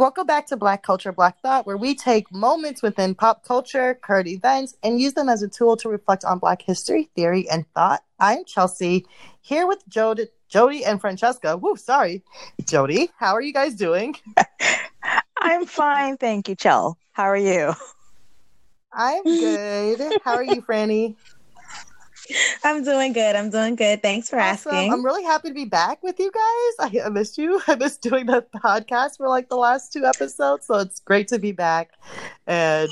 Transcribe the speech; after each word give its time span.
Welcome 0.00 0.26
back 0.26 0.46
to 0.46 0.56
Black 0.56 0.82
Culture, 0.82 1.12
Black 1.12 1.38
Thought, 1.42 1.66
where 1.66 1.76
we 1.76 1.94
take 1.94 2.32
moments 2.32 2.80
within 2.80 3.14
pop 3.14 3.44
culture, 3.44 3.92
current 4.00 4.28
events, 4.28 4.74
and 4.82 4.98
use 4.98 5.12
them 5.12 5.28
as 5.28 5.42
a 5.42 5.48
tool 5.48 5.76
to 5.76 5.90
reflect 5.90 6.24
on 6.24 6.38
Black 6.38 6.62
history, 6.62 7.10
theory, 7.14 7.46
and 7.50 7.70
thought. 7.74 8.02
I'm 8.18 8.46
Chelsea, 8.46 9.04
here 9.42 9.66
with 9.66 9.86
Jody, 9.90 10.28
Jody 10.48 10.86
and 10.86 11.02
Francesca. 11.02 11.58
Woo, 11.58 11.76
sorry. 11.76 12.22
Jody, 12.66 13.10
how 13.18 13.34
are 13.34 13.42
you 13.42 13.52
guys 13.52 13.74
doing? 13.74 14.16
I'm 15.42 15.66
fine, 15.66 16.16
thank 16.16 16.48
you, 16.48 16.54
Chell. 16.54 16.96
How 17.12 17.24
are 17.24 17.36
you? 17.36 17.74
I'm 18.94 19.22
good. 19.22 20.12
How 20.24 20.36
are 20.36 20.42
you, 20.42 20.62
Franny? 20.62 21.16
I'm 22.64 22.84
doing 22.84 23.12
good. 23.12 23.36
I'm 23.36 23.50
doing 23.50 23.76
good. 23.76 24.02
Thanks 24.02 24.28
for 24.28 24.38
awesome. 24.38 24.72
asking. 24.72 24.92
I'm 24.92 25.04
really 25.04 25.24
happy 25.24 25.48
to 25.48 25.54
be 25.54 25.64
back 25.64 26.02
with 26.02 26.18
you 26.18 26.30
guys. 26.30 26.92
I, 26.92 27.06
I 27.06 27.08
missed 27.08 27.38
you. 27.38 27.60
I 27.68 27.76
missed 27.76 28.02
doing 28.02 28.26
the 28.26 28.44
podcast 28.54 29.16
for 29.16 29.28
like 29.28 29.48
the 29.48 29.56
last 29.56 29.92
two 29.92 30.04
episodes. 30.04 30.66
So 30.66 30.76
it's 30.76 31.00
great 31.00 31.28
to 31.28 31.38
be 31.38 31.52
back. 31.52 31.92
And 32.46 32.88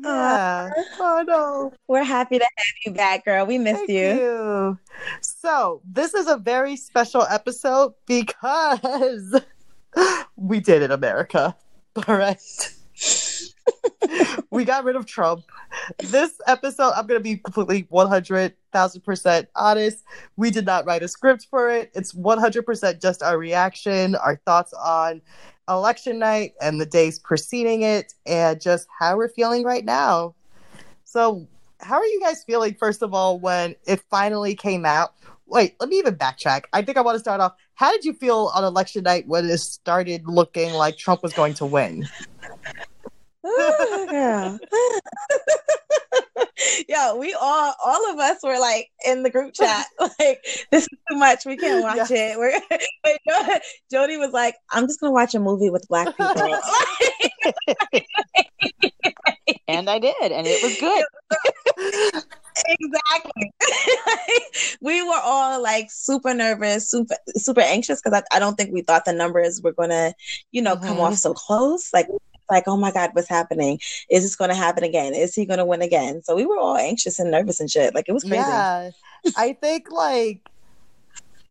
yeah. 0.00 0.70
Oh 0.98 1.24
no. 1.26 1.72
We're 1.88 2.04
happy 2.04 2.38
to 2.38 2.44
have 2.44 2.74
you 2.84 2.92
back, 2.92 3.24
girl. 3.24 3.46
We 3.46 3.58
missed 3.58 3.88
you. 3.88 3.96
you. 3.96 4.78
So 5.20 5.80
this 5.84 6.14
is 6.14 6.26
a 6.28 6.36
very 6.36 6.76
special 6.76 7.22
episode 7.22 7.94
because 8.06 9.40
we 10.36 10.60
did 10.60 10.82
it, 10.82 10.90
America. 10.90 11.56
All 12.06 12.16
right 12.16 12.40
we 14.50 14.64
got 14.64 14.84
rid 14.84 14.96
of 14.96 15.06
Trump. 15.06 15.44
This 15.98 16.40
episode, 16.46 16.92
I'm 16.96 17.06
going 17.06 17.20
to 17.20 17.24
be 17.24 17.36
completely 17.36 17.84
100,000% 17.84 19.46
honest. 19.54 20.04
We 20.36 20.50
did 20.50 20.66
not 20.66 20.86
write 20.86 21.02
a 21.02 21.08
script 21.08 21.46
for 21.50 21.70
it. 21.70 21.90
It's 21.94 22.12
100% 22.12 23.00
just 23.00 23.22
our 23.22 23.38
reaction, 23.38 24.14
our 24.16 24.36
thoughts 24.44 24.72
on 24.74 25.20
election 25.68 26.18
night 26.18 26.54
and 26.60 26.80
the 26.80 26.86
days 26.86 27.18
preceding 27.18 27.82
it, 27.82 28.14
and 28.24 28.60
just 28.60 28.86
how 28.98 29.16
we're 29.16 29.28
feeling 29.28 29.64
right 29.64 29.84
now. 29.84 30.34
So, 31.04 31.46
how 31.80 31.96
are 31.96 32.06
you 32.06 32.20
guys 32.20 32.42
feeling, 32.44 32.74
first 32.74 33.02
of 33.02 33.12
all, 33.12 33.38
when 33.38 33.74
it 33.86 34.02
finally 34.10 34.54
came 34.54 34.86
out? 34.86 35.12
Wait, 35.46 35.76
let 35.78 35.88
me 35.88 35.98
even 35.98 36.16
backtrack. 36.16 36.64
I 36.72 36.82
think 36.82 36.96
I 36.96 37.02
want 37.02 37.16
to 37.16 37.20
start 37.20 37.40
off. 37.40 37.54
How 37.74 37.92
did 37.92 38.04
you 38.04 38.14
feel 38.14 38.50
on 38.54 38.64
election 38.64 39.04
night 39.04 39.28
when 39.28 39.44
it 39.44 39.58
started 39.58 40.26
looking 40.26 40.72
like 40.72 40.96
Trump 40.96 41.22
was 41.22 41.32
going 41.34 41.54
to 41.54 41.66
win? 41.66 42.08
Yeah. 43.46 44.56
yeah, 46.88 47.14
we 47.14 47.34
all 47.34 47.74
all 47.84 48.12
of 48.12 48.18
us 48.18 48.38
were 48.42 48.58
like 48.58 48.90
in 49.06 49.22
the 49.22 49.30
group 49.30 49.54
chat, 49.54 49.86
like, 50.00 50.40
this 50.70 50.82
is 50.82 50.88
too 51.08 51.16
much. 51.16 51.44
We 51.46 51.56
can't 51.56 51.82
watch 51.98 52.10
yeah. 52.10 52.34
it. 52.34 52.38
We're 52.38 52.60
Jody 53.90 54.16
was 54.16 54.32
like, 54.32 54.56
I'm 54.70 54.86
just 54.86 55.00
gonna 55.00 55.12
watch 55.12 55.34
a 55.34 55.40
movie 55.40 55.70
with 55.70 55.86
black 55.88 56.08
people. 56.16 56.26
and 59.68 59.90
I 59.90 59.98
did, 59.98 60.32
and 60.32 60.46
it 60.46 60.62
was 60.62 60.78
good. 60.78 61.04
exactly. 62.68 63.52
we 64.80 65.02
were 65.02 65.20
all 65.22 65.62
like 65.62 65.88
super 65.90 66.32
nervous, 66.34 66.90
super 66.90 67.16
super 67.36 67.60
anxious 67.60 68.00
because 68.02 68.22
I, 68.22 68.36
I 68.36 68.38
don't 68.38 68.56
think 68.56 68.72
we 68.72 68.82
thought 68.82 69.04
the 69.04 69.12
numbers 69.12 69.60
were 69.62 69.72
gonna, 69.72 70.14
you 70.52 70.62
know, 70.62 70.76
come 70.76 70.96
mm-hmm. 70.96 71.00
off 71.00 71.16
so 71.16 71.34
close. 71.34 71.92
Like 71.92 72.08
like, 72.50 72.64
oh 72.66 72.76
my 72.76 72.92
God, 72.92 73.10
what's 73.12 73.28
happening? 73.28 73.80
Is 74.10 74.22
this 74.22 74.36
going 74.36 74.50
to 74.50 74.56
happen 74.56 74.84
again? 74.84 75.14
Is 75.14 75.34
he 75.34 75.44
going 75.46 75.58
to 75.58 75.64
win 75.64 75.82
again? 75.82 76.22
So 76.22 76.36
we 76.36 76.46
were 76.46 76.58
all 76.58 76.76
anxious 76.76 77.18
and 77.18 77.30
nervous 77.30 77.60
and 77.60 77.70
shit. 77.70 77.94
Like, 77.94 78.08
it 78.08 78.12
was 78.12 78.24
crazy. 78.24 78.36
Yeah. 78.36 78.90
I 79.36 79.52
think, 79.54 79.90
like, 79.90 80.48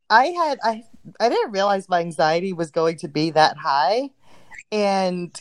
I 0.09 0.27
had, 0.27 0.59
I, 0.63 0.83
I 1.19 1.29
didn't 1.29 1.51
realize 1.51 1.89
my 1.89 1.99
anxiety 1.99 2.53
was 2.53 2.71
going 2.71 2.97
to 2.97 3.07
be 3.07 3.31
that 3.31 3.57
high. 3.57 4.09
And 4.71 5.39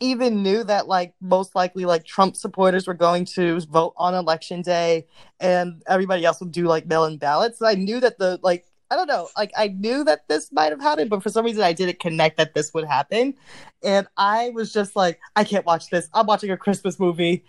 even 0.00 0.42
knew 0.42 0.64
that, 0.64 0.88
like, 0.88 1.14
most 1.20 1.54
likely, 1.54 1.84
like, 1.84 2.04
Trump 2.04 2.36
supporters 2.36 2.86
were 2.86 2.94
going 2.94 3.24
to 3.24 3.60
vote 3.60 3.94
on 3.96 4.14
election 4.14 4.60
day 4.60 5.06
and 5.40 5.82
everybody 5.86 6.24
else 6.24 6.40
would 6.40 6.52
do, 6.52 6.66
like, 6.66 6.86
mail 6.86 7.04
in 7.04 7.16
ballots. 7.16 7.62
I 7.62 7.74
knew 7.74 8.00
that 8.00 8.18
the, 8.18 8.40
like, 8.42 8.66
I 8.94 8.96
don't 8.96 9.08
know. 9.08 9.28
Like 9.36 9.50
I 9.56 9.66
knew 9.66 10.04
that 10.04 10.28
this 10.28 10.52
might 10.52 10.70
have 10.70 10.80
happened, 10.80 11.10
but 11.10 11.20
for 11.20 11.28
some 11.28 11.44
reason 11.44 11.64
I 11.64 11.72
didn't 11.72 11.98
connect 11.98 12.36
that 12.36 12.54
this 12.54 12.72
would 12.74 12.84
happen. 12.84 13.34
And 13.82 14.06
I 14.16 14.50
was 14.50 14.72
just 14.72 14.94
like, 14.94 15.18
I 15.34 15.42
can't 15.42 15.66
watch 15.66 15.90
this. 15.90 16.08
I'm 16.14 16.26
watching 16.26 16.52
a 16.52 16.56
Christmas 16.56 17.00
movie. 17.00 17.44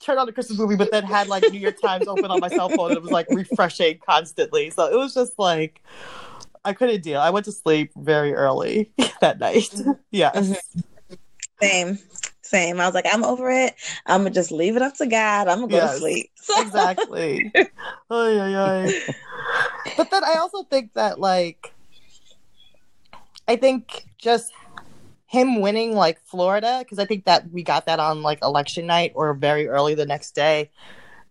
Turn 0.00 0.18
on 0.18 0.26
the 0.26 0.32
Christmas 0.32 0.58
movie, 0.58 0.74
but 0.74 0.90
then 0.90 1.04
had 1.04 1.28
like 1.28 1.44
New 1.52 1.60
York 1.60 1.80
Times 1.80 2.08
open 2.08 2.32
on 2.32 2.40
my 2.40 2.48
cell 2.48 2.68
phone 2.68 2.90
and 2.90 2.96
it 2.96 3.02
was 3.02 3.12
like 3.12 3.28
refreshing 3.30 4.00
constantly. 4.04 4.70
So 4.70 4.92
it 4.92 4.96
was 4.96 5.14
just 5.14 5.38
like 5.38 5.82
I 6.64 6.72
couldn't 6.72 7.04
deal. 7.04 7.20
I 7.20 7.30
went 7.30 7.44
to 7.44 7.52
sleep 7.52 7.92
very 7.94 8.34
early 8.34 8.90
that 9.20 9.38
night. 9.38 9.72
yes. 10.10 10.34
Mm-hmm. 10.36 11.14
Same 11.60 11.98
same. 12.52 12.80
I 12.80 12.86
was 12.86 12.94
like, 12.94 13.06
I'm 13.10 13.24
over 13.24 13.50
it. 13.50 13.74
I'm 14.06 14.20
gonna 14.20 14.30
just 14.30 14.52
leave 14.52 14.76
it 14.76 14.82
up 14.82 14.94
to 14.96 15.06
God. 15.06 15.48
I'm 15.48 15.60
gonna 15.60 15.68
go 15.68 15.76
yes, 15.76 15.94
to 15.94 15.98
sleep. 15.98 16.30
exactly. 16.58 17.50
oy, 17.56 18.40
oy, 18.40 18.54
oy. 18.54 18.92
But 19.96 20.10
then 20.10 20.22
I 20.22 20.34
also 20.34 20.62
think 20.64 20.92
that 20.94 21.18
like 21.18 21.74
I 23.48 23.56
think 23.56 24.06
just 24.18 24.52
him 25.26 25.60
winning 25.60 25.96
like 25.96 26.20
Florida, 26.20 26.80
because 26.80 26.98
I 26.98 27.06
think 27.06 27.24
that 27.24 27.50
we 27.50 27.62
got 27.62 27.86
that 27.86 27.98
on 27.98 28.22
like 28.22 28.38
election 28.42 28.86
night 28.86 29.12
or 29.14 29.32
very 29.34 29.66
early 29.66 29.94
the 29.94 30.06
next 30.06 30.34
day, 30.34 30.70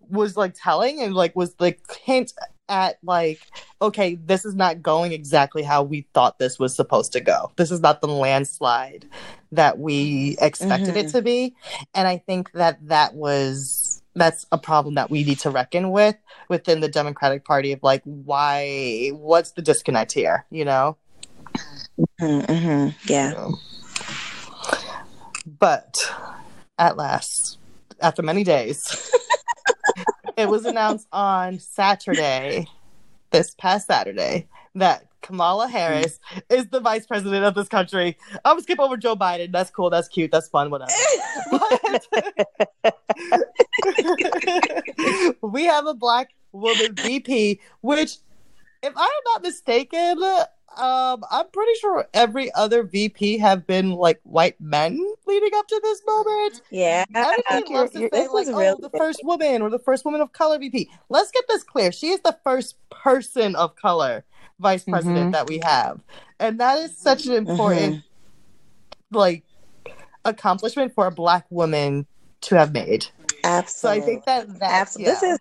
was 0.09 0.35
like 0.35 0.55
telling 0.55 1.01
and 1.01 1.13
like 1.13 1.35
was 1.35 1.55
like 1.59 1.79
hint 2.03 2.33
at 2.71 2.97
like 3.03 3.41
okay 3.81 4.15
this 4.15 4.45
is 4.45 4.55
not 4.55 4.81
going 4.81 5.11
exactly 5.11 5.61
how 5.61 5.83
we 5.83 6.07
thought 6.13 6.39
this 6.39 6.57
was 6.57 6.73
supposed 6.73 7.11
to 7.11 7.19
go 7.19 7.51
this 7.57 7.69
is 7.69 7.81
not 7.81 7.99
the 7.99 8.07
landslide 8.07 9.05
that 9.51 9.77
we 9.77 10.37
expected 10.39 10.95
mm-hmm. 10.95 11.05
it 11.05 11.09
to 11.09 11.21
be 11.21 11.53
and 11.93 12.07
i 12.07 12.17
think 12.17 12.49
that 12.53 12.79
that 12.87 13.13
was 13.13 14.01
that's 14.15 14.45
a 14.53 14.57
problem 14.57 14.95
that 14.95 15.11
we 15.11 15.23
need 15.25 15.37
to 15.37 15.49
reckon 15.49 15.91
with 15.91 16.15
within 16.47 16.79
the 16.79 16.87
democratic 16.87 17.43
party 17.43 17.73
of 17.73 17.83
like 17.83 18.01
why 18.05 19.09
what's 19.15 19.51
the 19.51 19.61
disconnect 19.61 20.13
here 20.13 20.45
you 20.49 20.63
know 20.63 20.95
mm-hmm, 22.21 22.51
mm-hmm. 22.51 22.89
yeah 23.11 23.49
but 25.59 25.97
at 26.77 26.95
last 26.95 27.57
after 27.99 28.21
many 28.21 28.45
days 28.45 29.11
it 30.41 30.49
was 30.49 30.65
announced 30.65 31.07
on 31.11 31.59
Saturday, 31.59 32.67
this 33.29 33.53
past 33.55 33.87
Saturday, 33.87 34.47
that 34.75 35.05
Kamala 35.21 35.67
Harris 35.67 36.19
is 36.49 36.67
the 36.67 36.79
vice 36.79 37.05
president 37.05 37.45
of 37.45 37.53
this 37.53 37.67
country. 37.67 38.17
I'm 38.43 38.53
gonna 38.53 38.63
skip 38.63 38.79
over 38.79 38.97
Joe 38.97 39.15
Biden. 39.15 39.51
That's 39.51 39.69
cool. 39.69 39.91
That's 39.91 40.07
cute. 40.07 40.31
That's 40.31 40.49
fun. 40.49 40.71
Whatever. 40.71 40.91
we 45.43 45.65
have 45.65 45.85
a 45.85 45.93
black 45.93 46.29
woman 46.51 46.95
VP, 46.95 47.59
which, 47.81 48.17
if 48.83 48.93
I'm 48.95 49.09
not 49.25 49.43
mistaken, 49.43 50.23
um, 50.77 51.23
I'm 51.29 51.49
pretty 51.51 51.73
sure 51.79 52.07
every 52.13 52.51
other 52.53 52.83
VP 52.83 53.37
have 53.39 53.67
been 53.67 53.91
like 53.91 54.19
white 54.23 54.59
men 54.59 54.97
leading 55.27 55.51
up 55.55 55.67
to 55.67 55.79
this 55.83 56.01
moment. 56.05 56.61
Yeah, 56.71 57.05
everybody 57.13 57.73
loves 57.73 57.91
to 57.91 58.09
say 58.11 58.27
like, 58.27 58.47
"Oh, 58.47 58.77
the 58.79 58.89
first 58.97 59.21
woman 59.23 59.61
or 59.61 59.69
the 59.69 59.79
first 59.79 60.05
woman 60.05 60.21
of 60.21 60.31
color 60.31 60.57
VP." 60.59 60.89
Let's 61.09 61.31
get 61.31 61.43
this 61.47 61.63
clear: 61.63 61.91
she 61.91 62.09
is 62.09 62.21
the 62.21 62.37
first 62.43 62.75
person 62.89 63.55
of 63.55 63.75
color 63.75 64.23
vice 64.59 64.83
president 64.83 65.17
mm-hmm. 65.17 65.31
that 65.31 65.47
we 65.47 65.59
have, 65.63 65.99
and 66.39 66.59
that 66.59 66.79
is 66.79 66.97
such 66.97 67.25
an 67.25 67.33
important 67.33 67.95
mm-hmm. 67.95 69.17
like 69.17 69.43
accomplishment 70.23 70.93
for 70.93 71.07
a 71.07 71.11
black 71.11 71.45
woman 71.49 72.05
to 72.41 72.55
have 72.55 72.71
made. 72.73 73.07
Absolutely. 73.43 73.99
So 73.99 74.03
I 74.03 74.05
think 74.05 74.25
that 74.25 74.59
that's 74.59 74.97
yeah. 74.97 75.09
this 75.09 75.23
is 75.23 75.39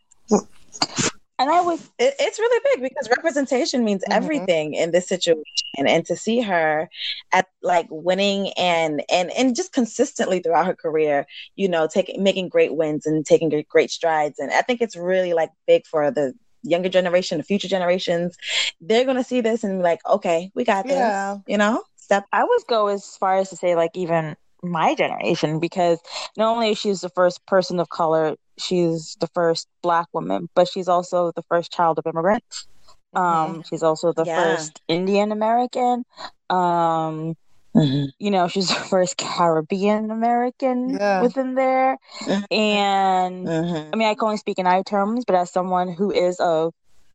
and 1.40 1.50
I 1.50 1.62
was, 1.62 1.80
it, 1.98 2.14
it's 2.20 2.38
really 2.38 2.60
big 2.74 2.82
because 2.82 3.08
representation 3.08 3.82
means 3.82 4.02
mm-hmm. 4.02 4.12
everything 4.12 4.74
in 4.74 4.90
this 4.90 5.08
situation. 5.08 5.44
And 5.78 6.04
to 6.04 6.14
see 6.14 6.42
her 6.42 6.90
at 7.32 7.46
like 7.62 7.86
winning 7.90 8.52
and, 8.58 9.02
and, 9.10 9.30
and 9.30 9.56
just 9.56 9.72
consistently 9.72 10.40
throughout 10.40 10.66
her 10.66 10.74
career, 10.74 11.26
you 11.56 11.66
know, 11.66 11.88
taking, 11.88 12.22
making 12.22 12.50
great 12.50 12.76
wins 12.76 13.06
and 13.06 13.24
taking 13.24 13.50
great 13.70 13.90
strides. 13.90 14.38
And 14.38 14.52
I 14.52 14.60
think 14.60 14.82
it's 14.82 14.96
really 14.96 15.32
like 15.32 15.50
big 15.66 15.86
for 15.86 16.10
the 16.10 16.34
younger 16.62 16.90
generation, 16.90 17.38
the 17.38 17.44
future 17.44 17.68
generations. 17.68 18.36
They're 18.82 19.06
going 19.06 19.16
to 19.16 19.24
see 19.24 19.40
this 19.40 19.64
and 19.64 19.78
be 19.78 19.82
like, 19.82 20.00
okay, 20.06 20.52
we 20.54 20.64
got 20.64 20.86
this, 20.86 21.38
you 21.46 21.56
know, 21.56 21.82
step. 21.96 22.26
I 22.34 22.44
would 22.44 22.62
go 22.68 22.88
as 22.88 23.16
far 23.16 23.38
as 23.38 23.48
to 23.48 23.56
say 23.56 23.74
like 23.74 23.92
even 23.94 24.36
my 24.62 24.94
generation 24.94 25.58
because 25.58 25.98
not 26.36 26.54
only 26.54 26.72
is 26.72 26.78
she 26.78 26.92
the 26.92 27.08
first 27.08 27.46
person 27.46 27.80
of 27.80 27.88
color 27.88 28.36
she's 28.60 29.16
the 29.20 29.26
first 29.28 29.68
black 29.82 30.08
woman, 30.12 30.48
but 30.54 30.68
she's 30.68 30.88
also 30.88 31.32
the 31.34 31.42
first 31.42 31.72
child 31.72 31.98
of 31.98 32.06
immigrants. 32.06 32.66
Um, 33.14 33.24
mm-hmm. 33.24 33.60
she's 33.68 33.82
also 33.82 34.12
the 34.12 34.24
yeah. 34.24 34.42
first 34.42 34.80
Indian 34.88 35.32
American. 35.32 36.04
Um, 36.48 37.36
mm-hmm. 37.74 38.06
you 38.18 38.30
know, 38.30 38.48
she's 38.48 38.68
the 38.74 38.74
first 38.74 39.16
Caribbean 39.16 40.10
American 40.10 40.90
yeah. 40.90 41.22
within 41.22 41.54
there. 41.54 41.98
Mm-hmm. 42.22 42.54
And 42.54 43.46
mm-hmm. 43.46 43.90
I 43.92 43.96
mean, 43.96 44.08
I 44.08 44.14
can 44.14 44.24
only 44.24 44.36
speak 44.36 44.58
in 44.58 44.66
I 44.66 44.82
terms, 44.82 45.24
but 45.24 45.36
as 45.36 45.50
someone 45.50 45.92
who 45.92 46.10
is 46.10 46.38
a 46.40 46.70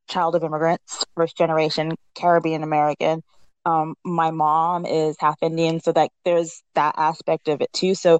child 0.07 0.35
of 0.35 0.43
immigrants, 0.43 1.05
first 1.15 1.37
generation 1.37 1.95
Caribbean 2.15 2.63
American, 2.63 3.23
um, 3.65 3.95
my 4.03 4.31
mom 4.31 4.85
is 4.85 5.15
half 5.19 5.37
Indian, 5.41 5.79
so 5.79 5.91
that 5.91 6.11
there's 6.23 6.61
that 6.75 6.93
aspect 6.97 7.47
of 7.47 7.61
it 7.61 7.73
too. 7.73 7.95
So 7.95 8.19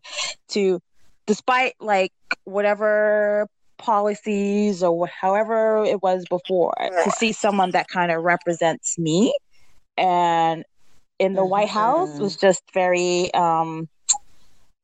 to 0.50 0.82
despite 1.28 1.74
like 1.80 2.12
whatever 2.44 3.48
policies 3.78 4.82
or 4.84 5.08
however 5.08 5.84
it 5.84 6.02
was 6.02 6.26
before 6.30 6.74
to 7.04 7.12
see 7.12 7.32
someone 7.32 7.72
that 7.72 7.88
kind 7.88 8.12
of 8.12 8.24
represents 8.24 8.98
me 8.98 9.36
and 9.98 10.64
in 11.20 11.34
the 11.34 11.42
mm-hmm. 11.42 11.50
white 11.50 11.70
house 11.70 12.18
was 12.20 12.38
just 12.38 12.64
very 12.74 13.34
um 13.34 13.90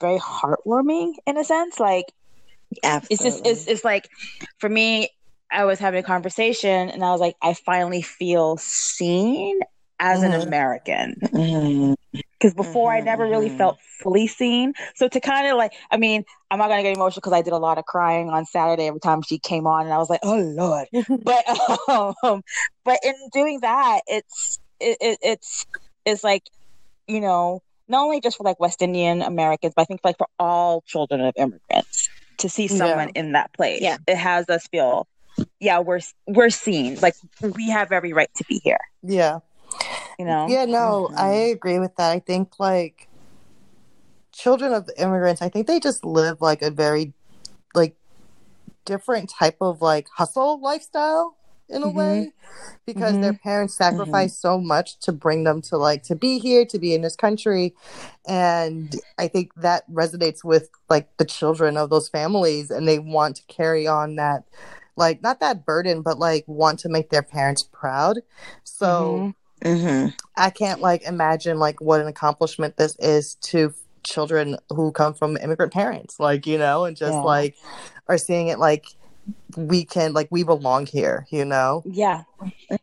very 0.01 0.19
heartwarming 0.19 1.13
in 1.25 1.37
a 1.37 1.43
sense 1.43 1.79
like 1.79 2.05
Absolutely. 2.83 3.13
it's 3.13 3.23
just 3.23 3.45
it's, 3.45 3.67
it's 3.67 3.85
like 3.85 4.09
for 4.57 4.69
me 4.69 5.09
i 5.51 5.63
was 5.63 5.79
having 5.79 5.99
a 5.99 6.03
conversation 6.03 6.89
and 6.89 7.03
i 7.03 7.11
was 7.11 7.21
like 7.21 7.35
i 7.41 7.53
finally 7.53 8.01
feel 8.01 8.57
seen 8.57 9.59
as 10.01 10.21
mm-hmm. 10.21 10.33
an 10.33 10.41
American. 10.41 11.15
Because 11.21 11.31
mm-hmm. 11.31 12.57
before 12.57 12.91
mm-hmm. 12.91 13.07
I 13.07 13.11
never 13.11 13.25
really 13.27 13.47
mm-hmm. 13.47 13.57
felt 13.57 13.79
fully 14.01 14.27
seen. 14.27 14.73
So 14.95 15.07
to 15.07 15.19
kind 15.21 15.47
of 15.47 15.57
like, 15.57 15.73
I 15.91 15.97
mean, 15.97 16.25
I'm 16.49 16.57
not 16.57 16.67
gonna 16.67 16.81
get 16.81 16.95
emotional 16.95 17.21
because 17.21 17.33
I 17.33 17.43
did 17.43 17.53
a 17.53 17.57
lot 17.57 17.77
of 17.77 17.85
crying 17.85 18.29
on 18.29 18.45
Saturday 18.45 18.87
every 18.87 18.99
time 18.99 19.21
she 19.21 19.37
came 19.37 19.67
on, 19.67 19.85
and 19.85 19.93
I 19.93 19.99
was 19.99 20.09
like, 20.09 20.19
oh 20.23 20.37
lord. 20.37 20.87
but 21.23 22.23
um, 22.23 22.41
but 22.83 22.99
in 23.03 23.13
doing 23.31 23.61
that, 23.61 24.01
it's 24.07 24.59
it, 24.79 24.97
it, 24.99 25.19
it's 25.21 25.65
it's 26.03 26.23
like 26.23 26.43
you 27.07 27.21
know 27.21 27.61
not 27.87 28.03
only 28.03 28.19
just 28.19 28.37
for 28.37 28.43
like 28.43 28.59
West 28.59 28.81
Indian 28.81 29.21
Americans, 29.21 29.73
but 29.75 29.83
I 29.83 29.85
think 29.85 30.01
like 30.03 30.17
for 30.17 30.27
all 30.39 30.81
children 30.87 31.21
of 31.21 31.33
immigrants 31.37 32.09
to 32.39 32.49
see 32.49 32.67
someone 32.67 33.11
yeah. 33.13 33.21
in 33.21 33.31
that 33.33 33.53
place. 33.53 33.81
Yeah, 33.81 33.97
it 34.07 34.17
has 34.17 34.49
us 34.49 34.67
feel 34.67 35.07
yeah 35.61 35.79
we're 35.79 36.01
we're 36.27 36.49
seen 36.49 36.99
like 36.99 37.15
we 37.55 37.69
have 37.69 37.91
every 37.91 38.11
right 38.11 38.29
to 38.35 38.43
be 38.49 38.59
here 38.63 38.79
yeah 39.01 39.39
you 40.21 40.27
know 40.27 40.47
yeah 40.47 40.65
no 40.65 41.07
mm-hmm. 41.09 41.19
i 41.19 41.31
agree 41.31 41.79
with 41.79 41.95
that 41.95 42.11
i 42.11 42.19
think 42.19 42.59
like 42.59 43.07
children 44.31 44.71
of 44.71 44.87
immigrants 44.97 45.41
i 45.41 45.49
think 45.49 45.65
they 45.65 45.79
just 45.79 46.05
live 46.05 46.39
like 46.41 46.61
a 46.61 46.69
very 46.69 47.11
like 47.73 47.95
different 48.85 49.29
type 49.29 49.57
of 49.61 49.81
like 49.81 50.07
hustle 50.15 50.61
lifestyle 50.61 51.35
in 51.69 51.81
a 51.81 51.87
mm-hmm. 51.87 51.97
way 51.97 52.33
because 52.85 53.13
mm-hmm. 53.13 53.21
their 53.21 53.33
parents 53.33 53.75
mm-hmm. 53.75 53.97
sacrificed 53.97 54.39
so 54.39 54.59
much 54.59 54.99
to 54.99 55.11
bring 55.11 55.43
them 55.43 55.59
to 55.59 55.75
like 55.75 56.03
to 56.03 56.15
be 56.15 56.37
here 56.37 56.65
to 56.65 56.77
be 56.77 56.93
in 56.93 57.01
this 57.01 57.15
country 57.15 57.73
and 58.27 58.95
i 59.17 59.27
think 59.27 59.51
that 59.55 59.89
resonates 59.91 60.43
with 60.43 60.69
like 60.87 61.09
the 61.17 61.25
children 61.25 61.77
of 61.77 61.89
those 61.89 62.09
families 62.09 62.69
and 62.69 62.87
they 62.87 62.99
want 62.99 63.37
to 63.37 63.43
carry 63.47 63.87
on 63.87 64.17
that 64.17 64.43
like 64.95 65.23
not 65.23 65.39
that 65.39 65.65
burden 65.65 66.03
but 66.03 66.19
like 66.19 66.43
want 66.45 66.77
to 66.77 66.89
make 66.89 67.09
their 67.09 67.23
parents 67.23 67.63
proud 67.63 68.19
so 68.63 69.33
mm-hmm. 69.63 69.87
Mm-hmm. 69.87 70.07
I 70.37 70.49
can't 70.49 70.81
like 70.81 71.03
imagine 71.03 71.59
like 71.59 71.81
what 71.81 72.01
an 72.01 72.07
accomplishment 72.07 72.77
this 72.77 72.95
is 72.99 73.35
to 73.35 73.73
children 74.03 74.57
who 74.69 74.91
come 74.91 75.13
from 75.13 75.37
immigrant 75.37 75.73
parents, 75.73 76.19
like 76.19 76.47
you 76.47 76.57
know, 76.57 76.85
and 76.85 76.97
just 76.97 77.13
yeah. 77.13 77.21
like 77.21 77.55
are 78.07 78.17
seeing 78.17 78.47
it 78.47 78.59
like 78.59 78.85
we 79.55 79.85
can 79.85 80.13
like 80.13 80.27
we 80.31 80.43
belong 80.43 80.85
here, 80.85 81.27
you 81.29 81.45
know? 81.45 81.83
Yeah, 81.85 82.23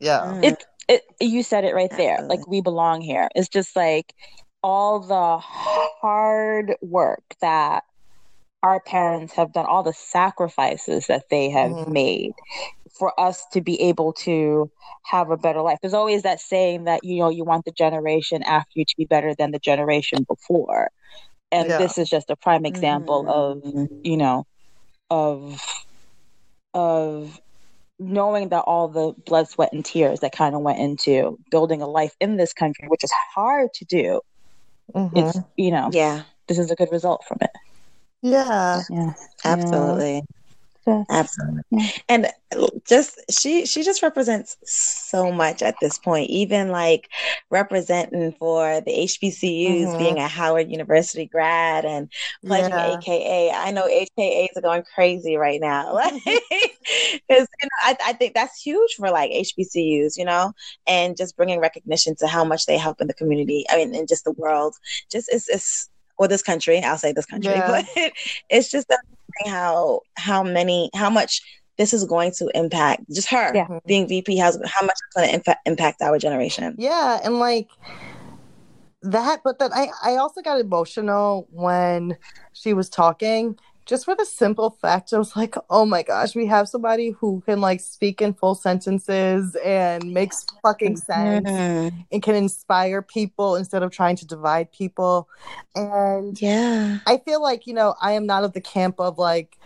yeah. 0.00 0.20
Mm-hmm. 0.20 0.44
It 0.44 0.64
it 0.88 1.02
you 1.20 1.42
said 1.42 1.64
it 1.64 1.74
right 1.74 1.90
there. 1.96 2.22
Like 2.22 2.46
we 2.46 2.60
belong 2.60 3.00
here. 3.00 3.28
It's 3.34 3.48
just 3.48 3.76
like 3.76 4.14
all 4.62 5.00
the 5.00 5.38
hard 5.38 6.74
work 6.80 7.22
that 7.40 7.84
our 8.62 8.80
parents 8.80 9.34
have 9.34 9.52
done, 9.52 9.66
all 9.66 9.82
the 9.82 9.92
sacrifices 9.92 11.06
that 11.06 11.28
they 11.30 11.50
have 11.50 11.70
mm-hmm. 11.70 11.92
made 11.92 12.32
for 12.92 13.18
us 13.18 13.46
to 13.52 13.60
be 13.60 13.80
able 13.82 14.12
to 14.12 14.70
have 15.04 15.30
a 15.30 15.36
better 15.36 15.60
life. 15.60 15.78
There's 15.80 15.94
always 15.94 16.22
that 16.22 16.40
saying 16.40 16.84
that 16.84 17.04
you 17.04 17.18
know 17.18 17.30
you 17.30 17.44
want 17.44 17.64
the 17.64 17.72
generation 17.72 18.42
after 18.42 18.70
you 18.74 18.84
to 18.84 18.94
be 18.96 19.04
better 19.04 19.34
than 19.34 19.50
the 19.50 19.58
generation 19.58 20.24
before. 20.24 20.90
And 21.50 21.68
yeah. 21.68 21.78
this 21.78 21.96
is 21.96 22.10
just 22.10 22.30
a 22.30 22.36
prime 22.36 22.66
example 22.66 23.24
mm-hmm. 23.24 23.78
of, 23.78 23.88
you 24.04 24.16
know, 24.16 24.46
of 25.10 25.62
of 26.74 27.40
knowing 27.98 28.50
that 28.50 28.60
all 28.60 28.88
the 28.88 29.12
blood, 29.24 29.48
sweat, 29.48 29.72
and 29.72 29.84
tears 29.84 30.20
that 30.20 30.32
kind 30.32 30.54
of 30.54 30.60
went 30.60 30.78
into 30.78 31.38
building 31.50 31.82
a 31.82 31.86
life 31.86 32.14
in 32.20 32.36
this 32.36 32.52
country, 32.52 32.86
which 32.88 33.02
is 33.02 33.12
hard 33.34 33.72
to 33.74 33.84
do. 33.84 34.20
Mm-hmm. 34.94 35.16
It's 35.16 35.38
you 35.56 35.70
know, 35.70 35.90
yeah, 35.92 36.22
this 36.46 36.58
is 36.58 36.70
a 36.70 36.74
good 36.74 36.90
result 36.92 37.24
from 37.26 37.38
it. 37.40 37.50
Yeah, 38.22 38.82
yeah, 38.90 39.12
absolutely. 39.44 40.22
Absolutely. 41.10 41.92
And 42.08 42.28
just 42.86 43.20
she 43.30 43.66
she 43.66 43.82
just 43.82 44.02
represents 44.02 44.56
so 44.64 45.30
much 45.30 45.62
at 45.62 45.74
this 45.80 45.98
point. 45.98 46.30
Even 46.30 46.68
like 46.70 47.08
representing 47.50 48.32
for 48.38 48.80
the 48.80 48.90
HBCUs, 48.90 49.86
mm-hmm. 49.86 49.98
being 49.98 50.18
a 50.18 50.28
Howard 50.28 50.70
University 50.70 51.26
grad 51.26 51.84
and 51.84 52.10
pledging 52.44 52.70
yeah. 52.70 52.96
AKA. 52.96 53.50
I 53.50 53.70
know 53.70 53.86
AKAs 53.86 54.56
are 54.56 54.62
going 54.62 54.82
crazy 54.94 55.36
right 55.36 55.60
now. 55.60 55.98
Because 57.28 57.46
you 57.62 57.68
know, 57.68 57.78
I, 57.82 57.96
I 58.06 58.12
think 58.14 58.34
that's 58.34 58.62
huge 58.62 58.94
for 58.94 59.10
like 59.10 59.30
HBCUs, 59.30 60.16
you 60.16 60.24
know, 60.24 60.52
and 60.86 61.16
just 61.16 61.36
bringing 61.36 61.60
recognition 61.60 62.16
to 62.16 62.26
how 62.26 62.44
much 62.44 62.64
they 62.64 62.78
help 62.78 63.00
in 63.02 63.08
the 63.08 63.14
community. 63.14 63.66
I 63.68 63.76
mean, 63.76 63.94
in 63.94 64.06
just 64.06 64.24
the 64.24 64.32
world. 64.32 64.74
Just 65.10 65.28
it's 65.30 65.48
it's 65.48 65.90
or 66.16 66.28
this 66.28 66.42
country. 66.42 66.80
I'll 66.80 66.98
say 66.98 67.12
this 67.12 67.26
country, 67.26 67.52
yeah. 67.56 67.82
but 67.94 68.12
it's 68.48 68.70
just 68.70 68.88
how 69.46 70.00
how 70.16 70.42
many 70.42 70.90
how 70.94 71.10
much 71.10 71.42
this 71.78 71.94
is 71.94 72.04
going 72.04 72.32
to 72.32 72.50
impact 72.54 73.04
just 73.10 73.30
her 73.30 73.52
yeah. 73.54 73.78
being 73.86 74.08
VP. 74.08 74.36
Has 74.36 74.60
how 74.66 74.84
much 74.84 74.96
it's 75.06 75.16
going 75.16 75.28
to 75.30 75.38
impa- 75.38 75.58
impact 75.64 76.02
our 76.02 76.18
generation? 76.18 76.74
Yeah, 76.76 77.20
and 77.22 77.38
like 77.38 77.68
that. 79.02 79.40
But 79.44 79.58
then 79.58 79.72
I 79.72 79.88
I 80.04 80.16
also 80.16 80.42
got 80.42 80.60
emotional 80.60 81.46
when 81.50 82.16
she 82.52 82.74
was 82.74 82.88
talking 82.88 83.58
just 83.88 84.04
for 84.04 84.14
the 84.14 84.26
simple 84.26 84.76
fact, 84.82 85.14
I 85.14 85.18
was 85.18 85.34
like, 85.34 85.54
oh 85.70 85.86
my 85.86 86.02
gosh, 86.02 86.36
we 86.36 86.44
have 86.44 86.68
somebody 86.68 87.08
who 87.08 87.42
can 87.46 87.62
like 87.62 87.80
speak 87.80 88.20
in 88.20 88.34
full 88.34 88.54
sentences 88.54 89.56
and 89.64 90.12
makes 90.12 90.44
fucking 90.62 90.98
sense 90.98 91.48
mm-hmm. 91.48 91.96
and 92.12 92.22
can 92.22 92.34
inspire 92.34 93.00
people 93.00 93.56
instead 93.56 93.82
of 93.82 93.90
trying 93.90 94.16
to 94.16 94.26
divide 94.26 94.70
people. 94.72 95.26
And 95.74 96.40
yeah, 96.40 96.98
I 97.06 97.16
feel 97.16 97.42
like, 97.42 97.66
you 97.66 97.72
know, 97.72 97.94
I 97.98 98.12
am 98.12 98.26
not 98.26 98.44
of 98.44 98.52
the 98.52 98.60
camp 98.60 99.00
of 99.00 99.16
like, 99.16 99.58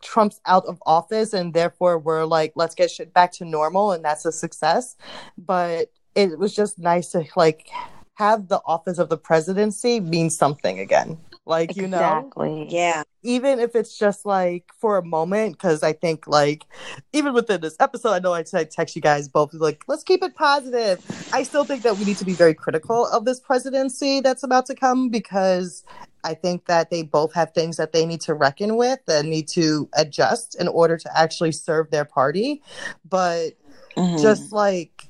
Trump's 0.00 0.40
out 0.44 0.66
of 0.66 0.82
office 0.84 1.32
and 1.32 1.54
therefore 1.54 2.00
we're 2.00 2.24
like, 2.24 2.54
let's 2.56 2.74
get 2.74 2.90
shit 2.90 3.14
back 3.14 3.30
to 3.34 3.44
normal 3.44 3.92
and 3.92 4.04
that's 4.04 4.24
a 4.24 4.32
success. 4.32 4.96
But 5.38 5.92
it 6.16 6.40
was 6.40 6.56
just 6.56 6.76
nice 6.76 7.12
to 7.12 7.24
like 7.36 7.68
have 8.14 8.48
the 8.48 8.60
office 8.66 8.98
of 8.98 9.10
the 9.10 9.16
presidency 9.16 10.00
mean 10.00 10.28
something 10.28 10.80
again. 10.80 11.18
Like, 11.44 11.76
you 11.76 11.88
know. 11.88 11.96
exactly. 11.96 12.64
know? 12.64 12.66
Yeah. 12.68 13.02
Even 13.22 13.58
if 13.58 13.74
it's 13.74 13.98
just 13.98 14.24
like 14.24 14.64
for 14.78 14.96
a 14.96 15.04
moment, 15.04 15.52
because 15.54 15.82
I 15.82 15.92
think, 15.92 16.26
like, 16.26 16.64
even 17.12 17.32
within 17.32 17.60
this 17.60 17.76
episode, 17.80 18.10
I 18.10 18.18
know 18.20 18.32
I 18.32 18.42
text 18.42 18.94
you 18.94 19.02
guys 19.02 19.28
both, 19.28 19.52
like, 19.54 19.82
let's 19.88 20.04
keep 20.04 20.22
it 20.22 20.34
positive. 20.34 21.04
I 21.32 21.42
still 21.42 21.64
think 21.64 21.82
that 21.82 21.96
we 21.96 22.04
need 22.04 22.16
to 22.18 22.24
be 22.24 22.32
very 22.32 22.54
critical 22.54 23.06
of 23.08 23.24
this 23.24 23.40
presidency 23.40 24.20
that's 24.20 24.42
about 24.42 24.66
to 24.66 24.74
come 24.74 25.08
because 25.08 25.84
I 26.24 26.34
think 26.34 26.66
that 26.66 26.90
they 26.90 27.02
both 27.02 27.34
have 27.34 27.52
things 27.52 27.76
that 27.76 27.92
they 27.92 28.06
need 28.06 28.20
to 28.22 28.34
reckon 28.34 28.76
with 28.76 29.00
and 29.08 29.28
need 29.28 29.48
to 29.48 29.88
adjust 29.94 30.54
in 30.60 30.68
order 30.68 30.96
to 30.96 31.18
actually 31.18 31.52
serve 31.52 31.90
their 31.90 32.04
party. 32.04 32.62
But 33.08 33.54
mm-hmm. 33.96 34.22
just 34.22 34.52
like 34.52 35.08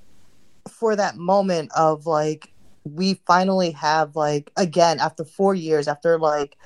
for 0.69 0.97
that 0.97 1.17
moment 1.17 1.71
of 1.77 2.07
like, 2.07 2.52
we 2.85 3.15
finally 3.27 3.71
have 3.71 4.17
like 4.17 4.51
again 4.57 4.99
after 4.99 5.25
four 5.25 5.55
years 5.55 5.87
after 5.87 6.19
like 6.19 6.57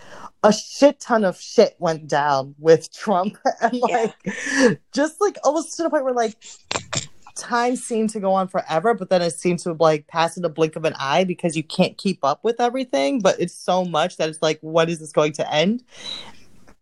a 0.43 0.53
shit 0.53 0.99
ton 1.01 1.25
of 1.25 1.39
shit 1.41 1.77
went 1.79 2.09
down 2.09 2.55
with 2.59 2.93
Trump 2.93 3.37
and 3.61 3.79
like 3.81 4.15
yeah. 4.25 4.75
just 4.93 5.21
like 5.21 5.37
almost 5.45 5.77
to 5.77 5.83
the 5.83 5.91
point 5.91 6.05
where 6.05 6.15
like 6.15 6.37
time 7.37 7.77
seemed 7.77 8.11
to 8.11 8.21
go 8.21 8.33
on 8.33 8.49
forever, 8.49 8.95
but 8.95 9.11
then 9.11 9.23
it 9.23 9.33
seemed 9.33 9.61
to 9.61 9.73
like 9.75 10.07
pass 10.09 10.37
in 10.37 10.43
the 10.43 10.49
blink 10.49 10.75
of 10.75 10.85
an 10.85 10.95
eye 10.99 11.25
because 11.25 11.57
you 11.57 11.63
can't 11.63 11.97
keep 11.97 12.25
up 12.25 12.43
with 12.43 12.61
everything. 12.61 13.21
But 13.21 13.39
it's 13.39 13.55
so 13.55 13.85
much 13.85 14.17
that 14.17 14.29
it's 14.29 14.43
like, 14.43 14.59
when 14.63 14.89
is 14.89 14.99
this 14.99 15.13
going 15.13 15.33
to 15.35 15.55
end? 15.55 15.85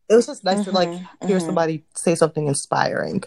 It 0.09 0.15
was 0.15 0.27
just 0.27 0.45
nice 0.45 0.59
mm-hmm, 0.59 0.71
to 0.71 0.71
like 0.71 0.89
mm-hmm. 0.89 1.27
hear 1.27 1.39
mm-hmm. 1.39 1.47
somebody 1.47 1.85
say 1.95 2.15
something 2.15 2.47
inspiring, 2.47 3.25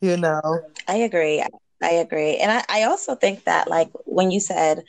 you 0.00 0.16
know. 0.16 0.60
I 0.86 0.96
agree. 0.96 1.44
I 1.82 1.90
agree. 1.90 2.36
And 2.36 2.52
I, 2.52 2.64
I 2.68 2.82
also 2.84 3.14
think 3.14 3.44
that 3.44 3.68
like 3.68 3.90
when 4.04 4.30
you 4.30 4.40
said 4.40 4.82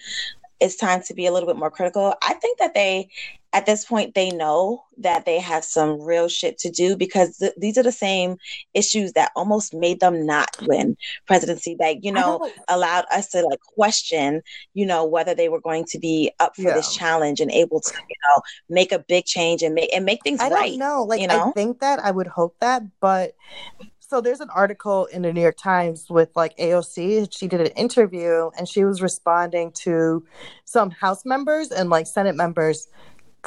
it's 0.61 0.75
time 0.75 1.01
to 1.03 1.13
be 1.13 1.25
a 1.25 1.31
little 1.31 1.47
bit 1.47 1.57
more 1.57 1.71
critical. 1.71 2.13
I 2.21 2.35
think 2.35 2.59
that 2.59 2.75
they, 2.75 3.09
at 3.51 3.65
this 3.65 3.83
point, 3.83 4.13
they 4.13 4.29
know 4.29 4.83
that 4.99 5.25
they 5.25 5.39
have 5.39 5.65
some 5.65 5.99
real 5.99 6.27
shit 6.27 6.59
to 6.59 6.69
do 6.69 6.95
because 6.95 7.37
th- 7.37 7.53
these 7.57 7.77
are 7.79 7.83
the 7.83 7.91
same 7.91 8.37
issues 8.75 9.13
that 9.13 9.31
almost 9.35 9.73
made 9.73 9.99
them 9.99 10.25
not 10.25 10.55
win 10.61 10.95
presidency. 11.25 11.75
That 11.79 12.03
you 12.03 12.11
know 12.11 12.49
allowed 12.69 13.05
us 13.11 13.29
to 13.29 13.41
like 13.41 13.59
question, 13.59 14.43
you 14.75 14.85
know, 14.85 15.03
whether 15.03 15.33
they 15.33 15.49
were 15.49 15.59
going 15.59 15.85
to 15.85 15.99
be 15.99 16.31
up 16.39 16.55
for 16.55 16.61
yeah. 16.61 16.75
this 16.75 16.95
challenge 16.95 17.41
and 17.41 17.51
able 17.51 17.81
to, 17.81 17.93
you 17.93 18.15
know, 18.23 18.41
make 18.69 18.91
a 18.91 18.99
big 18.99 19.25
change 19.25 19.63
and 19.63 19.73
make 19.73 19.89
and 19.93 20.05
make 20.05 20.21
things 20.23 20.39
I 20.39 20.49
right. 20.49 20.69
don't 20.69 20.79
know. 20.79 21.03
Like 21.03 21.21
you 21.21 21.27
know? 21.27 21.49
I 21.49 21.51
think 21.51 21.79
that 21.79 21.99
I 21.99 22.11
would 22.11 22.27
hope 22.27 22.55
that, 22.59 22.83
but 22.99 23.35
so 24.11 24.19
there's 24.19 24.41
an 24.41 24.49
article 24.49 25.05
in 25.05 25.21
the 25.21 25.31
New 25.31 25.39
York 25.39 25.55
Times 25.55 26.07
with 26.09 26.35
like 26.35 26.57
AOC. 26.57 27.29
She 27.31 27.47
did 27.47 27.61
an 27.61 27.67
interview 27.77 28.49
and 28.57 28.67
she 28.67 28.83
was 28.83 29.01
responding 29.01 29.71
to 29.83 30.25
some 30.65 30.89
House 30.89 31.23
members 31.23 31.71
and 31.71 31.89
like 31.89 32.07
Senate 32.07 32.35
members 32.35 32.89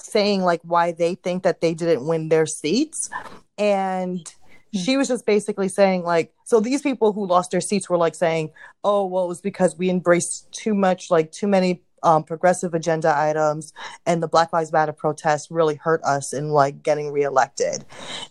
saying 0.01 0.41
like 0.41 0.63
why 0.63 0.91
they 0.91 1.17
think 1.17 1.43
that 1.43 1.61
they 1.61 1.75
didn't 1.75 2.07
win 2.07 2.31
their 2.31 2.47
seats. 2.47 3.11
And 3.59 4.27
hmm. 4.73 4.79
she 4.79 4.97
was 4.97 5.07
just 5.07 5.27
basically 5.27 5.69
saying 5.69 6.03
like 6.03 6.33
so 6.45 6.61
these 6.61 6.81
people 6.81 7.13
who 7.13 7.27
lost 7.27 7.51
their 7.51 7.61
seats 7.61 7.91
were 7.91 7.99
like 7.99 8.15
saying 8.15 8.51
oh 8.85 9.05
well 9.05 9.27
it 9.27 9.29
was 9.29 9.43
because 9.43 9.77
we 9.77 9.91
embraced 9.91 10.51
too 10.51 10.73
much 10.73 11.11
like 11.11 11.31
too 11.31 11.47
many 11.47 11.83
um, 12.05 12.23
progressive 12.23 12.75
agenda 12.75 13.13
items 13.17 13.73
and 14.07 14.23
the 14.23 14.29
black 14.29 14.53
lives 14.53 14.73
matter 14.73 14.93
protests 14.93 15.51
really 15.51 15.75
hurt 15.75 16.03
us 16.05 16.33
in 16.33 16.51
like 16.51 16.83
getting 16.83 17.11
reelected. 17.11 17.85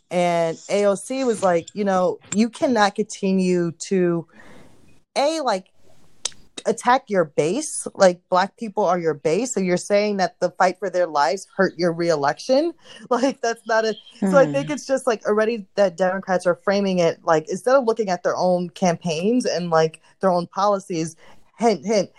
And 0.09 0.57
aoc 0.57 1.25
was 1.25 1.43
like 1.43 1.67
you 1.73 1.83
know 1.83 2.19
you 2.35 2.49
cannot 2.49 2.95
continue 2.95 3.71
to 3.71 4.27
a 5.15 5.41
like 5.41 5.73
attack 6.65 7.09
your 7.09 7.25
base. 7.25 7.87
Like 7.93 8.21
black 8.29 8.57
people 8.57 8.85
are 8.85 8.99
your 8.99 9.13
base. 9.13 9.53
So 9.53 9.59
you're 9.59 9.77
saying 9.77 10.17
that 10.17 10.39
the 10.39 10.51
fight 10.51 10.79
for 10.79 10.89
their 10.89 11.07
lives 11.07 11.47
hurt 11.55 11.77
your 11.77 11.93
reelection? 11.93 12.73
Like 13.09 13.41
that's 13.41 13.65
not 13.67 13.85
a 13.85 13.95
hmm. 14.19 14.31
so 14.31 14.37
i 14.37 14.45
think 14.45 14.69
it's 14.71 14.87
just 14.87 15.05
like 15.05 15.23
already 15.25 15.67
that 15.75 15.97
democrats 15.97 16.47
are 16.47 16.55
framing 16.55 16.99
it 16.99 17.19
like 17.23 17.47
instead 17.49 17.75
of 17.75 17.85
looking 17.85 18.09
at 18.09 18.23
their 18.23 18.35
own 18.35 18.69
campaigns 18.69 19.45
and 19.45 19.69
like 19.69 20.01
their 20.19 20.31
own 20.31 20.47
policies 20.47 21.15
hint 21.59 21.85
hint 21.85 22.09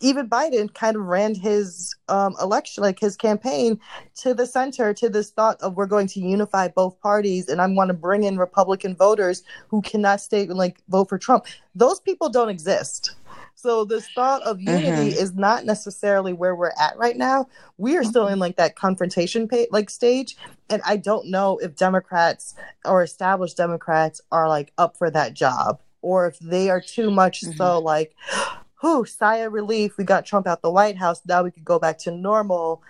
even 0.00 0.28
Biden 0.28 0.72
kind 0.72 0.96
of 0.96 1.02
ran 1.02 1.34
his 1.34 1.94
um, 2.08 2.34
election, 2.40 2.82
like 2.82 2.98
his 2.98 3.16
campaign, 3.16 3.78
to 4.16 4.34
the 4.34 4.46
center, 4.46 4.94
to 4.94 5.08
this 5.08 5.30
thought 5.30 5.60
of 5.60 5.76
we're 5.76 5.86
going 5.86 6.06
to 6.08 6.20
unify 6.20 6.68
both 6.68 7.00
parties, 7.00 7.48
and 7.48 7.60
I'm 7.60 7.74
want 7.74 7.88
to 7.88 7.94
bring 7.94 8.24
in 8.24 8.38
Republican 8.38 8.96
voters 8.96 9.42
who 9.68 9.82
cannot 9.82 10.20
stay 10.20 10.46
like 10.46 10.82
vote 10.88 11.08
for 11.08 11.18
Trump. 11.18 11.46
Those 11.74 12.00
people 12.00 12.28
don't 12.28 12.48
exist. 12.48 13.14
So 13.54 13.84
this 13.84 14.08
thought 14.14 14.40
of 14.42 14.58
unity 14.58 15.10
mm-hmm. 15.10 15.22
is 15.22 15.34
not 15.34 15.66
necessarily 15.66 16.32
where 16.32 16.56
we're 16.56 16.72
at 16.80 16.96
right 16.96 17.16
now. 17.16 17.46
We 17.76 17.98
are 17.98 18.04
still 18.04 18.26
in 18.26 18.38
like 18.38 18.56
that 18.56 18.74
confrontation 18.74 19.48
pa- 19.48 19.66
like 19.70 19.90
stage, 19.90 20.36
and 20.70 20.80
I 20.86 20.96
don't 20.96 21.26
know 21.28 21.58
if 21.58 21.76
Democrats 21.76 22.54
or 22.86 23.02
established 23.02 23.58
Democrats 23.58 24.22
are 24.32 24.48
like 24.48 24.72
up 24.78 24.96
for 24.96 25.10
that 25.10 25.34
job, 25.34 25.82
or 26.00 26.26
if 26.26 26.38
they 26.38 26.70
are 26.70 26.80
too 26.80 27.10
much 27.10 27.42
mm-hmm. 27.42 27.52
so 27.52 27.80
like 27.80 28.16
whew, 28.80 29.04
sigh 29.04 29.36
of 29.36 29.52
relief, 29.52 29.96
we 29.96 30.04
got 30.04 30.24
Trump 30.24 30.46
out 30.46 30.62
the 30.62 30.70
White 30.70 30.96
House. 30.96 31.20
Now 31.26 31.42
we 31.42 31.50
could 31.50 31.64
go 31.64 31.78
back 31.78 31.98
to 31.98 32.10
normal, 32.10 32.82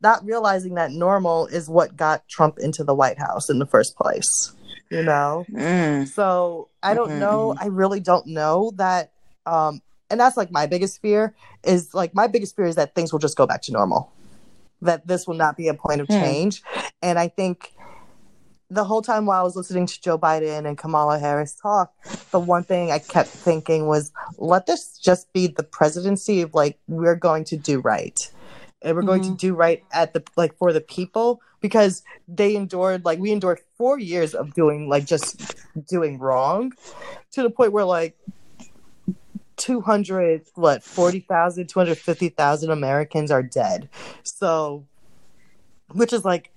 not 0.00 0.24
realizing 0.24 0.74
that 0.74 0.92
normal 0.92 1.46
is 1.46 1.68
what 1.68 1.96
got 1.96 2.26
Trump 2.28 2.58
into 2.58 2.84
the 2.84 2.94
White 2.94 3.18
House 3.18 3.50
in 3.50 3.58
the 3.58 3.66
first 3.66 3.96
place. 3.96 4.52
You 4.90 5.02
know? 5.02 5.44
Mm. 5.50 6.06
So 6.06 6.68
I 6.82 6.94
don't 6.94 7.10
mm-hmm. 7.10 7.20
know. 7.20 7.56
I 7.58 7.66
really 7.66 8.00
don't 8.00 8.26
know 8.26 8.72
that. 8.76 9.12
Um, 9.46 9.82
and 10.10 10.20
that's 10.20 10.36
like 10.36 10.50
my 10.52 10.66
biggest 10.66 11.00
fear 11.00 11.34
is 11.64 11.94
like 11.94 12.14
my 12.14 12.26
biggest 12.26 12.54
fear 12.54 12.66
is 12.66 12.76
that 12.76 12.94
things 12.94 13.12
will 13.12 13.18
just 13.18 13.36
go 13.36 13.46
back 13.46 13.62
to 13.62 13.72
normal, 13.72 14.12
that 14.82 15.06
this 15.06 15.26
will 15.26 15.34
not 15.34 15.56
be 15.56 15.68
a 15.68 15.74
point 15.74 16.00
of 16.00 16.06
mm. 16.06 16.20
change. 16.20 16.62
And 17.02 17.18
I 17.18 17.28
think 17.28 17.72
the 18.74 18.84
whole 18.84 19.02
time 19.02 19.26
while 19.26 19.40
I 19.40 19.44
was 19.44 19.56
listening 19.56 19.86
to 19.86 20.00
Joe 20.00 20.18
Biden 20.18 20.66
and 20.66 20.76
Kamala 20.76 21.18
Harris 21.18 21.54
talk, 21.54 21.92
the 22.30 22.40
one 22.40 22.64
thing 22.64 22.90
I 22.90 22.98
kept 22.98 23.28
thinking 23.28 23.86
was, 23.86 24.12
let 24.38 24.66
this 24.66 24.98
just 24.98 25.32
be 25.32 25.46
the 25.46 25.62
presidency 25.62 26.42
of 26.42 26.54
like, 26.54 26.78
we're 26.88 27.16
going 27.16 27.44
to 27.44 27.56
do 27.56 27.80
right. 27.80 28.30
And 28.82 28.94
we're 28.94 29.02
mm-hmm. 29.02 29.08
going 29.08 29.22
to 29.22 29.28
mm-hmm. 29.28 29.36
do 29.36 29.54
right 29.54 29.84
at 29.92 30.12
the, 30.12 30.22
like, 30.36 30.56
for 30.56 30.72
the 30.72 30.80
people 30.80 31.40
because 31.60 32.02
they 32.28 32.54
endured, 32.54 33.04
like, 33.04 33.18
we 33.18 33.32
endured 33.32 33.60
four 33.78 33.98
years 33.98 34.34
of 34.34 34.52
doing, 34.52 34.88
like, 34.88 35.06
just 35.06 35.56
doing 35.88 36.18
wrong 36.18 36.72
to 37.32 37.42
the 37.42 37.50
point 37.50 37.72
where, 37.72 37.84
like, 37.84 38.18
200, 39.56 40.42
what, 40.54 40.82
40,000, 40.82 41.66
250,000 41.66 42.70
Americans 42.70 43.30
are 43.30 43.42
dead. 43.42 43.88
So, 44.22 44.84
which 45.92 46.12
is 46.12 46.24
like 46.24 46.50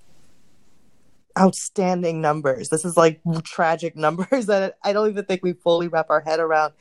outstanding 1.37 2.21
numbers. 2.21 2.69
This 2.69 2.85
is 2.85 2.97
like 2.97 3.21
tragic 3.43 3.95
numbers 3.95 4.45
that 4.47 4.77
I 4.83 4.93
don't 4.93 5.09
even 5.09 5.25
think 5.25 5.43
we 5.43 5.53
fully 5.53 5.87
wrap 5.87 6.09
our 6.09 6.21
head 6.21 6.39
around. 6.39 6.73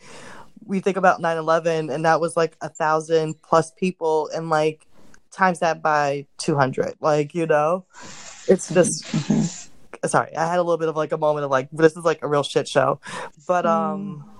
We 0.64 0.80
think 0.80 0.96
about 0.96 1.20
9 1.20 1.36
11, 1.36 1.90
and 1.90 2.04
that 2.04 2.20
was 2.20 2.36
like 2.36 2.56
a 2.60 2.68
thousand 2.68 3.40
plus 3.42 3.70
people, 3.72 4.28
and 4.34 4.50
like 4.50 4.86
times 5.30 5.60
that 5.60 5.82
by 5.82 6.26
200. 6.38 6.94
Like, 7.00 7.34
you 7.34 7.46
know, 7.46 7.84
it's 8.48 8.72
just. 8.72 9.04
Mm-hmm. 9.04 9.62
Sorry, 10.04 10.36
I 10.36 10.46
had 10.46 10.58
a 10.58 10.62
little 10.62 10.76
bit 10.76 10.88
of 10.88 10.96
like 10.96 11.12
a 11.12 11.16
moment 11.16 11.44
of 11.44 11.50
like, 11.50 11.68
this 11.72 11.96
is 11.96 12.04
like 12.04 12.22
a 12.22 12.28
real 12.28 12.42
shit 12.42 12.68
show. 12.68 13.00
But, 13.48 13.64
mm. 13.64 13.70
um, 13.70 14.30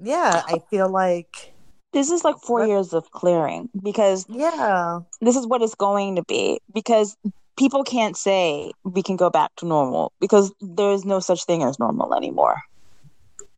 yeah, 0.00 0.42
I 0.46 0.58
feel 0.68 0.90
like 0.90 1.54
this 1.94 2.10
is 2.10 2.24
like 2.24 2.36
four 2.38 2.66
years 2.66 2.92
of 2.92 3.10
clearing 3.12 3.70
because 3.82 4.26
yeah 4.28 4.98
this 5.20 5.36
is 5.36 5.46
what 5.46 5.62
it's 5.62 5.76
going 5.76 6.16
to 6.16 6.24
be 6.24 6.60
because 6.74 7.16
people 7.56 7.84
can't 7.84 8.16
say 8.16 8.72
we 8.84 9.02
can 9.02 9.16
go 9.16 9.30
back 9.30 9.54
to 9.56 9.66
normal 9.66 10.12
because 10.20 10.52
there's 10.60 11.04
no 11.04 11.20
such 11.20 11.44
thing 11.44 11.62
as 11.62 11.78
normal 11.78 12.14
anymore 12.14 12.60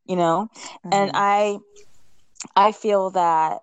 you 0.06 0.16
know 0.16 0.48
mm-hmm. 0.54 0.90
and 0.92 1.10
i 1.14 1.58
i 2.54 2.72
feel 2.72 3.10
that 3.10 3.60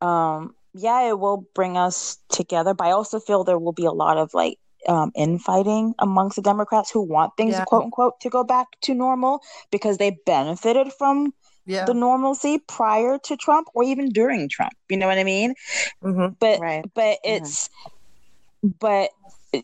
um 0.00 0.54
yeah 0.74 1.08
it 1.08 1.18
will 1.18 1.46
bring 1.54 1.76
us 1.76 2.18
together 2.28 2.74
but 2.74 2.86
i 2.86 2.90
also 2.90 3.18
feel 3.18 3.44
there 3.44 3.58
will 3.58 3.72
be 3.72 3.86
a 3.86 3.92
lot 3.92 4.16
of 4.16 4.32
like 4.34 4.58
um, 4.88 5.10
infighting 5.16 5.94
amongst 5.98 6.36
the 6.36 6.42
democrats 6.42 6.90
who 6.90 7.00
want 7.00 7.32
things 7.36 7.54
yeah. 7.54 7.64
quote 7.64 7.84
unquote 7.84 8.20
to 8.20 8.30
go 8.30 8.44
back 8.44 8.68
to 8.82 8.94
normal 8.94 9.40
because 9.72 9.98
they 9.98 10.16
benefited 10.26 10.92
from 10.92 11.34
yeah. 11.64 11.84
the 11.84 11.94
normalcy 11.94 12.58
prior 12.68 13.18
to 13.18 13.36
trump 13.36 13.66
or 13.74 13.82
even 13.82 14.10
during 14.10 14.48
trump 14.48 14.74
you 14.88 14.96
know 14.96 15.08
what 15.08 15.18
i 15.18 15.24
mean 15.24 15.54
mm-hmm. 16.04 16.34
but 16.38 16.60
right. 16.60 16.84
but 16.94 17.18
mm-hmm. 17.24 17.42
it's 17.42 17.68
mm-hmm. 17.68 18.68
but 18.78 19.10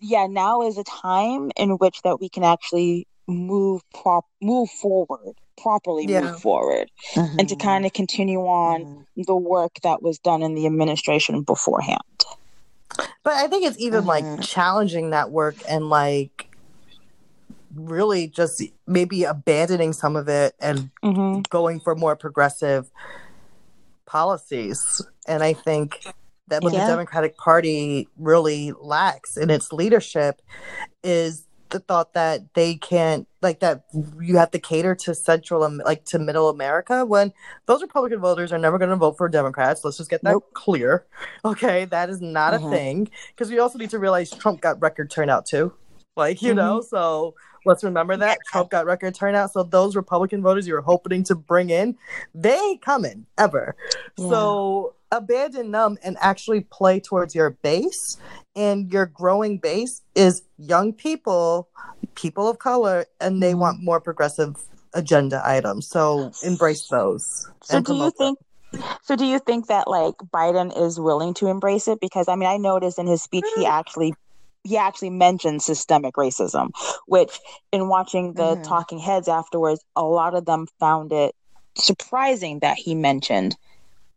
yeah, 0.00 0.26
now 0.26 0.62
is 0.62 0.78
a 0.78 0.84
time 0.84 1.50
in 1.56 1.70
which 1.72 2.02
that 2.02 2.20
we 2.20 2.28
can 2.28 2.44
actually 2.44 3.06
move 3.28 3.82
prop 3.94 4.26
move 4.40 4.68
forward 4.70 5.34
properly 5.60 6.06
yeah. 6.06 6.22
move 6.22 6.40
forward 6.40 6.90
mm-hmm. 7.14 7.38
and 7.38 7.48
to 7.48 7.56
kind 7.56 7.86
of 7.86 7.92
continue 7.92 8.40
on 8.40 8.82
mm-hmm. 8.82 9.22
the 9.26 9.36
work 9.36 9.72
that 9.82 10.02
was 10.02 10.18
done 10.18 10.42
in 10.42 10.54
the 10.54 10.66
administration 10.66 11.42
beforehand 11.42 12.00
but 13.22 13.34
i 13.34 13.46
think 13.46 13.64
it's 13.64 13.78
even 13.78 14.00
mm-hmm. 14.00 14.08
like 14.08 14.40
challenging 14.40 15.10
that 15.10 15.30
work 15.30 15.54
and 15.68 15.88
like 15.88 16.48
really 17.74 18.26
just 18.26 18.62
maybe 18.86 19.24
abandoning 19.24 19.92
some 19.92 20.16
of 20.16 20.28
it 20.28 20.54
and 20.60 20.90
mm-hmm. 21.02 21.40
going 21.48 21.80
for 21.80 21.94
more 21.94 22.16
progressive 22.16 22.90
policies 24.04 25.00
and 25.28 25.42
i 25.42 25.52
think 25.52 26.06
that 26.48 26.62
what 26.62 26.72
yeah. 26.72 26.86
the 26.86 26.92
Democratic 26.92 27.36
Party 27.36 28.08
really 28.16 28.72
lacks 28.80 29.36
in 29.36 29.50
its 29.50 29.72
leadership 29.72 30.42
is 31.02 31.46
the 31.72 31.80
thought 31.80 32.12
that 32.12 32.54
they 32.54 32.76
can't 32.76 33.26
like 33.40 33.60
that 33.60 33.84
you 34.20 34.36
have 34.36 34.50
to 34.50 34.58
cater 34.58 34.94
to 34.94 35.14
central 35.14 35.68
like 35.84 36.04
to 36.04 36.18
middle 36.18 36.48
america 36.48 37.04
when 37.04 37.32
those 37.66 37.82
republican 37.82 38.20
voters 38.20 38.52
are 38.52 38.58
never 38.58 38.78
going 38.78 38.90
to 38.90 38.96
vote 38.96 39.16
for 39.16 39.28
democrats 39.28 39.82
let's 39.82 39.96
just 39.96 40.10
get 40.10 40.22
that 40.22 40.32
nope. 40.32 40.52
clear 40.52 41.06
okay 41.44 41.86
that 41.86 42.08
is 42.08 42.20
not 42.20 42.52
mm-hmm. 42.52 42.66
a 42.66 42.70
thing 42.70 43.10
because 43.28 43.50
we 43.50 43.58
also 43.58 43.78
need 43.78 43.90
to 43.90 43.98
realize 43.98 44.30
trump 44.30 44.60
got 44.60 44.80
record 44.80 45.10
turnout 45.10 45.44
too 45.46 45.72
like 46.16 46.42
you 46.42 46.50
mm-hmm. 46.50 46.58
know 46.58 46.80
so 46.80 47.34
let's 47.64 47.82
remember 47.82 48.16
that 48.16 48.38
trump 48.50 48.70
got 48.70 48.84
record 48.84 49.14
turnout 49.14 49.50
so 49.50 49.62
those 49.62 49.96
republican 49.96 50.42
voters 50.42 50.68
you 50.68 50.74
were 50.74 50.82
hoping 50.82 51.24
to 51.24 51.34
bring 51.34 51.70
in 51.70 51.96
they 52.34 52.54
ain't 52.54 52.82
coming 52.82 53.26
ever 53.38 53.74
yeah. 54.18 54.28
so 54.28 54.94
abandon 55.12 55.70
them 55.70 55.98
and 56.02 56.16
actually 56.20 56.62
play 56.62 56.98
towards 56.98 57.34
your 57.34 57.50
base. 57.50 58.16
And 58.56 58.92
your 58.92 59.06
growing 59.06 59.58
base 59.58 60.02
is 60.14 60.42
young 60.58 60.92
people, 60.92 61.68
people 62.16 62.48
of 62.48 62.58
color, 62.58 63.06
and 63.20 63.42
they 63.42 63.52
mm-hmm. 63.52 63.60
want 63.60 63.82
more 63.82 64.00
progressive 64.00 64.56
agenda 64.94 65.40
items. 65.44 65.86
So 65.86 66.32
embrace 66.42 66.88
those. 66.88 67.48
So 67.62 67.80
do 67.80 67.94
you 67.94 68.10
think 68.10 68.38
them. 68.72 68.82
so 69.02 69.16
do 69.16 69.24
you 69.24 69.38
think 69.38 69.68
that 69.68 69.88
like 69.88 70.14
Biden 70.34 70.76
is 70.78 70.98
willing 70.98 71.34
to 71.34 71.46
embrace 71.46 71.88
it? 71.88 72.00
Because 72.00 72.28
I 72.28 72.36
mean 72.36 72.48
I 72.48 72.56
noticed 72.56 72.98
in 72.98 73.06
his 73.06 73.22
speech 73.22 73.44
he 73.54 73.64
mm. 73.64 73.70
actually 73.70 74.14
he 74.64 74.76
actually 74.76 75.10
mentioned 75.10 75.62
systemic 75.62 76.14
racism, 76.14 76.70
which 77.06 77.40
in 77.72 77.88
watching 77.88 78.34
the 78.34 78.56
mm. 78.56 78.62
talking 78.62 78.98
heads 78.98 79.28
afterwards, 79.28 79.82
a 79.96 80.04
lot 80.04 80.34
of 80.34 80.44
them 80.44 80.66
found 80.78 81.12
it 81.12 81.34
surprising 81.76 82.58
that 82.60 82.76
he 82.76 82.94
mentioned 82.94 83.56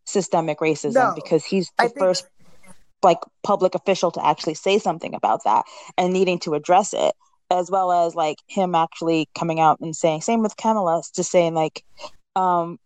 systemic 0.05 0.59
racism 0.59 0.93
no, 0.93 1.13
because 1.15 1.43
he's 1.45 1.71
the 1.77 1.89
think... 1.89 1.99
first 1.99 2.27
like 3.03 3.19
public 3.43 3.75
official 3.75 4.11
to 4.11 4.25
actually 4.25 4.53
say 4.53 4.79
something 4.79 5.13
about 5.13 5.43
that 5.43 5.65
and 5.97 6.11
needing 6.13 6.39
to 6.39 6.53
address 6.53 6.93
it 6.93 7.13
as 7.51 7.69
well 7.69 7.91
as 7.91 8.15
like 8.15 8.37
him 8.47 8.73
actually 8.73 9.29
coming 9.37 9.59
out 9.59 9.79
and 9.79 9.95
saying 9.95 10.21
same 10.21 10.41
with 10.41 10.57
Kamala 10.57 11.03
just 11.15 11.31
saying 11.31 11.53
like 11.53 11.83
um 12.35 12.79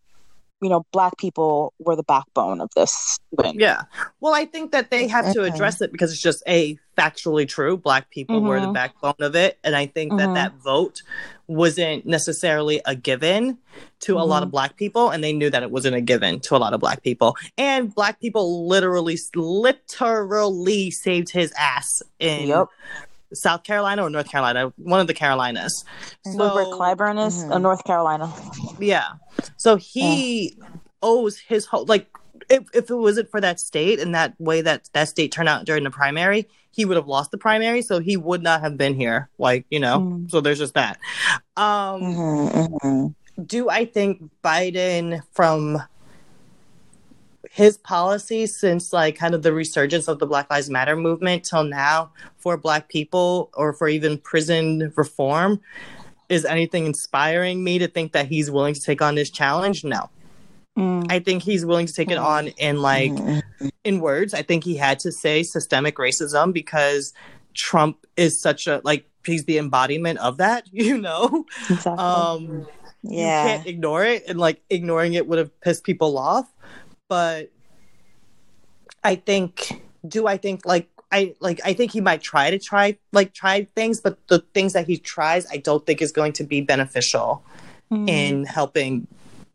you 0.62 0.70
know, 0.70 0.86
black 0.92 1.18
people 1.18 1.74
were 1.80 1.96
the 1.96 2.04
backbone 2.04 2.60
of 2.62 2.70
this 2.76 3.18
win. 3.32 3.56
Yeah. 3.60 3.84
Well, 4.20 4.34
I 4.34 4.46
think 4.46 4.72
that 4.72 4.92
they 4.92 5.08
have 5.08 5.34
to 5.34 5.44
address 5.44 5.82
it 5.82 5.92
because 5.92 6.12
it's 6.12 6.22
just 6.22 6.44
a 6.48 6.78
factually 6.98 7.48
true. 7.48 7.78
Black 7.78 8.10
people 8.10 8.42
were 8.42 8.60
the 8.60 8.68
Mhm. 8.68 8.74
backbone 8.74 9.14
of 9.22 9.36
it. 9.36 9.58
And 9.64 9.74
I 9.76 9.86
think 9.86 10.18
that 10.18 10.30
Mhm. 10.30 10.34
that 10.36 10.54
vote 10.56 11.02
wasn't 11.48 12.06
necessarily 12.06 12.82
a 12.86 12.94
given 12.94 13.58
to 14.02 14.18
a 14.20 14.24
lot 14.24 14.44
of 14.44 14.52
black 14.52 14.76
people. 14.76 15.10
And 15.10 15.24
they 15.24 15.32
knew 15.32 15.50
that 15.50 15.64
it 15.64 15.72
wasn't 15.72 15.96
a 15.96 16.02
given 16.02 16.42
to 16.42 16.56
a 16.56 16.60
lot 16.60 16.74
of 16.74 16.82
black 16.82 17.02
people. 17.04 17.36
And 17.58 17.96
black 17.96 18.20
people 18.20 18.68
literally, 18.68 19.18
literally 19.34 20.92
saved 20.92 21.30
his 21.30 21.54
ass 21.58 22.02
in 22.20 22.48
Yep. 22.50 22.68
South 23.34 23.64
Carolina 23.64 24.04
or 24.04 24.10
North 24.10 24.30
Carolina, 24.30 24.72
one 24.78 25.00
of 25.00 25.08
the 25.08 25.14
Carolinas. 25.14 25.84
Where 26.24 26.34
So- 26.34 26.78
Clyburn 26.80 27.26
is, 27.28 27.44
uh, 27.44 27.48
Mhm. 27.58 27.62
North 27.62 27.84
Carolina. 27.84 28.32
yeah. 28.80 29.10
So 29.58 29.76
he 29.76 30.58
owes 31.02 31.38
his 31.38 31.66
whole 31.66 31.86
like 31.86 32.08
if, 32.50 32.64
if 32.74 32.90
it 32.90 32.96
wasn't 32.96 33.30
for 33.30 33.40
that 33.40 33.60
state 33.60 34.00
and 34.00 34.16
that 34.16 34.34
way 34.40 34.62
that 34.62 34.90
that 34.94 35.08
state 35.08 35.32
turned 35.32 35.48
out 35.48 35.66
during 35.66 35.84
the 35.84 35.92
primary, 35.92 36.48
he 36.72 36.84
would 36.84 36.98
have 36.98 37.08
lost 37.08 37.30
the 37.30 37.38
primary, 37.38 37.82
so 37.84 38.00
he 38.00 38.18
would 38.18 38.42
not 38.42 38.62
have 38.62 38.76
been 38.76 38.96
here. 38.96 39.30
Like, 39.38 39.66
you 39.70 39.80
know, 39.80 40.00
Mm. 40.00 40.32
so 40.32 40.42
there's 40.42 40.58
just 40.58 40.74
that. 40.74 40.98
Um 41.56 42.02
Mhm, 42.02 42.70
mhm. 42.82 43.16
do 43.46 43.70
I 43.70 43.86
think 43.86 44.24
Biden 44.44 45.22
from 45.34 45.82
his 47.52 47.78
policy 47.78 48.46
since 48.46 48.92
like 48.94 49.16
kind 49.16 49.34
of 49.34 49.44
the 49.44 49.54
resurgence 49.54 50.08
of 50.08 50.20
the 50.20 50.26
Black 50.28 50.50
Lives 50.50 50.70
Matter 50.70 50.96
movement 50.96 51.44
till 51.44 51.64
now 51.64 52.12
for 52.38 52.58
black 52.58 52.90
people 52.90 53.50
or 53.54 53.74
for 53.74 53.88
even 53.88 54.18
prison 54.18 54.92
reform 54.96 55.60
is 56.30 56.46
anything 56.46 56.86
inspiring 56.86 57.64
me 57.64 57.80
to 57.80 57.88
think 57.88 58.12
that 58.12 58.28
he's 58.28 58.52
willing 58.52 58.74
to 58.74 58.82
take 58.82 59.02
on 59.02 59.16
this 59.16 59.30
challenge? 59.30 59.84
No. 59.84 60.10
Mm. 60.78 61.12
I 61.12 61.20
think 61.20 61.42
he's 61.44 61.66
willing 61.66 61.88
to 61.88 61.94
take 61.94 62.12
it 62.12 62.18
on 62.18 62.50
in 62.50 62.82
like 62.82 63.12
Mhm. 63.12 63.42
in 63.84 64.00
words. 64.00 64.34
I 64.34 64.44
think 64.44 64.64
he 64.64 64.76
had 64.76 65.00
to 65.00 65.12
say 65.12 65.42
systemic 65.44 65.96
racism 65.98 66.54
because 66.54 67.14
Trump 67.56 68.06
is 68.16 68.40
such 68.40 68.68
a 68.68 68.80
like 68.84 69.06
he's 69.26 69.46
the 69.46 69.58
embodiment 69.58 70.20
of 70.20 70.38
that, 70.38 70.68
you 70.72 70.98
know. 70.98 71.46
Exactly. 71.70 71.92
Um 72.04 72.68
you 73.02 73.20
Yeah. 73.22 73.48
can't 73.48 73.68
ignore 73.68 74.04
it 74.06 74.26
and 74.28 74.38
like 74.40 74.62
ignoring 74.70 75.14
it 75.14 75.26
would 75.28 75.40
have 75.40 75.60
pissed 75.62 75.84
people 75.84 76.18
off 76.18 76.48
but 77.10 77.50
i 79.04 79.16
think 79.16 79.82
do 80.08 80.28
i 80.28 80.38
think 80.38 80.66
like 80.66 80.88
i 81.12 81.36
like 81.42 81.60
i 81.66 81.74
think 81.74 81.92
he 81.92 82.00
might 82.00 82.22
try 82.22 82.50
to 82.50 82.58
try 82.60 82.96
like 83.12 83.34
try 83.34 83.66
things 83.76 84.00
but 84.00 84.18
the 84.28 84.40
things 84.54 84.72
that 84.74 84.88
he 84.88 84.98
tries 84.98 85.46
i 85.52 85.58
don't 85.58 85.86
think 85.86 86.02
is 86.02 86.12
going 86.14 86.32
to 86.32 86.44
be 86.46 86.62
beneficial 86.62 87.44
Mm. 87.92 88.08
in 88.08 88.46
helping 88.46 89.08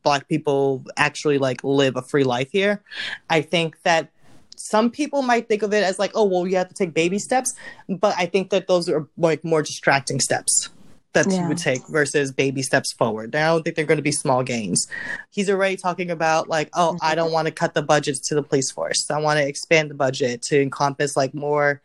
black 0.02 0.28
people 0.28 0.82
actually 0.96 1.38
like 1.38 1.62
live 1.62 1.94
a 1.94 2.02
free 2.02 2.24
life 2.24 2.50
here 2.50 2.82
i 3.30 3.40
think 3.40 3.80
that 3.84 4.10
some 4.56 4.90
people 4.90 5.22
might 5.22 5.46
think 5.48 5.62
of 5.62 5.72
it 5.72 5.84
as 5.84 6.00
like 6.00 6.10
oh 6.16 6.24
well 6.24 6.44
you 6.44 6.56
have 6.56 6.68
to 6.68 6.74
take 6.74 6.92
baby 6.92 7.20
steps 7.20 7.54
but 7.88 8.12
i 8.18 8.26
think 8.26 8.50
that 8.50 8.66
those 8.66 8.88
are 8.88 9.06
like 9.16 9.44
more 9.44 9.62
distracting 9.62 10.18
steps 10.18 10.68
that 11.14 11.30
he 11.30 11.40
would 11.40 11.58
take 11.58 11.86
versus 11.88 12.30
baby 12.30 12.62
steps 12.62 12.92
forward. 12.92 13.34
I 13.34 13.46
don't 13.46 13.62
think 13.62 13.76
they're 13.76 13.84
going 13.84 13.98
to 13.98 14.02
be 14.02 14.12
small 14.12 14.42
gains. 14.42 14.86
He's 15.30 15.48
already 15.48 15.76
talking 15.76 16.10
about 16.10 16.48
like, 16.48 16.68
oh, 16.74 16.98
I 17.00 17.14
don't 17.14 17.32
want 17.32 17.46
to 17.46 17.52
cut 17.52 17.74
the 17.74 17.82
budgets 17.82 18.20
to 18.28 18.34
the 18.34 18.42
police 18.42 18.70
force. 18.70 19.10
I 19.10 19.20
want 19.20 19.38
to 19.38 19.46
expand 19.46 19.90
the 19.90 19.94
budget 19.94 20.42
to 20.42 20.60
encompass 20.60 21.16
like 21.16 21.34
more 21.34 21.80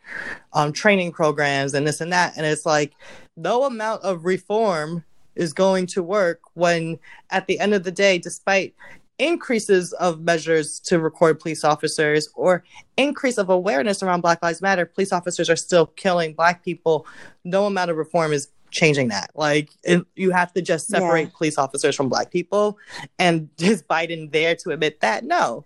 um, 0.52 0.72
training 0.72 1.12
programs 1.12 1.74
and 1.74 1.86
this 1.86 2.00
and 2.00 2.12
that. 2.12 2.36
And 2.36 2.44
it's 2.44 2.66
like 2.66 2.92
no 3.36 3.64
amount 3.64 4.02
of 4.02 4.24
reform 4.24 5.04
is 5.36 5.52
going 5.52 5.86
to 5.86 6.02
work 6.02 6.40
when 6.54 6.98
at 7.30 7.46
the 7.46 7.58
end 7.60 7.72
of 7.72 7.84
the 7.84 7.92
day, 7.92 8.18
despite 8.18 8.74
increases 9.18 9.92
of 9.94 10.20
measures 10.20 10.80
to 10.80 10.98
record 10.98 11.38
police 11.38 11.62
officers 11.62 12.28
or 12.34 12.64
increase 12.96 13.36
of 13.36 13.50
awareness 13.50 14.02
around 14.02 14.22
Black 14.22 14.42
Lives 14.42 14.62
Matter, 14.62 14.86
police 14.86 15.12
officers 15.12 15.50
are 15.50 15.56
still 15.56 15.86
killing 15.86 16.32
Black 16.32 16.64
people. 16.64 17.06
No 17.44 17.66
amount 17.66 17.90
of 17.90 17.98
reform 17.98 18.32
is 18.32 18.48
changing 18.70 19.08
that. 19.08 19.30
Like, 19.34 19.70
it, 19.82 20.04
you 20.16 20.30
have 20.30 20.52
to 20.54 20.62
just 20.62 20.88
separate 20.88 21.22
Yeah. 21.28 21.36
police 21.36 21.58
officers 21.58 21.94
from 21.96 22.08
Black 22.08 22.30
people. 22.30 22.78
And 23.18 23.48
is 23.58 23.82
Biden 23.82 24.30
there 24.32 24.54
to 24.56 24.70
admit 24.70 25.00
that? 25.00 25.24
No, 25.24 25.64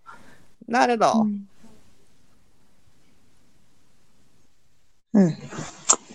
not 0.66 0.90
at 0.90 1.02
all. 1.02 1.25
Hmm. 1.25 1.38
Hmm. 5.12 5.28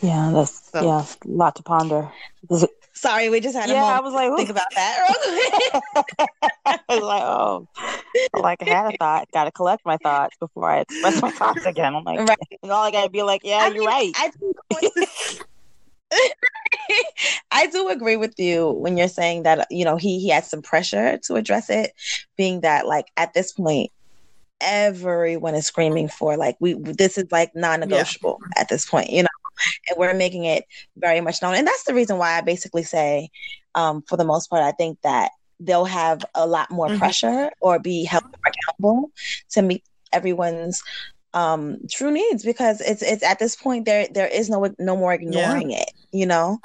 yeah, 0.01 0.31
that's 0.34 0.72
So- 0.72 0.84
yeah, 0.86 1.05
a 1.05 1.27
lot 1.27 1.55
to 1.55 1.63
ponder. 1.63 2.12
Is 2.50 2.63
it- 2.63 2.69
Sorry, 2.93 3.30
we 3.30 3.39
just 3.39 3.56
had 3.56 3.69
a 3.69 3.73
yeah, 3.73 3.86
I 3.86 4.02
was 4.02 4.13
like, 4.13 4.30
to 4.30 4.36
think 4.36 4.49
about 4.49 4.65
that 4.75 5.08
real 5.08 5.63
quick. 5.93 6.04
I 6.65 6.80
was 6.89 7.02
like, 7.02 7.21
oh, 7.23 7.67
like 8.34 8.62
I 8.62 8.65
had 8.69 8.93
a 8.93 8.97
thought. 8.97 9.32
Got 9.32 9.45
to 9.45 9.52
collect 9.54 9.86
my 9.86 9.95
thoughts 10.04 10.36
before 10.38 10.69
I 10.69 10.80
express 10.82 11.21
my 11.21 11.32
thoughts 11.32 11.65
again. 11.65 11.95
I'm 11.95 12.04
like, 12.04 12.19
Right. 12.28 12.38
and 12.62 12.69
all 12.73 12.84
I 12.84 12.91
gotta 12.91 13.10
be 13.10 13.23
like, 13.23 13.39
yeah, 13.45 13.60
I 13.60 13.67
you're 13.67 13.75
mean, 13.75 13.88
right. 13.88 14.12
I 14.17 14.32
do, 14.38 15.39
I 17.52 17.67
do 17.67 17.89
agree 17.89 18.17
with 18.17 18.34
you 18.38 18.72
when 18.72 18.98
you're 18.98 19.08
saying 19.08 19.43
that 19.43 19.67
you 19.72 19.86
know 19.86 19.98
he 19.98 20.19
he 20.19 20.30
had 20.30 20.45
some 20.45 20.62
pressure 20.62 21.17
to 21.26 21.36
address 21.36 21.69
it, 21.69 21.91
being 22.38 22.62
that 22.62 22.88
like 22.88 23.08
at 23.17 23.34
this 23.34 23.52
point 23.54 23.91
everyone 24.62 25.56
is 25.56 25.65
screaming 25.67 26.08
for 26.10 26.38
like 26.38 26.56
we 26.60 26.74
this 26.74 27.17
is 27.17 27.26
like 27.32 27.52
non-negotiable 27.56 28.41
at 28.58 28.69
this 28.69 28.86
point, 28.89 29.10
you 29.10 29.24
know, 29.24 29.30
and 29.89 29.98
we're 29.98 30.13
making 30.13 30.45
it 30.45 30.65
very 30.98 31.22
much 31.22 31.41
known, 31.41 31.56
and 31.56 31.67
that's 31.67 31.84
the 31.86 31.93
reason 31.93 32.17
why 32.17 32.38
I 32.38 32.41
basically 32.41 32.84
say, 32.84 33.30
um, 33.76 34.04
for 34.08 34.17
the 34.17 34.26
most 34.26 34.50
part, 34.50 34.63
I 34.63 34.72
think 34.72 35.00
that 35.04 35.32
they'll 35.60 35.86
have 35.86 36.26
a 36.36 36.48
lot 36.48 36.72
more 36.72 36.89
Mhm. 36.89 36.98
pressure 37.00 37.52
or 37.62 37.80
be 37.80 38.04
held 38.06 38.24
accountable 38.45 39.12
to 39.52 39.62
meet 39.62 39.84
everyone's 40.13 40.82
um 41.34 41.78
true 41.92 42.12
needs 42.12 42.44
because 42.44 42.82
it's 42.82 43.02
it's 43.02 43.24
at 43.24 43.38
this 43.39 43.56
point 43.56 43.86
there 43.86 44.08
there 44.13 44.28
is 44.28 44.50
no 44.50 44.68
no 44.80 44.96
more 44.98 45.13
ignoring 45.13 45.72
it 45.72 45.92
you 46.12 46.26
know? 46.26 46.60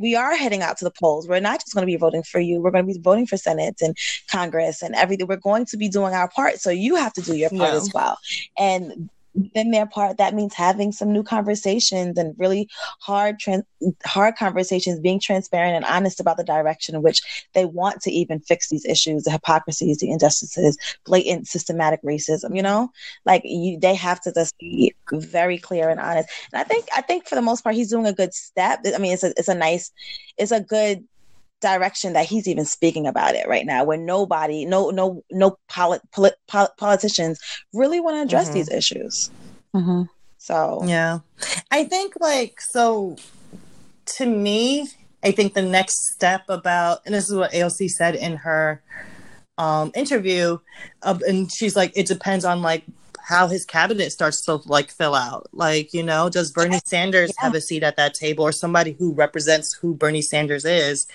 We 0.00 0.16
are 0.16 0.34
heading 0.34 0.62
out 0.62 0.76
to 0.78 0.84
the 0.84 0.90
polls. 1.00 1.28
We're 1.28 1.38
not 1.38 1.60
just 1.60 1.72
going 1.72 1.82
to 1.82 1.86
be 1.86 1.96
voting 1.96 2.24
for 2.24 2.40
you. 2.40 2.60
We're 2.60 2.72
going 2.72 2.84
to 2.86 2.92
be 2.92 3.00
voting 3.00 3.26
for 3.26 3.36
senate 3.36 3.76
and 3.80 3.96
congress 4.28 4.82
and 4.82 4.92
everything. 4.96 5.28
We're 5.28 5.36
going 5.36 5.66
to 5.66 5.76
be 5.76 5.88
doing 5.88 6.14
our 6.14 6.28
part. 6.28 6.58
So 6.58 6.70
you 6.70 6.96
have 6.96 7.12
to 7.12 7.22
do 7.22 7.36
your 7.36 7.50
part 7.50 7.70
Yeah. 7.70 7.76
as 7.76 7.90
well. 7.94 8.18
And 8.58 9.08
within 9.34 9.70
their 9.70 9.86
part 9.86 10.18
that 10.18 10.34
means 10.34 10.54
having 10.54 10.92
some 10.92 11.12
new 11.12 11.22
conversations 11.22 12.18
and 12.18 12.34
really 12.38 12.68
hard 13.00 13.38
trans- 13.38 13.64
hard 14.04 14.36
conversations 14.36 15.00
being 15.00 15.20
transparent 15.20 15.76
and 15.76 15.84
honest 15.84 16.20
about 16.20 16.36
the 16.36 16.44
direction 16.44 16.94
in 16.94 17.02
which 17.02 17.48
they 17.54 17.64
want 17.64 18.00
to 18.00 18.10
even 18.10 18.40
fix 18.40 18.68
these 18.68 18.84
issues 18.84 19.24
the 19.24 19.30
hypocrisies 19.30 19.98
the 19.98 20.10
injustices 20.10 20.76
blatant 21.04 21.46
systematic 21.46 22.02
racism 22.02 22.56
you 22.56 22.62
know? 22.62 22.90
Like 23.24 23.42
you 23.44 23.78
they 23.78 23.94
have 23.94 24.20
to 24.22 24.32
just 24.32 24.56
be 24.58 24.94
very 25.12 25.58
clear 25.58 25.88
and 25.88 26.00
honest. 26.00 26.28
And 26.52 26.60
i 26.60 26.64
think 26.64 26.86
i 26.96 27.00
think 27.00 27.26
for 27.26 27.34
the 27.34 27.42
most 27.42 27.62
part 27.62 27.74
he's 27.74 27.90
doing 27.90 28.06
a 28.06 28.12
good 28.12 28.34
step. 28.34 28.80
I 28.94 28.98
mean 28.98 29.12
it's 29.12 29.24
a 29.24 29.32
it's 29.36 29.48
a 29.48 29.54
nice 29.54 29.90
it's 30.36 30.52
a 30.52 30.60
good 30.60 31.04
direction 31.60 32.12
that 32.12 32.26
he's 32.26 32.46
even 32.46 32.64
speaking 32.64 33.06
about 33.06 33.34
it 33.34 33.48
right 33.48 33.66
now 33.66 33.82
where 33.84 33.98
nobody 33.98 34.64
no 34.64 34.90
no 34.90 35.22
no 35.30 35.56
polit, 35.68 36.00
polit, 36.12 36.34
pol- 36.46 36.72
politicians 36.78 37.38
really 37.72 38.00
want 38.00 38.16
to 38.16 38.22
address 38.22 38.50
Mhm. 38.50 38.52
these 38.54 38.70
issues 38.70 39.30
hmm 39.74 40.02
so 40.38 40.82
Yeah. 40.86 41.18
I 41.70 41.84
think 41.84 42.14
like 42.20 42.60
so 42.60 43.16
to 44.16 44.26
me, 44.26 44.88
I 45.22 45.32
think 45.32 45.54
the 45.54 45.62
next 45.62 46.12
step 46.14 46.42
about 46.48 47.00
and 47.04 47.14
this 47.14 47.28
is 47.28 47.34
what 47.36 47.52
AOC 47.52 47.88
said 47.90 48.14
in 48.14 48.36
her 48.36 48.80
um 49.58 49.90
interview 49.96 50.58
uh, 51.02 51.18
and 51.26 51.50
she's 51.52 51.74
like 51.74 51.92
it 51.96 52.06
depends 52.06 52.44
on 52.44 52.62
like 52.62 52.84
how 53.28 53.46
his 53.46 53.66
cabinet 53.66 54.10
starts 54.10 54.40
to 54.40 54.54
like 54.64 54.90
fill 54.90 55.14
out. 55.14 55.50
Like, 55.52 55.92
you 55.92 56.02
know, 56.02 56.30
does 56.30 56.50
Bernie 56.50 56.80
Sanders 56.86 57.30
Yeah. 57.36 57.44
have 57.44 57.54
a 57.54 57.60
seat 57.60 57.82
at 57.82 57.96
that 57.96 58.14
table 58.14 58.42
or 58.42 58.52
somebody 58.52 58.92
who 58.98 59.12
represents 59.12 59.74
who 59.74 59.94
Bernie 59.94 60.22
Sanders 60.22 60.64
is? 60.64 61.06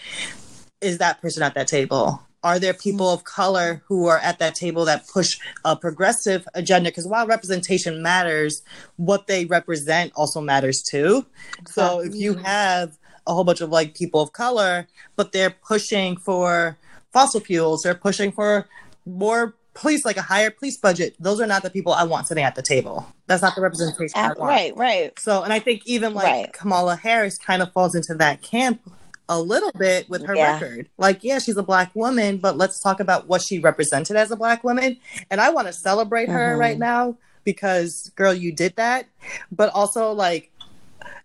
Is 0.80 0.99
that 0.99 1.19
person 1.23 1.41
at 1.41 1.56
that 1.56 1.67
table? 1.67 2.21
Are 2.43 2.60
there 2.60 2.76
people 2.76 3.10
of 3.10 3.23
color 3.23 3.82
who 3.88 4.06
are 4.06 4.19
at 4.19 4.38
that 4.38 4.54
table 4.54 4.86
that 4.86 5.08
push 5.08 5.39
a 5.65 5.76
progressive 5.76 6.47
agenda? 6.54 6.91
Because 6.91 7.08
while 7.08 7.26
representation 7.26 8.04
matters, 8.04 8.62
what 8.97 9.26
they 9.26 9.45
represent 9.45 10.12
also 10.15 10.39
matters 10.39 10.84
too. 10.84 11.26
So 11.65 11.99
if 11.99 12.13
you 12.13 12.36
have 12.36 12.95
a 13.26 13.34
whole 13.34 13.43
bunch 13.43 13.62
of 13.62 13.71
like 13.71 13.95
people 13.95 14.21
of 14.21 14.34
color, 14.34 14.88
but 15.15 15.32
they're 15.32 15.56
pushing 15.67 16.17
for 16.17 16.78
fossil 17.12 17.39
fuels, 17.39 17.82
they're 17.82 17.95
pushing 17.95 18.32
for 18.32 18.67
more 19.04 19.56
police, 19.73 20.05
like 20.05 20.17
a 20.17 20.21
higher 20.21 20.51
police 20.51 20.77
budget. 20.77 21.15
Those 21.19 21.41
are 21.41 21.47
not 21.47 21.63
the 21.63 21.69
people 21.69 21.93
I 21.93 22.03
want 22.03 22.27
sitting 22.27 22.43
at 22.43 22.55
the 22.55 22.62
table. 22.62 23.05
That's 23.27 23.41
not 23.41 23.55
the 23.55 23.62
representation 23.62 24.12
I 24.19 24.25
uh, 24.27 24.36
want. 24.36 24.39
right 24.41 24.77
right 24.77 25.19
So, 25.19 25.43
and 25.43 25.51
I 25.51 25.59
think 25.59 25.81
even 25.86 26.13
like 26.13 26.25
Right. 26.25 26.53
Kamala 26.53 26.95
Harris 26.95 27.38
kind 27.38 27.62
of 27.62 27.71
falls 27.73 27.95
into 27.95 28.13
that 28.15 28.41
camp 28.41 28.81
a 29.29 29.39
little 29.39 29.71
bit 29.77 30.09
with 30.09 30.25
her 30.25 30.36
Yeah. 30.36 30.53
record. 30.53 30.89
Like, 30.97 31.23
yeah, 31.23 31.39
she's 31.39 31.57
a 31.57 31.63
black 31.63 31.95
woman, 31.95 32.38
but 32.38 32.57
let's 32.57 32.79
talk 32.81 32.99
about 32.99 33.27
what 33.27 33.41
she 33.41 33.57
represented 33.59 34.15
as 34.15 34.29
a 34.31 34.36
black 34.36 34.63
woman. 34.63 34.97
And 35.31 35.39
I 35.41 35.49
want 35.49 35.67
to 35.67 35.73
celebrate 35.73 36.29
her 36.29 36.55
Mhm. 36.55 36.59
right 36.59 36.77
now 36.77 37.15
because, 37.43 38.12
girl, 38.15 38.33
you 38.33 38.51
did 38.51 38.75
that. 38.75 39.05
But 39.51 39.69
also, 39.73 40.12
like, 40.12 40.51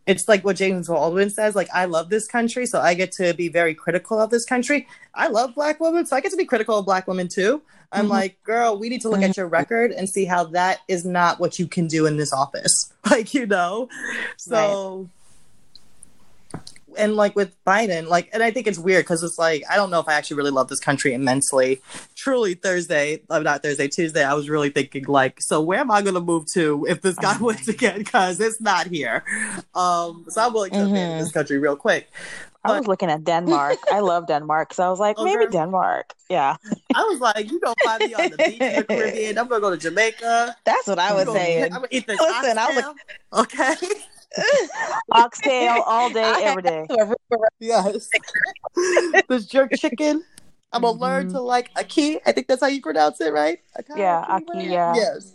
it's 0.06 0.26
like 0.28 0.42
what 0.44 0.56
James 0.56 0.88
Baldwin 0.88 1.28
says, 1.28 1.54
like, 1.54 1.68
I 1.74 1.84
love 1.84 2.08
this 2.08 2.26
country, 2.26 2.64
so 2.66 2.80
I 2.80 2.94
get 2.94 3.12
to 3.12 3.34
be 3.34 3.48
very 3.48 3.74
critical 3.74 4.18
of 4.18 4.30
this 4.30 4.44
country. 4.46 4.88
I 5.14 5.26
love 5.28 5.54
black 5.54 5.80
women, 5.80 6.06
so 6.06 6.16
I 6.16 6.20
get 6.20 6.30
to 6.30 6.36
be 6.36 6.46
critical 6.46 6.78
of 6.78 6.86
black 6.86 7.06
women 7.06 7.28
too. 7.28 7.60
I'm 7.90 8.06
Mhm. 8.06 8.10
like, 8.10 8.42
girl, 8.44 8.78
we 8.78 8.88
need 8.88 9.00
to 9.02 9.08
look 9.08 9.22
at 9.22 9.36
your 9.36 9.48
record 9.48 9.92
and 9.92 10.08
see 10.08 10.24
how 10.26 10.44
that 10.44 10.80
is 10.88 11.04
not 11.04 11.40
what 11.40 11.58
you 11.58 11.66
can 11.66 11.86
do 11.86 12.06
in 12.06 12.16
this 12.16 12.32
office. 12.32 12.92
Like, 13.10 13.32
you 13.32 13.46
know? 13.46 13.88
So 14.36 15.08
and 16.96 17.14
like 17.16 17.36
with 17.36 17.54
Biden, 17.64 18.08
like, 18.08 18.28
and 18.32 18.42
I 18.42 18.50
think 18.50 18.66
it's 18.66 18.78
weird 18.78 19.04
because 19.04 19.22
it's 19.22 19.38
like 19.38 19.62
I 19.70 19.76
don't 19.76 19.90
know 19.90 20.00
if 20.00 20.08
I 20.08 20.14
actually 20.14 20.38
really 20.38 20.50
love 20.50 20.68
this 20.68 20.80
country 20.80 21.14
immensely. 21.14 21.80
Truly, 22.16 22.54
Thursday, 22.54 23.22
uh, 23.30 23.38
not 23.38 23.62
Thursday, 23.62 23.88
Tuesday, 23.88 24.24
I 24.24 24.34
was 24.34 24.50
really 24.50 24.68
thinking 24.70 25.04
like, 25.04 25.40
so 25.40 25.60
where 25.60 25.78
am 25.78 25.90
I 25.90 26.02
going 26.02 26.14
to 26.14 26.20
move 26.20 26.46
to 26.54 26.86
if 26.88 27.00
this 27.00 27.16
guy 27.16 27.36
Oh 27.40 27.44
wins 27.46 27.68
again? 27.68 27.98
Because 27.98 28.40
it's 28.40 28.60
not 28.60 28.88
here. 28.88 29.22
Um, 29.74 30.26
so 30.28 30.44
I'm 30.46 30.52
willing 30.52 30.72
to 30.72 30.82
abandon 30.82 31.18
Mhm. 31.18 31.22
this 31.22 31.32
country 31.32 31.58
real 31.58 31.76
quick. 31.76 32.10
I 32.64 32.76
was 32.76 32.86
looking 32.86 33.08
at 33.10 33.24
Denmark. 33.24 33.78
I 33.92 34.00
love 34.00 34.26
Denmark, 34.26 34.74
so 34.74 34.84
I 34.84 34.90
was 34.90 34.98
like, 35.00 35.16
Oh, 35.18 35.24
maybe 35.28 35.44
girl. 35.44 35.50
Denmark. 35.52 36.12
Yeah. 36.28 36.56
I 36.94 37.02
was 37.04 37.20
like, 37.20 37.50
you 37.50 37.58
don't 37.60 37.78
find 37.82 38.00
me 38.04 38.14
on 38.14 38.30
the 38.30 38.36
beach 38.36 38.60
in 38.60 38.76
the 38.76 38.84
Caribbean. 38.84 39.38
I'm 39.38 39.48
gonna 39.48 39.60
go 39.60 39.70
to 39.70 39.76
Jamaica. 39.76 40.56
That's 40.64 40.86
what 40.86 40.98
I 40.98 41.08
I'm 41.10 41.14
was 41.16 41.24
gonna- 41.26 41.38
saying. 41.38 41.64
I'm 41.64 41.70
gonna 41.70 41.88
eat 41.90 42.06
the 42.06 42.12
Listen, 42.14 42.58
I 42.58 42.74
was 42.74 42.84
oxtail. 43.32 43.74
Okay. 43.80 43.96
Oxtail 45.12 45.82
all 45.86 46.10
day, 46.10 46.22
I 46.22 46.40
every 46.42 46.62
day. 46.62 46.80
had 46.80 46.88
to 46.88 47.16
remember- 47.30 47.48
Yes. 47.60 48.08
this 49.28 49.46
jerk 49.46 49.72
chicken. 49.76 50.22
I'm 50.72 50.82
gonna 50.82 50.98
learn 50.98 51.28
Mhm. 51.28 51.32
to 51.32 51.40
like 51.40 51.72
ackee. 51.74 52.20
I 52.26 52.32
think 52.32 52.46
that's 52.46 52.60
how 52.60 52.66
you 52.68 52.82
pronounce 52.82 53.20
it, 53.22 53.32
right? 53.32 53.58
Ackee, 53.78 53.96
Yeah, 53.96 54.22
Ackee, 54.28 54.44
ackee, 54.44 54.54
right? 54.56 54.68
yeah. 54.68 54.94
Yes. 54.94 55.32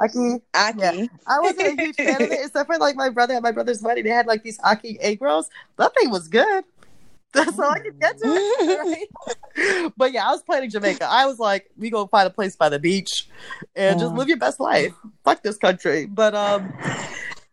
Ackee. 0.00 0.40
Ackee. 0.52 0.98
Yeah. 0.98 1.06
I 1.26 1.40
wasn't 1.40 1.78
a 1.78 1.82
huge 1.82 1.96
fan 1.96 2.22
of 2.22 2.30
it, 2.30 2.40
except 2.44 2.66
for 2.70 2.78
like 2.78 2.96
my 2.96 3.08
brother 3.08 3.34
at 3.34 3.42
my 3.42 3.52
brother's 3.52 3.82
wedding. 3.82 4.04
They 4.04 4.10
had 4.10 4.26
like 4.26 4.42
these 4.42 4.58
ackee 4.58 4.98
egg 5.00 5.22
rolls. 5.22 5.48
That 5.76 5.94
thing 5.94 6.10
was 6.10 6.28
good. 6.28 6.64
That's 7.32 7.58
all 7.58 7.70
I 7.70 7.80
could 7.80 8.00
get 8.00 8.18
to 8.18 8.24
it. 8.24 9.08
Right? 9.56 9.92
But 9.96 10.12
yeah, 10.12 10.28
I 10.28 10.32
was 10.32 10.42
planning 10.42 10.70
Jamaica. 10.70 11.06
I 11.08 11.26
was 11.26 11.38
like, 11.38 11.70
we 11.76 11.90
go 11.90 12.06
find 12.06 12.26
a 12.26 12.30
place 12.30 12.56
by 12.56 12.68
the 12.68 12.78
beach 12.78 13.28
and 13.74 13.98
just 13.98 14.14
live 14.14 14.28
your 14.28 14.36
best 14.36 14.60
life. 14.60 14.94
Fuck 15.24 15.42
this 15.42 15.56
country. 15.56 16.06
But 16.06 16.34
um 16.34 16.72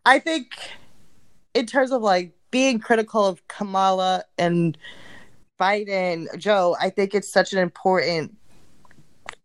I 0.06 0.20
think 0.20 0.54
in 1.54 1.66
terms 1.66 1.92
of 1.92 2.02
like 2.02 2.34
being 2.52 2.80
critical 2.80 3.26
of 3.26 3.46
Kamala 3.48 4.26
and 4.38 4.78
Biden, 5.60 6.28
Joe, 6.38 6.76
I 6.80 6.90
think 6.90 7.16
it's 7.16 7.32
such 7.32 7.54
an 7.54 7.60
important 7.60 8.36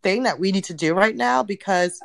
thing 0.02 0.24
that 0.24 0.38
we 0.38 0.52
need 0.52 0.64
to 0.64 0.74
do 0.74 0.94
right 0.94 1.16
now 1.16 1.42
because 1.42 2.00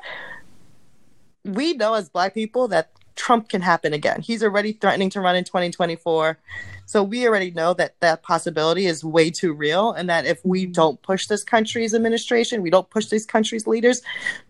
we 1.46 1.74
know 1.74 1.94
as 1.94 2.10
black 2.10 2.34
people 2.34 2.68
that 2.70 2.92
Trump 3.16 3.50
can 3.50 3.62
happen 3.62 3.94
again. 3.94 4.22
He's 4.22 4.44
already 4.44 4.74
threatening 4.74 5.10
to 5.12 5.22
run 5.22 5.36
in 5.36 5.44
2024. 5.44 6.38
So 6.86 7.04
we 7.04 7.28
already 7.28 7.52
know 7.52 7.74
that 7.76 7.96
that 8.00 8.24
possibility 8.24 8.86
is 8.88 9.04
way 9.04 9.30
too 9.30 9.54
real 9.54 9.92
and 9.92 10.10
that 10.10 10.26
if 10.26 10.44
we 10.44 10.66
don't 10.66 11.02
push 11.02 11.28
this 11.28 11.44
country's 11.44 11.94
administration, 11.94 12.62
we 12.62 12.70
don't 12.70 12.90
push 12.90 13.08
this 13.08 13.26
country's 13.26 13.68
leaders 13.68 14.02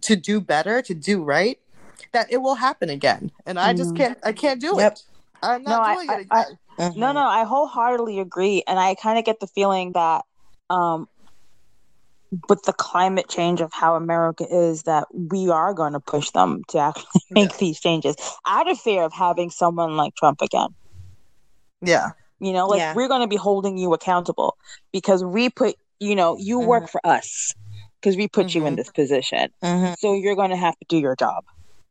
to 0.02 0.16
do 0.16 0.40
better, 0.40 0.82
to 0.82 0.94
do 0.94 1.24
right, 1.24 1.60
that 2.14 2.32
it 2.32 2.38
will 2.38 2.56
happen 2.56 2.90
again. 2.90 3.32
And 3.46 3.60
I 3.60 3.74
just 3.74 3.94
Mm. 3.94 3.98
can't 3.98 4.18
I 4.24 4.32
can't 4.32 4.62
do 4.62 4.76
Yep. 4.78 4.94
it. 4.94 5.04
I'm 5.42 5.64
not 5.64 5.82
I- 5.84 5.96
doing 5.96 6.10
I- 6.10 6.14
it 6.14 6.22
again. 6.32 6.58
Mhm. 6.80 6.96
No, 6.96 7.12
no, 7.12 7.26
I 7.28 7.44
wholeheartedly 7.44 8.20
agree, 8.20 8.64
and 8.66 8.80
I 8.80 8.96
kind 8.96 9.20
of 9.20 9.26
get 9.26 9.40
the 9.40 9.48
feeling 9.48 9.92
that, 9.92 10.26
um, 10.72 11.08
with 12.50 12.64
the 12.64 12.74
climate 12.74 13.28
change 13.30 13.62
of 13.62 13.72
how 13.74 13.96
America 13.96 14.46
is, 14.50 14.84
that 14.84 15.08
we 15.14 15.50
are 15.50 15.74
going 15.74 15.94
to 15.94 16.00
push 16.00 16.30
them 16.32 16.62
to 16.70 16.80
actually 16.80 17.06
make 17.32 17.52
Yeah. 17.52 17.58
these 17.60 17.80
changes 17.80 18.16
out 18.48 18.70
of 18.70 18.80
fear 18.80 19.04
of 19.04 19.14
having 19.14 19.50
someone 19.50 19.96
like 19.98 20.16
Trump 20.16 20.42
again. 20.42 20.70
yeah. 21.82 22.12
You 22.40 22.52
know, 22.54 22.68
like 22.68 22.80
Yeah. 22.80 22.94
we're 22.96 23.08
going 23.08 23.22
to 23.22 23.28
be 23.28 23.36
holding 23.36 23.78
you 23.78 23.94
accountable 23.94 24.58
because 24.92 25.24
we 25.24 25.50
put, 25.50 25.76
you 26.00 26.16
know, 26.16 26.36
you 26.38 26.60
work 26.60 26.90
for 26.90 27.00
us 27.06 27.54
because 28.02 28.18
we 28.18 28.28
put 28.28 28.54
you 28.54 28.66
in 28.66 28.74
Mhm. 28.74 28.78
this 28.78 28.90
position. 28.92 29.50
Mhm. 29.64 29.96
So 30.00 30.14
you're 30.14 30.36
going 30.36 30.50
to 30.50 30.58
have 30.58 30.78
to 30.78 30.86
do 30.90 30.98
your 30.98 31.16
job, 31.16 31.46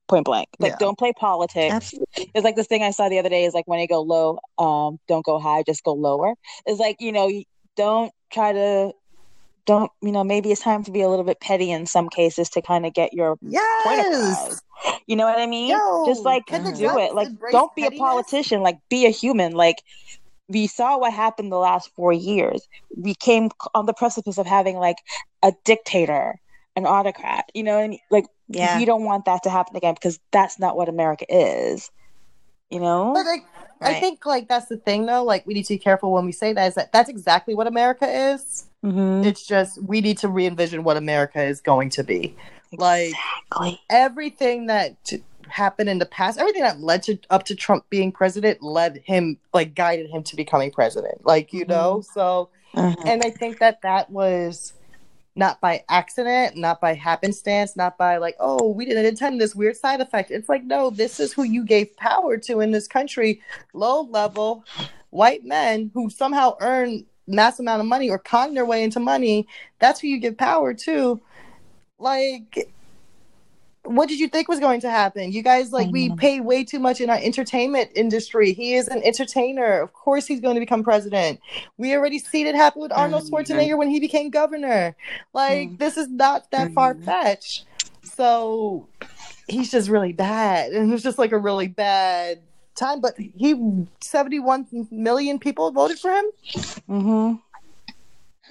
point 0.08 0.26
blank. 0.26 0.48
Like, 0.58 0.72
Yeah. 0.72 0.76
don't 0.78 0.98
play 0.98 1.12
politics. 1.14 1.72
Absolutely. 1.72 2.30
It's 2.34 2.44
like 2.44 2.56
this 2.56 2.66
thing 2.66 2.82
I 2.82 2.90
saw 2.90 3.08
the 3.08 3.18
other 3.18 3.30
day 3.30 3.44
is 3.44 3.54
like 3.54 3.66
when 3.66 3.80
you 3.80 3.88
go 3.88 4.02
low, 4.02 4.38
um, 4.58 4.98
don't 5.08 5.24
go 5.24 5.38
high, 5.38 5.62
just 5.62 5.84
go 5.84 5.92
lower. 5.94 6.34
It's 6.66 6.80
like, 6.80 6.96
you 7.00 7.12
know, 7.12 7.30
don't 7.76 8.12
try 8.30 8.52
to, 8.52 8.92
don't, 9.66 9.90
you 10.00 10.12
know, 10.12 10.24
maybe 10.24 10.50
it's 10.50 10.60
time 10.60 10.82
to 10.84 10.90
be 10.90 11.02
a 11.02 11.08
little 11.08 11.24
bit 11.24 11.40
petty 11.40 11.70
in 11.70 11.86
some 11.86 12.08
cases 12.08 12.48
to 12.50 12.62
kind 12.62 12.84
of 12.84 12.94
get 12.94 13.12
your 13.12 13.36
point 13.36 14.00
across. 14.00 14.60
You 15.06 15.16
know 15.16 15.24
what 15.24 15.38
I 15.38 15.46
mean? 15.46 15.70
Yo, 15.70 16.04
just 16.06 16.22
like 16.22 16.46
can 16.46 16.64
the 16.64 16.70
uh-huh. 16.70 16.94
do 16.94 16.98
it. 16.98 17.14
Like, 17.14 17.28
don't 17.50 17.74
be 17.74 17.86
a 17.86 17.90
politician. 17.92 18.62
Like, 18.62 18.78
be 18.88 19.06
a 19.06 19.10
human. 19.10 19.52
Like, 19.52 19.82
we 20.48 20.66
saw 20.66 20.98
what 20.98 21.12
happened 21.12 21.52
the 21.52 21.56
last 21.56 21.90
four 21.94 22.12
years. 22.12 22.66
We 22.96 23.14
came 23.14 23.50
on 23.74 23.86
the 23.86 23.94
precipice 23.94 24.38
of 24.38 24.46
having 24.46 24.76
like 24.76 24.98
a 25.42 25.52
dictator, 25.64 26.40
an 26.76 26.86
autocrat. 26.86 27.44
You 27.54 27.62
know 27.62 27.76
what 27.76 27.84
I 27.84 27.88
mean? 27.88 28.00
Like, 28.10 28.26
Yeah. 28.48 28.78
we 28.78 28.84
don't 28.84 29.04
want 29.04 29.24
that 29.26 29.44
to 29.44 29.50
happen 29.50 29.76
again 29.76 29.94
because 29.94 30.18
that's 30.30 30.58
not 30.58 30.76
what 30.76 30.88
America 30.88 31.24
is. 31.28 31.90
You 32.70 32.80
know? 32.80 33.12
But 33.14 33.26
like, 33.26 33.44
I 33.84 34.00
think 34.00 34.24
like 34.26 34.48
that's 34.48 34.66
the 34.66 34.76
thing 34.76 35.06
though. 35.06 35.24
Like 35.24 35.46
we 35.46 35.54
need 35.54 35.64
to 35.64 35.74
be 35.74 35.78
careful 35.78 36.12
when 36.12 36.24
we 36.24 36.32
say 36.32 36.52
that. 36.52 36.66
Is 36.66 36.74
that 36.74 36.92
that's 36.92 37.08
exactly 37.10 37.54
what 37.54 37.66
America 37.66 38.06
is. 38.32 38.66
Mhm. 38.84 39.24
It's 39.24 39.46
just 39.46 39.82
we 39.82 40.00
need 40.00 40.18
to 40.18 40.28
re-envision 40.28 40.82
what 40.84 40.96
America 40.96 41.42
is 41.42 41.60
going 41.60 41.90
to 41.90 42.02
be. 42.04 42.36
Like 42.72 43.08
Exactly. 43.50 43.80
everything 43.90 44.66
that 44.66 45.02
t- 45.04 45.22
happened 45.48 45.88
in 45.90 45.98
the 45.98 46.06
past, 46.06 46.38
everything 46.38 46.62
that 46.62 46.80
led 46.80 47.02
to 47.04 47.18
up 47.30 47.44
to 47.44 47.54
Trump 47.54 47.84
being 47.90 48.10
president, 48.12 48.62
led 48.62 49.02
him 49.04 49.38
like 49.52 49.74
guided 49.74 50.08
him 50.10 50.22
to 50.24 50.36
becoming 50.36 50.70
president. 50.70 51.24
Like 51.26 51.52
you 51.52 51.64
know, 51.66 52.00
so 52.14 52.48
Mhm. 52.74 52.96
and 53.06 53.22
I 53.24 53.30
think 53.30 53.58
that 53.58 53.82
that 53.82 54.10
was 54.10 54.72
not 55.34 55.60
by 55.60 55.82
accident, 55.88 56.56
not 56.56 56.80
by 56.80 56.94
happenstance, 56.94 57.76
not 57.76 57.96
by 57.96 58.18
like, 58.18 58.36
oh, 58.38 58.70
we 58.70 58.84
didn't 58.84 59.06
intend 59.06 59.40
this 59.40 59.54
weird 59.54 59.76
side 59.76 60.00
effect. 60.00 60.30
It's 60.30 60.48
like, 60.48 60.64
no, 60.64 60.90
this 60.90 61.20
is 61.20 61.32
who 61.32 61.42
you 61.42 61.64
gave 61.64 61.96
power 61.96 62.36
to 62.38 62.60
in 62.60 62.70
this 62.70 62.86
country. 62.86 63.40
Low 63.72 64.02
level 64.02 64.64
white 65.10 65.44
men 65.44 65.90
who 65.94 66.10
somehow 66.10 66.56
earn 66.60 67.06
mass 67.26 67.58
amount 67.60 67.80
of 67.80 67.86
money 67.86 68.10
or 68.10 68.18
con 68.18 68.54
their 68.54 68.66
way 68.66 68.82
into 68.82 69.00
money. 69.00 69.46
That's 69.78 70.00
who 70.00 70.08
you 70.08 70.18
give 70.18 70.36
power 70.36 70.74
to. 70.74 71.20
Like, 71.98 72.72
what 73.84 74.08
did 74.08 74.20
you 74.20 74.28
think 74.28 74.48
was 74.48 74.60
going 74.60 74.80
to 74.80 74.90
happen? 74.90 75.32
You 75.32 75.42
guys, 75.42 75.72
like, 75.72 75.90
we 75.90 76.14
pay 76.16 76.40
way 76.40 76.62
too 76.64 76.78
much 76.78 77.00
in 77.00 77.10
our 77.10 77.18
entertainment 77.20 77.90
industry. 77.94 78.52
He 78.52 78.74
is 78.74 78.86
an 78.88 79.02
entertainer. 79.02 79.80
Of 79.80 79.92
course, 79.92 80.26
he's 80.26 80.40
going 80.40 80.54
to 80.54 80.60
become 80.60 80.84
president. 80.84 81.40
We 81.78 81.94
already 81.94 82.18
seen 82.20 82.46
it 82.46 82.54
happen 82.54 82.80
with 82.80 82.92
Arnold 82.92 83.24
Mhm. 83.24 83.30
Schwarzenegger 83.30 83.76
when 83.76 83.88
he 83.88 83.98
became 83.98 84.30
governor. 84.30 84.94
Like, 85.32 85.70
Mhm. 85.70 85.78
this 85.78 85.96
is 85.96 86.08
not 86.08 86.50
that 86.52 86.68
Mhm. 86.68 86.74
far 86.74 86.94
fetched. 86.94 87.64
So 88.04 88.86
he's 89.48 89.70
just 89.70 89.88
really 89.88 90.12
bad. 90.12 90.72
And 90.72 90.92
it's 90.92 91.02
just 91.02 91.18
like 91.18 91.32
a 91.32 91.38
really 91.38 91.68
bad 91.68 92.40
time. 92.76 93.00
But 93.00 93.14
he, 93.18 93.84
71 94.00 94.66
million 94.92 95.38
people 95.40 95.70
voted 95.72 95.98
for 95.98 96.12
him. 96.12 97.40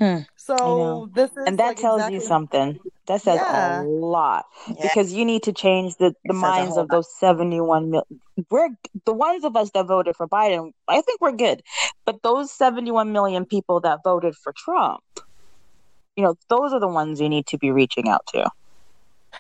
Hmm. 0.02 0.18
So 0.36 1.10
this 1.14 1.32
is. 1.32 1.38
And 1.48 1.60
that 1.60 1.68
like, 1.68 1.78
tells 1.78 2.00
exactly- 2.00 2.16
you 2.16 2.22
something. 2.22 2.80
That 3.08 3.22
says 3.22 3.40
Yeah. 3.40 3.82
a 3.82 3.84
lot 3.84 4.46
Yeah. 4.68 4.76
because 4.84 5.12
you 5.14 5.26
need 5.26 5.44
to 5.44 5.54
change 5.54 5.98
the, 5.98 6.14
the 6.24 6.34
says 6.34 6.42
minds 6.42 6.70
whole 6.76 6.84
of 6.84 6.88
those 6.90 7.08
71 7.20 7.90
million. 7.92 8.22
We're 8.50 8.70
the 9.06 9.14
ones 9.14 9.44
of 9.44 9.56
us 9.56 9.70
that 9.74 9.86
voted 9.86 10.16
for 10.16 10.28
Biden. 10.28 10.72
I 10.88 11.02
think 11.02 11.20
we're 11.22 11.32
good. 11.34 11.62
But 12.06 12.22
those 12.24 12.52
71 12.52 13.12
million 13.12 13.46
people 13.46 13.80
that 13.82 14.00
voted 14.04 14.36
for 14.36 14.54
Trump, 14.54 15.04
you 16.16 16.24
know, 16.24 16.36
those 16.50 16.74
are 16.74 16.80
the 16.80 16.88
ones 16.88 17.20
you 17.22 17.30
need 17.30 17.48
to 17.48 17.58
be 17.58 17.72
reaching 17.72 18.08
out 18.10 18.26
to 18.34 18.50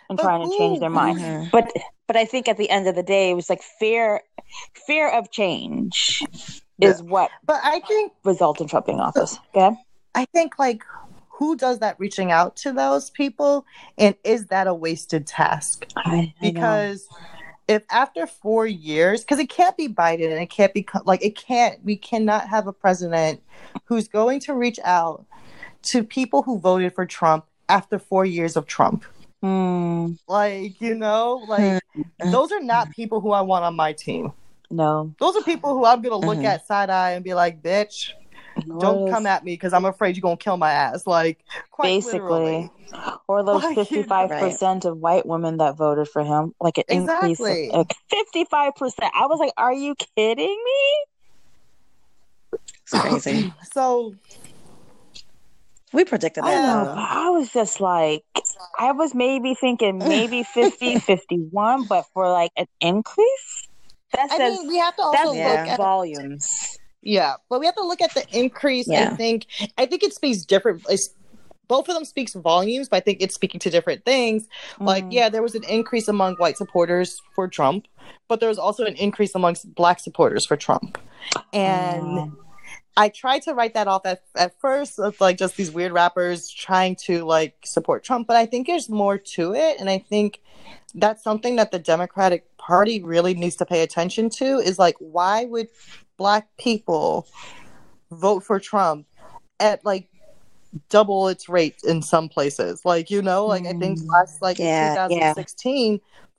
and 0.09 0.17
But 0.17 0.23
trying 0.23 0.49
to 0.49 0.57
change 0.57 0.79
their 0.79 0.89
who- 0.89 0.95
mind. 0.95 1.19
Mhm. 1.19 1.51
But 1.51 1.71
but 2.07 2.17
I 2.17 2.25
think 2.25 2.47
at 2.49 2.57
the 2.57 2.69
end 2.69 2.87
of 2.87 2.95
the 2.95 3.03
day, 3.03 3.29
it 3.31 3.35
was 3.35 3.49
like 3.49 3.61
fear 3.61 4.21
fear 4.87 5.07
of 5.09 5.31
change 5.31 6.23
is 6.79 7.01
what 7.01 7.29
But 7.45 7.61
I 7.63 7.79
think 7.81 8.11
results 8.25 8.59
in 8.59 8.67
Trump 8.67 8.85
being 8.87 8.99
office. 8.99 9.39
Okay. 9.55 9.75
I 10.15 10.25
think 10.25 10.59
like 10.59 10.83
who 11.29 11.55
does 11.55 11.79
that 11.79 11.99
reaching 11.99 12.31
out 12.31 12.55
to 12.57 12.71
those 12.71 13.09
people 13.09 13.65
and 13.97 14.15
is 14.23 14.47
that 14.47 14.67
a 14.67 14.73
wasted 14.73 15.25
task? 15.25 15.87
I, 15.95 16.01
I 16.01 16.11
know. 16.19 16.33
Because 16.41 17.07
if 17.67 17.83
after 17.89 18.27
4 18.27 18.67
years 18.67 19.23
cuz 19.23 19.39
it 19.39 19.49
can't 19.49 19.77
be 19.77 19.87
Biden 19.87 20.31
and 20.31 20.41
it 20.41 20.49
can't 20.49 20.73
be 20.73 20.85
like 21.05 21.23
it 21.23 21.35
can't 21.35 21.83
we 21.83 21.95
cannot 21.95 22.47
have 22.49 22.67
a 22.67 22.73
president 22.73 23.41
who's 23.85 24.07
going 24.07 24.39
to 24.41 24.53
reach 24.53 24.79
out 24.83 25.25
to 25.83 26.03
people 26.03 26.43
who 26.43 26.59
voted 26.59 26.93
for 26.93 27.05
Trump 27.05 27.45
after 27.69 27.97
4 27.97 28.25
years 28.25 28.55
of 28.57 28.65
Trump. 28.65 29.05
Mm, 29.43 30.19
Like, 30.27 30.79
you 30.81 30.93
know, 30.95 31.43
like 31.47 31.81
those 32.19 32.51
are 32.51 32.59
not 32.61 32.91
people 32.91 33.19
who 33.21 33.31
I 33.31 33.41
want 33.41 33.65
on 33.65 33.75
my 33.75 33.93
team. 33.93 34.33
no. 34.69 35.13
Those 35.19 35.35
are 35.35 35.41
people 35.41 35.73
who 35.73 35.85
I'm 35.85 36.01
going 36.01 36.11
to 36.21 36.25
look 36.27 36.39
Mhm. 36.39 36.45
at 36.45 36.67
side 36.67 36.89
eye 36.89 37.11
and 37.11 37.23
be 37.23 37.33
like, 37.33 37.61
"Bitch, 37.61 38.11
don't 38.79 39.09
come 39.09 39.25
at 39.25 39.43
me 39.43 39.53
because 39.53 39.73
I'm 39.73 39.85
afraid 39.85 40.15
you're 40.15 40.21
gonna 40.21 40.37
kill 40.37 40.57
my 40.57 40.71
ass. 40.71 41.05
Like 41.07 41.43
quite 41.71 41.87
basically, 41.87 42.21
literally. 42.29 42.71
or 43.27 43.43
those 43.43 43.63
Like, 43.63 43.75
fifty-five 43.75 44.29
percent 44.29 44.85
of 44.85 44.97
white 44.97 45.25
women 45.25 45.57
that 45.57 45.77
voted 45.77 46.07
for 46.07 46.23
him, 46.23 46.53
like 46.59 46.77
an 46.77 46.83
Exactly. 46.89 47.29
increase 47.29 47.69
of 47.73 47.77
like 47.79 47.95
fifty-five 48.09 48.75
percent. 48.75 49.11
I 49.15 49.25
was 49.27 49.39
like, 49.39 49.53
"Are 49.57 49.73
you 49.73 49.95
kidding 50.15 50.63
me?" 50.63 51.05
It's 52.83 52.99
crazy. 52.99 53.51
So 53.73 54.15
we 55.93 56.05
predicted 56.05 56.43
I 56.43 56.55
that. 56.55 56.61
know, 56.61 56.93
I 56.97 57.29
was 57.29 57.49
just 57.51 57.79
like, 57.81 58.23
I 58.79 58.91
was 58.93 59.13
maybe 59.13 59.55
thinking 59.55 59.97
maybe 59.99 60.43
50, 60.53 60.99
51, 60.99 61.85
but 61.87 62.05
for 62.13 62.29
like 62.31 62.51
an 62.57 62.65
increase, 62.79 63.67
that 64.13 64.31
I 64.31 64.37
says 64.37 64.59
mean, 64.59 64.67
we 64.69 64.77
have 64.77 64.95
to 64.97 65.01
that's 65.11 65.23
also 65.25 65.35
Yeah. 65.35 65.49
look 65.51 65.59
like 65.59 65.67
at 65.67 65.77
volumes. 65.77 66.47
Yeah, 67.01 67.35
but 67.49 67.59
we 67.59 67.65
have 67.65 67.75
to 67.75 67.85
look 67.85 68.01
at 68.01 68.13
the 68.13 68.25
increase. 68.31 68.89
I 68.89 69.15
think 69.15 69.47
I 69.77 69.85
think 69.85 70.03
it 70.03 70.13
speaks 70.13 70.45
different. 70.45 70.83
Both 71.67 71.87
of 71.87 71.95
them 71.95 72.03
speaks 72.03 72.33
volumes, 72.33 72.89
but 72.89 72.97
I 72.97 72.99
think 72.99 73.21
it's 73.21 73.33
speaking 73.33 73.59
to 73.61 73.69
different 73.69 74.03
things. 74.03 74.45
Like, 74.81 75.05
Mhm. 75.05 75.13
yeah, 75.13 75.29
there 75.29 75.41
was 75.41 75.55
an 75.55 75.63
increase 75.63 76.09
among 76.09 76.35
white 76.35 76.57
supporters 76.57 77.21
for 77.33 77.47
Trump, 77.47 77.87
but 78.27 78.41
there 78.41 78.49
was 78.49 78.57
also 78.59 78.83
an 78.83 78.95
increase 78.95 79.33
amongst 79.35 79.73
black 79.73 79.99
supporters 80.01 80.45
for 80.45 80.57
Trump. 80.57 80.97
And 81.53 82.19
Um, 82.19 82.37
I 82.97 83.09
tried 83.09 83.43
to 83.43 83.53
write 83.53 83.73
that 83.75 83.87
off 83.87 84.05
at, 84.05 84.23
at 84.35 84.59
first 84.59 84.99
of 84.99 85.19
like 85.21 85.37
just 85.37 85.55
these 85.57 85.71
weird 85.71 85.91
rappers 85.91 86.49
trying 86.49 86.95
to 87.07 87.23
like 87.25 87.55
support 87.63 88.03
Trump, 88.03 88.27
but 88.27 88.35
I 88.35 88.45
think 88.45 88.67
there's 88.67 88.89
more 88.89 89.17
to 89.17 89.53
it. 89.55 89.79
And 89.79 89.89
I 89.89 89.97
think 89.99 90.41
that's 90.93 91.23
something 91.23 91.55
that 91.55 91.71
the 91.71 91.79
Democratic 91.79 92.57
Party 92.57 93.01
really 93.01 93.33
needs 93.33 93.55
to 93.57 93.65
pay 93.65 93.81
attention 93.81 94.29
to 94.31 94.57
is 94.57 94.77
like, 94.77 94.95
why 94.99 95.45
would 95.45 95.69
black 96.17 96.49
people 96.57 97.27
vote 98.11 98.43
for 98.43 98.59
Trump 98.59 99.07
at 99.59 99.83
like 99.85 100.09
double 100.89 101.29
its 101.29 101.47
rate 101.47 101.77
in 101.85 102.01
some 102.01 102.27
places? 102.27 102.83
Like, 102.83 103.09
you 103.09 103.21
know, 103.21 103.45
like 103.45 103.65
I 103.65 103.73
think 103.73 103.99
Mm. 103.99 104.07
last 104.09 104.41
like 104.41 104.59
Yeah, 104.59 105.07
in 105.09 105.33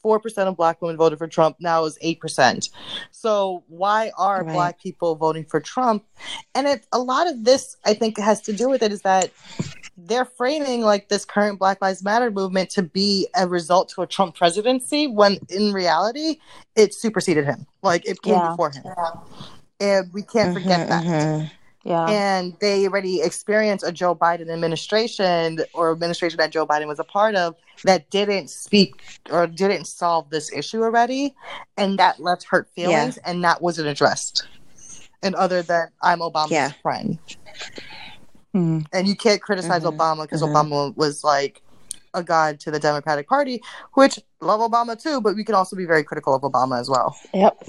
2016, 0.02 0.46
4% 0.46 0.48
of 0.48 0.56
black 0.56 0.80
women 0.82 0.96
voted 0.96 1.18
for 1.18 1.28
Trump. 1.28 1.56
Now 1.60 1.84
is 1.84 1.98
8%. 2.02 2.70
So 3.10 3.64
why 3.68 4.10
are 4.18 4.44
Right. 4.44 4.52
black 4.52 4.80
people 4.80 5.14
voting 5.16 5.44
for 5.44 5.60
Trump? 5.60 6.04
And 6.54 6.66
it 6.66 6.86
a 6.92 6.98
lot 6.98 7.28
of 7.28 7.44
this 7.44 7.76
I 7.84 7.94
think 7.94 8.18
has 8.18 8.40
to 8.42 8.52
do 8.52 8.68
with 8.68 8.82
it 8.82 8.92
is 8.92 9.02
that 9.02 9.30
they're 9.96 10.24
framing 10.24 10.80
like 10.80 11.08
this 11.08 11.24
current 11.24 11.58
Black 11.58 11.80
Lives 11.82 12.02
Matter 12.02 12.30
movement 12.30 12.70
to 12.70 12.82
be 12.82 13.28
a 13.36 13.46
result 13.46 13.90
to 13.90 14.02
a 14.02 14.06
Trump 14.06 14.34
presidency 14.34 15.06
when 15.06 15.38
in 15.50 15.72
reality 15.72 16.38
it 16.74 16.94
superseded 16.94 17.44
him. 17.44 17.66
Like 17.82 18.06
it 18.06 18.22
came 18.22 18.34
Yeah. 18.34 18.50
before 18.50 18.70
him. 18.70 18.82
Yeah. 18.86 19.10
And 19.80 20.12
we 20.12 20.22
can't 20.22 20.54
forget 20.54 20.86
Mhm, 20.86 20.88
that. 20.88 21.04
mhm. 21.04 21.50
Yeah. 21.84 22.06
And 22.08 22.56
they 22.60 22.86
already 22.86 23.20
experienced 23.20 23.84
a 23.86 23.92
Joe 23.92 24.14
Biden 24.14 24.50
administration 24.52 25.58
or 25.74 25.92
administration 25.92 26.38
that 26.38 26.50
Joe 26.50 26.66
Biden 26.66 26.86
was 26.86 26.98
a 26.98 27.04
part 27.04 27.34
of 27.34 27.56
that 27.84 28.08
didn't 28.10 28.50
speak 28.50 29.02
or 29.30 29.46
didn't 29.46 29.86
solve 29.86 30.30
this 30.30 30.52
issue 30.52 30.82
already. 30.82 31.34
And 31.76 31.98
that 31.98 32.20
left 32.20 32.44
hurt 32.44 32.68
feelings 32.74 33.18
and 33.24 33.42
that 33.44 33.60
wasn't 33.62 33.88
addressed. 33.88 34.46
And 35.22 35.34
other 35.34 35.62
than 35.62 35.88
I'm 36.02 36.20
Obama's 36.20 36.52
Yeah. 36.52 36.72
friend. 36.82 37.18
Mhm. 38.54 38.86
And 38.92 39.08
you 39.08 39.16
can't 39.16 39.40
criticize 39.40 39.82
Mhm, 39.82 39.96
Obama 39.96 40.22
because 40.22 40.42
mhm. 40.42 40.52
Obama 40.52 40.96
was 40.96 41.24
like 41.24 41.62
a 42.14 42.22
god 42.22 42.60
to 42.60 42.70
the 42.70 42.78
Democratic 42.78 43.26
Party, 43.26 43.62
which 43.94 44.20
love 44.40 44.60
Obama 44.60 45.00
too, 45.00 45.20
but 45.20 45.34
we 45.34 45.44
can 45.44 45.54
also 45.54 45.74
be 45.74 45.86
very 45.86 46.04
critical 46.04 46.34
of 46.34 46.42
Obama 46.42 46.78
as 46.78 46.90
well. 46.90 47.16
Yep. 47.32 47.64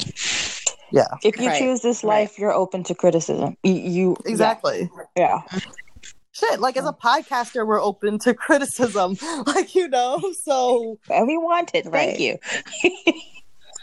Yeah, 0.94 1.08
If 1.24 1.40
you 1.40 1.48
Right, 1.48 1.58
choose 1.58 1.82
this 1.82 2.04
right. 2.04 2.22
life, 2.22 2.38
you're 2.38 2.54
open 2.54 2.84
to 2.84 2.94
criticism. 2.94 3.58
You, 3.64 3.74
you 3.74 4.18
exactly. 4.28 4.92
Yeah. 5.18 5.42
Shit, 6.34 6.60
like 6.60 6.78
as 6.78 6.86
a 6.86 6.94
podcaster, 6.94 7.66
we're 7.66 7.82
open 7.82 8.20
to 8.20 8.36
criticism, 8.36 9.18
like 9.48 9.74
you 9.74 9.88
know. 9.90 10.22
So. 10.44 11.00
And 11.10 11.28
we 11.28 11.36
want 11.36 11.72
it. 11.74 11.88
Right. 11.88 12.16
Thank 12.16 12.20
you. 12.20 12.38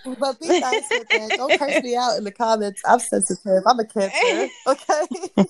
but 0.20 0.38
be 0.38 0.61
nice 0.61 0.88
with 0.88 1.09
it. 1.11 1.37
Don't 1.37 1.59
curse 1.59 1.83
me 1.83 1.96
out 1.96 2.16
in 2.16 2.23
the 2.23 2.31
comments. 2.31 2.81
I'm 2.87 3.01
sensitive. 3.01 3.64
I'm 3.66 3.81
a 3.81 3.85
cancer. 3.85 4.49
Okay. 4.68 5.46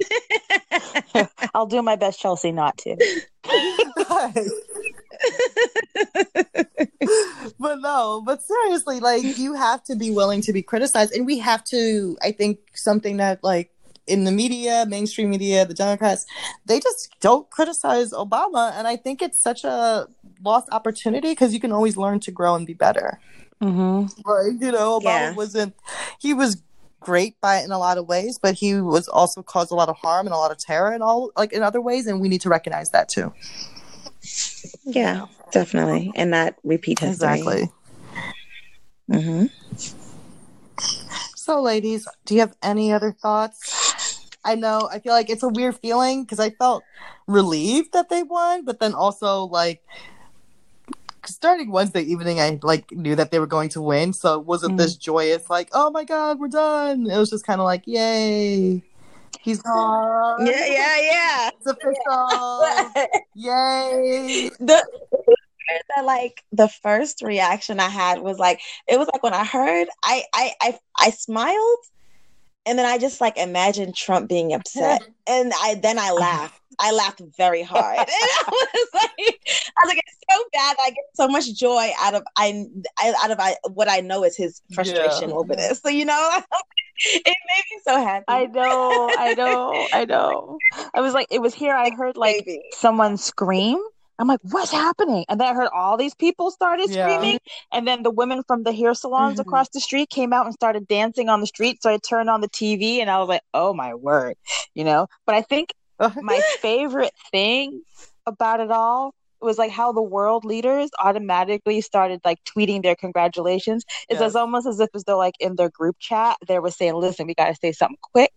I'll 1.54 1.66
do 1.66 1.82
my 1.82 1.96
best, 1.96 2.20
Chelsea, 2.20 2.52
not 2.52 2.78
to. 2.78 2.96
but 7.58 7.80
no, 7.80 8.22
but 8.24 8.42
seriously, 8.42 9.00
like 9.00 9.22
you 9.38 9.54
have 9.54 9.82
to 9.84 9.96
be 9.96 10.10
willing 10.10 10.40
to 10.42 10.52
be 10.52 10.62
criticized, 10.62 11.12
and 11.14 11.26
we 11.26 11.38
have 11.38 11.64
to. 11.64 12.16
I 12.22 12.32
think 12.32 12.58
something 12.74 13.16
that 13.18 13.42
like 13.42 13.70
in 14.06 14.24
the 14.24 14.32
media, 14.32 14.86
mainstream 14.88 15.30
media, 15.30 15.64
the 15.64 15.74
Democrats, 15.74 16.26
they 16.66 16.80
just 16.80 17.14
don't 17.20 17.48
criticize 17.50 18.12
Obama, 18.12 18.72
and 18.74 18.86
I 18.86 18.96
think 18.96 19.22
it's 19.22 19.40
such 19.40 19.64
a 19.64 20.08
lost 20.42 20.68
opportunity 20.72 21.30
because 21.30 21.52
you 21.52 21.60
can 21.60 21.72
always 21.72 21.96
learn 21.96 22.20
to 22.20 22.30
grow 22.30 22.54
and 22.54 22.66
be 22.66 22.74
better. 22.74 23.20
Mm-hmm. 23.62 24.20
Like 24.28 24.60
you 24.60 24.72
know, 24.72 25.00
Obama 25.00 25.04
Yeah. 25.04 25.34
wasn't. 25.34 25.74
He 26.20 26.32
was 26.34 26.62
great 27.00 27.40
by 27.40 27.58
it 27.58 27.64
in 27.64 27.70
a 27.70 27.78
lot 27.78 27.98
of 27.98 28.08
ways, 28.08 28.38
but 28.40 28.54
he 28.54 28.80
was 28.80 29.08
also 29.08 29.42
caused 29.42 29.70
a 29.70 29.74
lot 29.74 29.88
of 29.88 29.96
harm 29.96 30.26
and 30.26 30.34
a 30.34 30.38
lot 30.38 30.50
of 30.50 30.58
terror 30.58 30.92
and 30.92 31.02
all 31.02 31.30
like 31.36 31.52
in 31.52 31.62
other 31.62 31.80
ways, 31.80 32.06
and 32.06 32.20
we 32.20 32.28
need 32.28 32.40
to 32.42 32.48
recognize 32.48 32.90
that 32.90 33.08
too. 33.08 33.32
Yeah, 34.84 35.26
definitely, 35.52 36.12
and 36.16 36.30
not 36.30 36.54
repeat 36.64 36.98
history. 36.98 37.28
Exactly. 37.28 37.70
hmm 39.10 39.46
So, 41.36 41.62
ladies, 41.62 42.06
do 42.26 42.34
you 42.34 42.40
have 42.40 42.54
any 42.62 42.92
other 42.92 43.12
thoughts? 43.12 44.28
I 44.44 44.54
know 44.54 44.88
I 44.92 44.98
feel 44.98 45.12
like 45.12 45.30
it's 45.30 45.42
a 45.42 45.48
weird 45.48 45.76
feeling 45.78 46.24
because 46.24 46.40
I 46.40 46.50
felt 46.50 46.84
relieved 47.26 47.92
that 47.92 48.08
they 48.08 48.22
won, 48.22 48.64
but 48.64 48.80
then 48.80 48.94
also 48.94 49.44
like 49.44 49.82
starting 51.34 51.70
Wednesday 51.70 52.02
evening, 52.02 52.40
I 52.40 52.58
like 52.62 52.90
knew 52.92 53.14
that 53.16 53.30
they 53.30 53.38
were 53.38 53.46
going 53.46 53.68
to 53.70 53.80
win, 53.80 54.12
so 54.12 54.40
it 54.40 54.46
wasn't 54.46 54.76
this 54.76 54.96
mm. 54.96 55.00
joyous 55.00 55.48
like, 55.50 55.68
oh 55.72 55.90
my 55.90 56.04
god, 56.04 56.38
we're 56.38 56.48
done. 56.48 57.10
It 57.10 57.16
was 57.16 57.30
just 57.30 57.46
kind 57.46 57.60
of 57.60 57.64
like, 57.64 57.86
yay, 57.86 58.82
he's 59.40 59.62
gone. 59.62 60.46
Yeah, 60.46 60.66
yeah, 60.66 60.96
yeah. 61.00 61.50
it's 61.56 61.66
official. 61.66 63.14
yay. 63.34 64.50
the 64.60 64.84
that 65.94 66.04
like 66.04 66.42
the 66.52 66.68
first 66.68 67.22
reaction 67.22 67.80
I 67.80 67.88
had 67.88 68.20
was 68.20 68.38
like 68.38 68.60
it 68.86 68.98
was 68.98 69.08
like 69.12 69.22
when 69.22 69.34
I 69.34 69.44
heard 69.44 69.88
I 70.02 70.24
I 70.34 70.52
I, 70.60 70.78
I 70.98 71.10
smiled 71.10 71.78
and 72.68 72.78
then 72.78 72.86
I 72.86 72.98
just 72.98 73.20
like 73.20 73.36
imagine 73.38 73.92
Trump 73.92 74.28
being 74.28 74.52
upset 74.52 75.02
and 75.26 75.52
I 75.62 75.74
then 75.82 75.98
I 75.98 76.10
laughed. 76.12 76.60
I 76.80 76.92
laughed 76.92 77.22
very 77.36 77.62
hard. 77.62 77.98
And 78.08 78.08
I 78.08 78.50
was 78.50 78.88
like 78.94 79.10
I 79.18 79.80
was 79.82 79.88
like 79.88 79.98
it's 80.06 80.18
so 80.30 80.44
bad 80.52 80.76
I 80.80 80.90
get 80.90 81.04
so 81.14 81.28
much 81.28 81.52
joy 81.54 81.90
out 82.00 82.14
of 82.14 82.22
I, 82.36 82.66
I 82.98 83.14
out 83.24 83.30
of 83.30 83.38
I, 83.40 83.56
what 83.72 83.90
I 83.90 84.00
know 84.00 84.22
is 84.24 84.36
his 84.36 84.60
frustration 84.72 85.30
Yeah. 85.30 85.36
over 85.36 85.56
this. 85.56 85.80
So 85.80 85.88
you 85.88 86.04
know 86.04 86.40
it 87.04 87.26
made 87.26 87.64
me 87.70 87.80
so 87.84 87.96
happy. 88.00 88.24
I 88.28 88.46
know, 88.46 89.14
I 89.16 89.34
know, 89.34 89.88
I 89.92 90.04
know. 90.04 90.58
I 90.94 91.00
was 91.00 91.14
like, 91.14 91.28
it 91.30 91.40
was 91.40 91.54
here. 91.54 91.74
I 91.74 91.90
heard 91.90 92.16
like 92.16 92.44
Baby. 92.44 92.62
someone 92.74 93.16
scream. 93.16 93.78
I'm 94.18 94.26
like, 94.26 94.40
what's 94.42 94.72
happening? 94.72 95.24
And 95.28 95.40
then 95.40 95.48
I 95.48 95.54
heard 95.54 95.68
all 95.74 95.96
these 95.96 96.14
people 96.14 96.50
started 96.50 96.90
Yeah. 96.90 97.02
screaming. 97.02 97.38
And 97.72 97.86
then 97.86 98.02
the 98.02 98.10
women 98.10 98.42
from 98.46 98.64
the 98.64 98.72
hair 98.72 98.94
salons 98.94 99.38
Mhm. 99.38 99.42
across 99.42 99.68
the 99.70 99.80
street 99.80 100.10
came 100.10 100.32
out 100.32 100.46
and 100.46 100.54
started 100.54 100.88
dancing 100.88 101.28
on 101.28 101.40
the 101.40 101.46
street. 101.46 101.82
So 101.82 101.90
I 101.90 101.98
turned 101.98 102.28
on 102.28 102.40
the 102.40 102.48
TV 102.48 103.00
and 103.00 103.10
I 103.10 103.18
was 103.18 103.28
like, 103.28 103.42
oh 103.54 103.72
my 103.74 103.94
word, 103.94 104.36
you 104.74 104.84
know? 104.84 105.06
But 105.26 105.36
I 105.36 105.42
think 105.42 105.72
my 106.20 106.40
favorite 106.60 107.12
thing 107.30 107.82
about 108.26 108.60
it 108.60 108.70
all 108.70 109.12
was 109.40 109.56
like 109.56 109.70
how 109.70 109.92
the 109.92 110.02
world 110.02 110.44
leaders 110.44 110.90
automatically 111.02 111.80
started 111.80 112.20
like 112.24 112.38
tweeting 112.44 112.82
their 112.82 112.96
congratulations. 112.96 113.84
It's 114.08 114.20
Yes. 114.20 114.30
as 114.30 114.36
almost 114.36 114.66
as 114.66 114.80
if 114.80 114.88
as 114.94 115.04
though 115.04 115.16
like 115.18 115.34
in 115.38 115.54
their 115.54 115.70
group 115.70 115.96
chat 116.00 116.36
they 116.48 116.58
were 116.58 116.72
saying, 116.72 116.94
"Listen, 116.94 117.26
we 117.28 117.34
got 117.34 117.46
to 117.48 117.54
say 117.54 117.70
something 117.70 117.98
quick, 118.12 118.32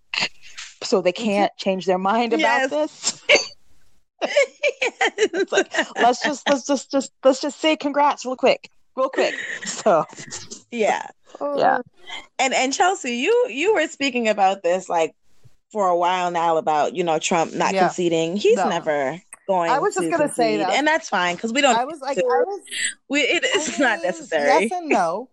so 0.83 1.01
they 1.01 1.11
can't 1.11 1.51
change 1.57 1.87
their 1.87 1.97
mind 1.97 2.33
Yes. 2.33 2.67
about 2.67 2.69
this. 2.69 3.23
It's 5.17 5.51
like 5.51 5.73
let's 5.97 6.23
just 6.23 6.47
let's 6.47 6.65
just 6.65 6.91
just 6.91 7.11
let's 7.23 7.41
just 7.41 7.59
say 7.59 7.75
congrats 7.75 8.25
real 8.25 8.35
quick, 8.35 8.69
real 8.95 9.09
quick." 9.09 9.33
So 9.65 10.05
yeah. 10.71 11.07
yeah, 11.57 11.79
And 12.39 12.53
and 12.53 12.73
Chelsea, 12.73 13.15
you 13.17 13.47
you 13.49 13.73
were 13.73 13.87
speaking 13.87 14.27
about 14.27 14.63
this 14.63 14.89
like 14.89 15.15
for 15.71 15.87
a 15.87 15.95
while 15.95 16.31
now 16.31 16.57
about 16.57 16.95
you 16.95 17.03
know 17.03 17.19
Trump 17.19 17.53
not 17.53 17.73
Yeah. 17.73 17.87
conceding. 17.87 18.35
He's 18.37 18.57
No. 18.57 18.69
never 18.69 19.21
going. 19.47 19.71
I 19.71 19.79
was 19.79 19.95
just 19.95 20.05
to 20.05 20.11
gonna 20.11 20.29
say 20.31 20.57
that. 20.57 20.71
and 20.71 20.85
that's 20.87 21.09
fine 21.09 21.35
because 21.35 21.53
we 21.53 21.61
don't. 21.61 21.77
I 21.77 21.85
was 21.85 21.99
like, 22.01 22.17
I 22.17 22.21
was 22.21 22.61
we, 23.09 23.21
it 23.21 23.43
is 23.43 23.79
I 23.79 23.83
not 23.83 24.03
necessary. 24.03 24.47
Yes 24.47 24.71
and 24.71 24.89
no. 24.89 25.29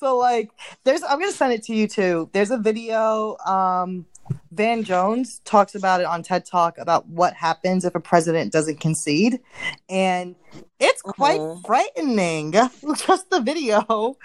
So 0.00 0.16
like 0.16 0.50
there's 0.84 1.02
I'm 1.02 1.18
gonna 1.20 1.32
send 1.32 1.52
it 1.52 1.62
to 1.64 1.74
you 1.74 1.86
too. 1.86 2.30
There's 2.32 2.50
a 2.50 2.58
video, 2.58 3.36
um 3.44 4.06
Van 4.50 4.84
Jones 4.84 5.40
talks 5.44 5.74
about 5.74 6.00
it 6.00 6.06
on 6.06 6.22
TED 6.22 6.44
Talk 6.44 6.78
about 6.78 7.08
what 7.08 7.34
happens 7.34 7.84
if 7.84 7.94
a 7.94 8.00
president 8.00 8.52
doesn't 8.52 8.80
concede. 8.80 9.40
And 9.88 10.36
it's 10.78 11.02
quite 11.02 11.40
Mhm. 11.40 11.64
frightening. 11.66 12.52
Just 13.06 13.30
the 13.30 13.40
video. 13.40 14.16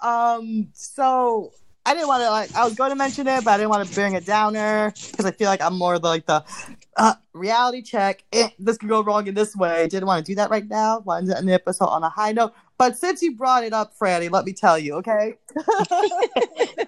Um 0.00 0.68
so 0.72 1.52
I 1.84 1.94
didn't 1.94 2.08
want 2.08 2.22
to 2.22 2.30
like. 2.30 2.54
I 2.54 2.64
was 2.64 2.74
going 2.74 2.90
to 2.90 2.96
mention 2.96 3.26
it, 3.26 3.44
but 3.44 3.52
I 3.52 3.56
didn't 3.56 3.70
want 3.70 3.88
to 3.88 3.94
bring 3.94 4.14
it 4.14 4.24
downer 4.24 4.92
because 5.10 5.24
I 5.24 5.32
feel 5.32 5.48
like 5.48 5.60
I'm 5.60 5.76
more 5.76 5.98
like 5.98 6.26
the 6.26 6.44
uh, 6.96 7.14
reality 7.32 7.82
check. 7.82 8.22
Eh, 8.32 8.50
this 8.58 8.78
could 8.78 8.88
go 8.88 9.02
wrong 9.02 9.26
in 9.26 9.34
this 9.34 9.56
way. 9.56 9.88
Didn't 9.88 10.06
want 10.06 10.24
to 10.24 10.30
do 10.30 10.36
that 10.36 10.50
right 10.50 10.66
now. 10.66 11.00
Wanted 11.00 11.30
to 11.30 11.38
end 11.38 11.48
the 11.48 11.54
episode 11.54 11.86
on 11.86 12.04
a 12.04 12.08
high 12.08 12.32
note. 12.32 12.52
But 12.78 12.96
since 12.96 13.22
you 13.22 13.36
brought 13.36 13.64
it 13.64 13.72
up, 13.72 13.96
Franny, 13.98 14.30
let 14.30 14.44
me 14.44 14.52
tell 14.52 14.78
you, 14.78 14.94
okay? 14.94 15.34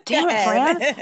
Damn 0.05 0.29
it, 0.31 0.97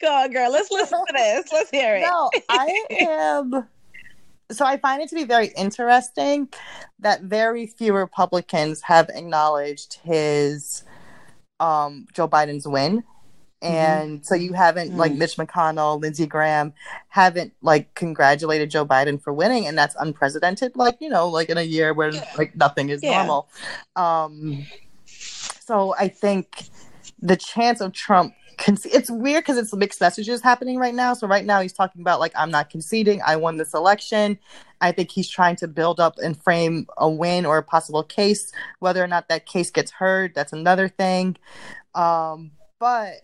Go 0.00 0.08
on, 0.12 0.32
girl. 0.32 0.52
Let's 0.52 0.70
listen 0.70 0.98
to 1.06 1.12
this. 1.12 1.52
Let's 1.52 1.70
hear 1.70 1.96
it. 1.96 2.00
no, 2.02 2.30
I 2.48 2.84
am. 3.00 3.66
So 4.50 4.66
I 4.66 4.76
find 4.78 5.00
it 5.02 5.08
to 5.10 5.14
be 5.14 5.24
very 5.24 5.48
interesting 5.56 6.48
that 6.98 7.22
very 7.22 7.66
few 7.66 7.94
Republicans 7.94 8.82
have 8.82 9.08
acknowledged 9.10 9.94
his 10.02 10.82
um, 11.60 12.06
Joe 12.12 12.28
Biden's 12.28 12.66
win. 12.66 13.04
And 13.62 14.24
so 14.24 14.34
you 14.34 14.54
haven't 14.54 14.96
like 14.96 15.12
Mm. 15.12 15.18
Mitch 15.18 15.36
McConnell, 15.36 16.00
Lindsey 16.00 16.26
Graham 16.26 16.72
haven't 17.08 17.52
like 17.60 17.94
congratulated 17.94 18.70
Joe 18.70 18.86
Biden 18.86 19.20
for 19.22 19.34
winning, 19.34 19.66
and 19.66 19.76
that's 19.76 19.94
unprecedented. 20.00 20.76
Like 20.76 20.96
you 20.98 21.10
know, 21.10 21.28
like 21.28 21.50
in 21.50 21.58
a 21.58 21.62
year 21.62 21.92
where 21.92 22.10
like 22.38 22.56
nothing 22.56 22.88
is 22.88 23.02
Yeah. 23.02 23.18
normal. 23.18 23.48
Um, 23.96 24.64
so 25.04 25.94
I 25.98 26.08
think 26.08 26.70
the 27.20 27.36
chance 27.36 27.82
of 27.82 27.92
Trump 27.92 28.32
conce- 28.60 28.86
it's 28.92 29.10
weird 29.10 29.42
because 29.42 29.58
it's 29.58 29.74
mixed 29.74 30.00
messages 30.00 30.40
happening 30.40 30.78
right 30.78 30.94
now. 30.94 31.14
So 31.14 31.26
right 31.26 31.44
now 31.44 31.60
he's 31.60 31.72
talking 31.72 32.00
about 32.00 32.20
like 32.20 32.32
I'm 32.36 32.50
not 32.50 32.70
conceding, 32.70 33.20
I 33.26 33.36
won 33.36 33.56
this 33.56 33.74
election. 33.74 34.38
I 34.80 34.92
think 34.92 35.10
he's 35.10 35.28
trying 35.28 35.56
to 35.56 35.68
build 35.68 35.98
up 35.98 36.18
and 36.18 36.40
frame 36.40 36.86
a 36.96 37.08
win 37.08 37.44
or 37.44 37.58
a 37.58 37.62
possible 37.62 38.02
case. 38.02 38.52
Whether 38.78 39.02
or 39.02 39.08
not 39.08 39.28
that 39.28 39.46
case 39.46 39.70
gets 39.70 39.90
heard, 39.90 40.34
that's 40.34 40.52
another 40.52 40.88
thing. 40.88 41.36
Um, 41.94 42.52
but 42.78 43.14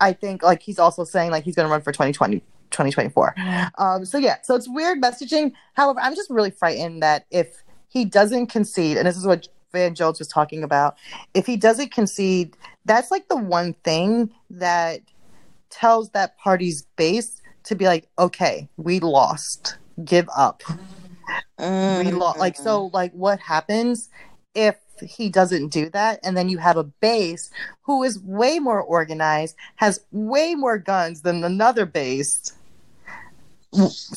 I 0.00 0.12
think 0.12 0.42
like 0.42 0.62
he's 0.62 0.78
also 0.78 1.04
saying 1.04 1.30
like 1.30 1.44
he's 1.44 1.54
going 1.54 1.66
to 1.66 1.70
run 1.70 1.82
for 1.82 1.92
2020 1.92 2.42
2024. 2.70 3.34
Um, 3.78 4.04
so 4.04 4.18
yeah, 4.18 4.36
so 4.42 4.54
it's 4.54 4.68
weird 4.68 5.02
messaging. 5.02 5.52
However, 5.74 6.00
I'm 6.00 6.14
just 6.14 6.30
really 6.30 6.50
frightened 6.50 7.02
that 7.02 7.26
if 7.30 7.62
he 7.88 8.04
doesn't 8.04 8.48
concede, 8.48 8.96
and 8.96 9.06
this 9.06 9.16
is 9.16 9.26
what 9.26 9.48
Van 9.72 9.94
Jones 9.94 10.18
was 10.18 10.28
talking 10.28 10.62
about, 10.62 10.96
if 11.34 11.46
he 11.46 11.56
doesn't 11.56 11.92
concede, 11.92 12.56
that's 12.84 13.10
like 13.10 13.28
the 13.28 13.36
one 13.36 13.74
thing 13.84 14.30
that 14.50 15.00
tells 15.70 16.10
that 16.10 16.38
party's 16.38 16.82
base 16.96 17.40
to 17.64 17.74
be 17.74 17.84
like, 17.86 18.08
okay, 18.18 18.68
we 18.76 19.00
lost, 19.00 19.76
give 20.04 20.28
up, 20.36 20.62
we 21.58 22.10
lost. 22.10 22.38
Like 22.38 22.54
mm-hmm. 22.54 22.62
so, 22.62 22.90
like 22.92 23.12
what 23.12 23.38
happens 23.40 24.08
if 24.54 24.76
he 25.02 25.28
doesn't 25.28 25.68
do 25.68 25.90
that, 25.90 26.18
and 26.22 26.36
then 26.36 26.48
you 26.48 26.58
have 26.58 26.76
a 26.76 26.84
base 26.84 27.50
who 27.82 28.02
is 28.02 28.18
way 28.20 28.58
more 28.58 28.80
organized, 28.80 29.54
has 29.76 30.00
way 30.10 30.54
more 30.54 30.78
guns 30.78 31.22
than 31.22 31.44
another 31.44 31.86
base 31.86 32.52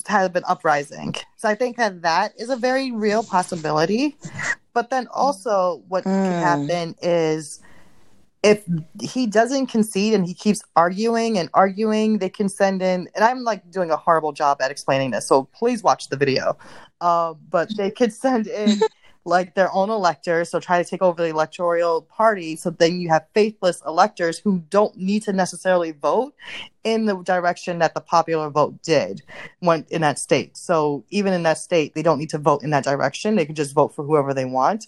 have 0.08 0.34
been 0.34 0.44
uprising. 0.48 1.16
So 1.38 1.50
I 1.50 1.56
think 1.56 1.78
that 1.78 2.02
that 2.02 2.34
is 2.38 2.50
a 2.50 2.56
very 2.56 2.92
real 2.92 3.24
possibility. 3.24 4.18
But 4.74 4.90
then 4.90 5.08
also, 5.14 5.84
what 5.90 6.06
Mm. 6.06 6.26
can 6.28 6.40
happen 6.40 6.96
is 7.02 7.60
if 8.44 8.66
he 9.02 9.28
doesn't 9.28 9.68
concede 9.68 10.14
and 10.14 10.26
he 10.26 10.34
keeps 10.34 10.64
arguing 10.76 11.38
and 11.38 11.50
arguing, 11.54 12.18
they 12.18 12.30
can 12.30 12.50
send 12.50 12.82
in. 12.82 13.08
And 13.14 13.24
I'm 13.24 13.44
like 13.44 13.70
doing 13.70 13.92
a 13.92 13.98
horrible 13.98 14.32
job 14.32 14.62
at 14.62 14.72
explaining 14.72 15.12
this, 15.12 15.28
so 15.28 15.44
please 15.54 15.84
watch 15.84 16.10
the 16.10 16.18
video. 16.18 16.58
Uh, 17.02 17.34
but 17.50 17.76
they 17.76 17.92
could 17.92 18.14
send 18.14 18.48
in 18.48 18.82
like 19.24 19.54
their 19.54 19.72
own 19.72 19.90
electors, 19.90 20.50
so 20.50 20.60
try 20.60 20.82
to 20.82 20.90
take 20.90 21.02
over 21.02 21.22
the 21.22 21.30
electoral 21.30 22.02
party. 22.04 22.56
So 22.56 22.72
then 22.72 23.00
you 23.00 23.10
have 23.10 23.26
faithless 23.34 23.82
electors 23.86 24.40
who 24.40 24.60
don't 24.70 24.96
need 24.98 25.24
to 25.24 25.34
necessarily 25.34 25.92
vote 25.92 26.34
in 26.84 27.06
the 27.06 27.22
direction 27.22 27.78
that 27.80 27.94
the 27.94 28.02
popular 28.02 28.50
vote 28.50 28.82
did 28.82 29.22
went 29.62 29.90
in 29.92 30.02
that 30.02 30.18
state. 30.18 30.58
So 30.58 31.06
even 31.10 31.34
in 31.34 31.44
that 31.44 31.60
state, 31.60 31.94
they 31.94 32.02
don't 32.02 32.18
need 32.18 32.32
to 32.32 32.40
vote 32.40 32.64
in 32.64 32.72
that 32.72 32.84
direction. 32.84 33.36
They 33.36 33.46
can 33.46 33.56
just 33.56 33.76
vote 33.76 33.94
for 33.94 34.04
whoever 34.04 34.34
they 34.34 34.46
want. 34.46 34.88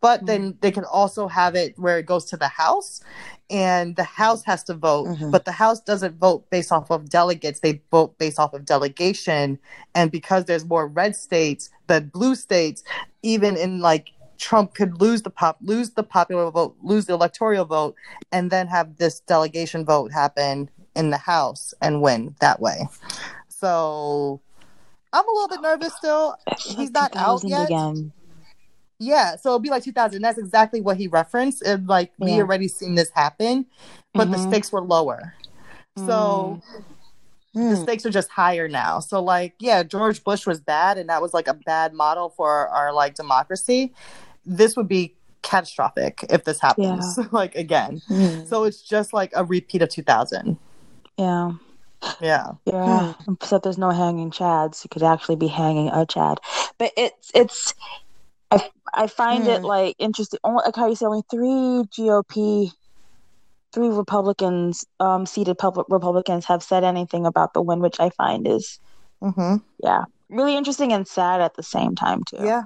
But 0.00 0.18
mm-hmm. 0.18 0.26
then 0.26 0.58
they 0.60 0.70
can 0.70 0.84
also 0.84 1.28
have 1.28 1.54
it 1.54 1.78
where 1.78 1.98
it 1.98 2.06
goes 2.06 2.24
to 2.26 2.36
the 2.36 2.48
House 2.48 3.02
and 3.50 3.94
the 3.96 4.04
House 4.04 4.42
has 4.44 4.62
to 4.64 4.74
vote, 4.74 5.06
Mhm. 5.08 5.30
but 5.30 5.44
the 5.44 5.52
House 5.52 5.80
doesn't 5.80 6.18
vote 6.18 6.48
based 6.50 6.72
off 6.72 6.90
of 6.90 7.08
delegates. 7.08 7.60
They 7.60 7.80
vote 7.90 8.18
based 8.18 8.38
off 8.38 8.52
of 8.54 8.64
delegation. 8.64 9.58
And 9.94 10.10
because 10.10 10.44
there's 10.46 10.64
more 10.64 10.86
red 10.86 11.14
states 11.14 11.70
than 11.86 12.08
blue 12.08 12.34
states, 12.34 12.82
even 13.22 13.56
in 13.56 13.80
like 13.80 14.10
Trump 14.38 14.74
could 14.74 15.00
lose 15.00 15.22
the 15.22 15.30
pop 15.30 15.56
lose 15.62 15.90
the 15.90 16.02
popular 16.02 16.50
vote, 16.50 16.76
lose 16.82 17.06
the 17.06 17.14
electoral 17.14 17.64
vote, 17.64 17.94
and 18.32 18.50
then 18.50 18.66
have 18.66 18.96
this 18.96 19.20
delegation 19.20 19.84
vote 19.84 20.12
happen 20.12 20.68
in 20.94 21.10
the 21.10 21.16
House 21.16 21.72
and 21.80 22.02
win 22.02 22.34
that 22.40 22.60
way. 22.60 22.88
So 23.48 24.40
I'm 25.12 25.26
a 25.26 25.32
little 25.32 25.48
bit 25.48 25.62
nervous 25.62 25.94
still. 25.94 26.36
He's 26.58 26.90
not 26.90 27.16
out 27.16 27.42
yet. 27.44 27.66
again. 27.66 28.12
Yeah, 28.98 29.36
so 29.36 29.50
it'll 29.50 29.58
be 29.58 29.70
like 29.70 29.82
2000. 29.84 30.22
That's 30.22 30.38
exactly 30.38 30.80
what 30.80 30.96
he 30.96 31.06
referenced. 31.08 31.62
And 31.62 31.86
like 31.86 32.12
we 32.18 32.40
already 32.40 32.68
seen 32.68 32.94
this 32.94 33.10
happen, 33.10 33.66
but 34.14 34.30
the 34.30 34.36
Mhm. 34.38 34.48
stakes 34.48 34.72
were 34.72 34.80
lower. 34.82 35.34
So 36.06 36.60
Hmm. 37.54 37.70
the 37.70 37.76
stakes 37.76 38.04
are 38.06 38.10
just 38.10 38.28
higher 38.30 38.68
now. 38.68 39.00
So 39.00 39.22
like, 39.22 39.54
yeah, 39.58 39.82
George 39.82 40.22
Bush 40.24 40.46
was 40.46 40.60
bad, 40.60 40.98
and 40.98 41.08
that 41.08 41.22
was 41.22 41.32
like 41.34 41.48
a 41.48 41.54
bad 41.54 41.94
model 41.94 42.30
for 42.30 42.50
our, 42.50 42.68
our 42.68 42.92
like 42.92 43.14
democracy. 43.14 43.92
This 44.44 44.76
would 44.76 44.88
be 44.88 45.14
catastrophic 45.42 46.24
if 46.28 46.44
this 46.44 46.60
happens 46.60 47.18
like 47.32 47.54
again. 47.54 48.02
Hmm. 48.08 48.44
So 48.46 48.64
it's 48.64 48.82
just 48.82 49.12
like 49.12 49.32
a 49.34 49.44
repeat 49.44 49.82
of 49.82 49.88
2000. 49.90 50.58
Yeah. 51.18 51.52
Yeah. 52.20 52.52
Yeah. 52.66 53.14
Except 53.30 53.64
there's 53.64 53.78
no 53.78 53.90
hanging 53.90 54.30
chads. 54.30 54.84
You 54.84 54.88
could 54.90 55.02
actually 55.02 55.36
be 55.36 55.48
hanging 55.48 55.88
a 55.88 56.04
chad. 56.06 56.38
But 56.78 56.92
it's 56.96 57.30
it's 57.34 57.74
I 58.50 58.70
I 58.94 59.06
find 59.06 59.46
it 59.46 59.60
Hmm. 59.60 59.66
like 59.66 59.96
interesting. 59.98 60.38
Only 60.44 60.62
like 60.64 60.76
how 60.76 60.88
you 60.88 60.94
say 60.96 61.06
only 61.06 61.22
three 61.30 61.84
GOP 61.96 62.70
three 63.72 63.88
Republicans, 63.88 64.86
um 65.00 65.26
seated 65.26 65.58
public 65.58 65.86
Republicans 65.90 66.44
have 66.46 66.62
said 66.62 66.84
anything 66.84 67.26
about 67.26 67.52
the 67.54 67.60
win, 67.62 67.80
which 67.80 68.00
I 68.00 68.10
find 68.10 68.46
is 68.46 68.78
hmm 69.20 69.56
yeah. 69.82 70.04
Really 70.28 70.56
interesting 70.56 70.92
and 70.92 71.06
sad 71.06 71.40
at 71.40 71.54
the 71.54 71.62
same 71.62 71.94
time 71.94 72.22
too. 72.28 72.38
Yeah. 72.42 72.64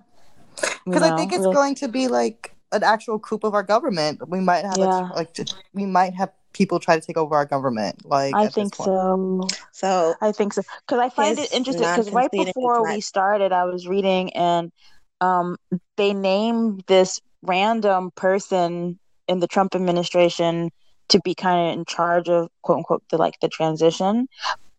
Because 0.84 1.02
I 1.02 1.16
think 1.16 1.32
it's 1.32 1.40
really- 1.40 1.54
going 1.54 1.74
to 1.76 1.88
be 1.88 2.08
like 2.08 2.54
an 2.72 2.82
actual 2.84 3.18
coup 3.18 3.38
of 3.42 3.54
our 3.54 3.62
government. 3.62 4.28
We 4.28 4.40
might 4.40 4.64
have 4.64 4.78
Yeah. 4.78 5.10
a, 5.10 5.14
like 5.14 5.34
just- 5.34 5.54
we 5.74 5.86
might 5.86 6.14
have 6.14 6.30
people 6.52 6.78
try 6.80 6.98
to 6.98 7.04
take 7.04 7.16
over 7.16 7.34
our 7.34 7.44
government. 7.46 8.04
Like 8.04 8.34
I 8.34 8.48
think 8.48 8.74
so. 8.74 9.48
So 9.72 10.14
I 10.20 10.32
think 10.32 10.52
so 10.52 10.62
because 10.86 10.98
I 11.00 11.08
find 11.08 11.38
it 11.38 11.52
interesting 11.52 11.86
because 11.86 12.10
right 12.10 12.30
before 12.30 12.84
we 12.88 13.00
started, 13.00 13.52
I 13.52 13.64
was 13.64 13.86
reading 13.88 14.32
and 14.34 14.72
um, 15.20 15.56
they 15.96 16.12
named 16.14 16.84
this 16.86 17.20
random 17.42 18.10
person 18.14 18.98
in 19.28 19.40
the 19.40 19.46
Trump 19.46 19.74
administration 19.74 20.70
to 21.08 21.20
be 21.20 21.34
kind 21.34 21.68
of 21.72 21.78
in 21.78 21.84
charge 21.84 22.28
of 22.28 22.48
quote 22.62 22.78
unquote 22.78 23.02
the 23.10 23.16
like 23.18 23.38
the 23.40 23.48
transition, 23.48 24.28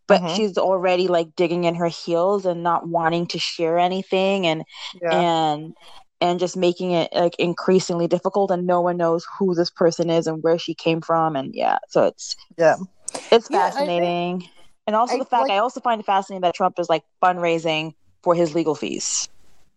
but 0.07 0.21
Mhm. 0.21 0.35
she's 0.35 0.57
already 0.57 1.07
like 1.07 1.35
digging 1.35 1.63
in 1.65 1.75
her 1.75 1.87
heels 1.87 2.45
and 2.45 2.63
not 2.63 2.87
wanting 2.87 3.27
to 3.27 3.39
share 3.39 3.77
anything 3.77 4.45
and 4.47 4.63
Yeah. 5.01 5.19
and 5.19 5.73
and 6.21 6.39
just 6.39 6.55
making 6.55 6.91
it 6.91 7.11
like 7.13 7.35
increasingly 7.39 8.07
difficult 8.07 8.51
and 8.51 8.67
no 8.67 8.79
one 8.81 8.95
knows 8.97 9.25
who 9.39 9.55
this 9.55 9.71
person 9.71 10.09
is 10.11 10.27
and 10.27 10.43
where 10.43 10.57
she 10.59 10.75
came 10.75 11.01
from 11.01 11.35
and 11.35 11.55
yeah 11.55 11.79
so 11.89 12.05
it's 12.05 12.35
yeah. 12.57 12.75
it's 13.31 13.49
Yeah, 13.49 13.57
I 13.57 13.61
think- 13.71 13.73
fascinating. 13.73 14.49
and 14.85 14.95
also 14.95 15.15
I 15.15 15.17
the 15.17 15.25
fact 15.25 15.43
like- 15.43 15.51
I 15.51 15.57
also 15.57 15.79
find 15.79 15.99
it 15.99 16.05
fascinating 16.05 16.41
that 16.41 16.53
Trump 16.53 16.77
is 16.79 16.89
like 16.89 17.03
fundraising 17.23 17.93
for 18.23 18.35
his 18.35 18.53
legal 18.53 18.75
fees 18.75 19.27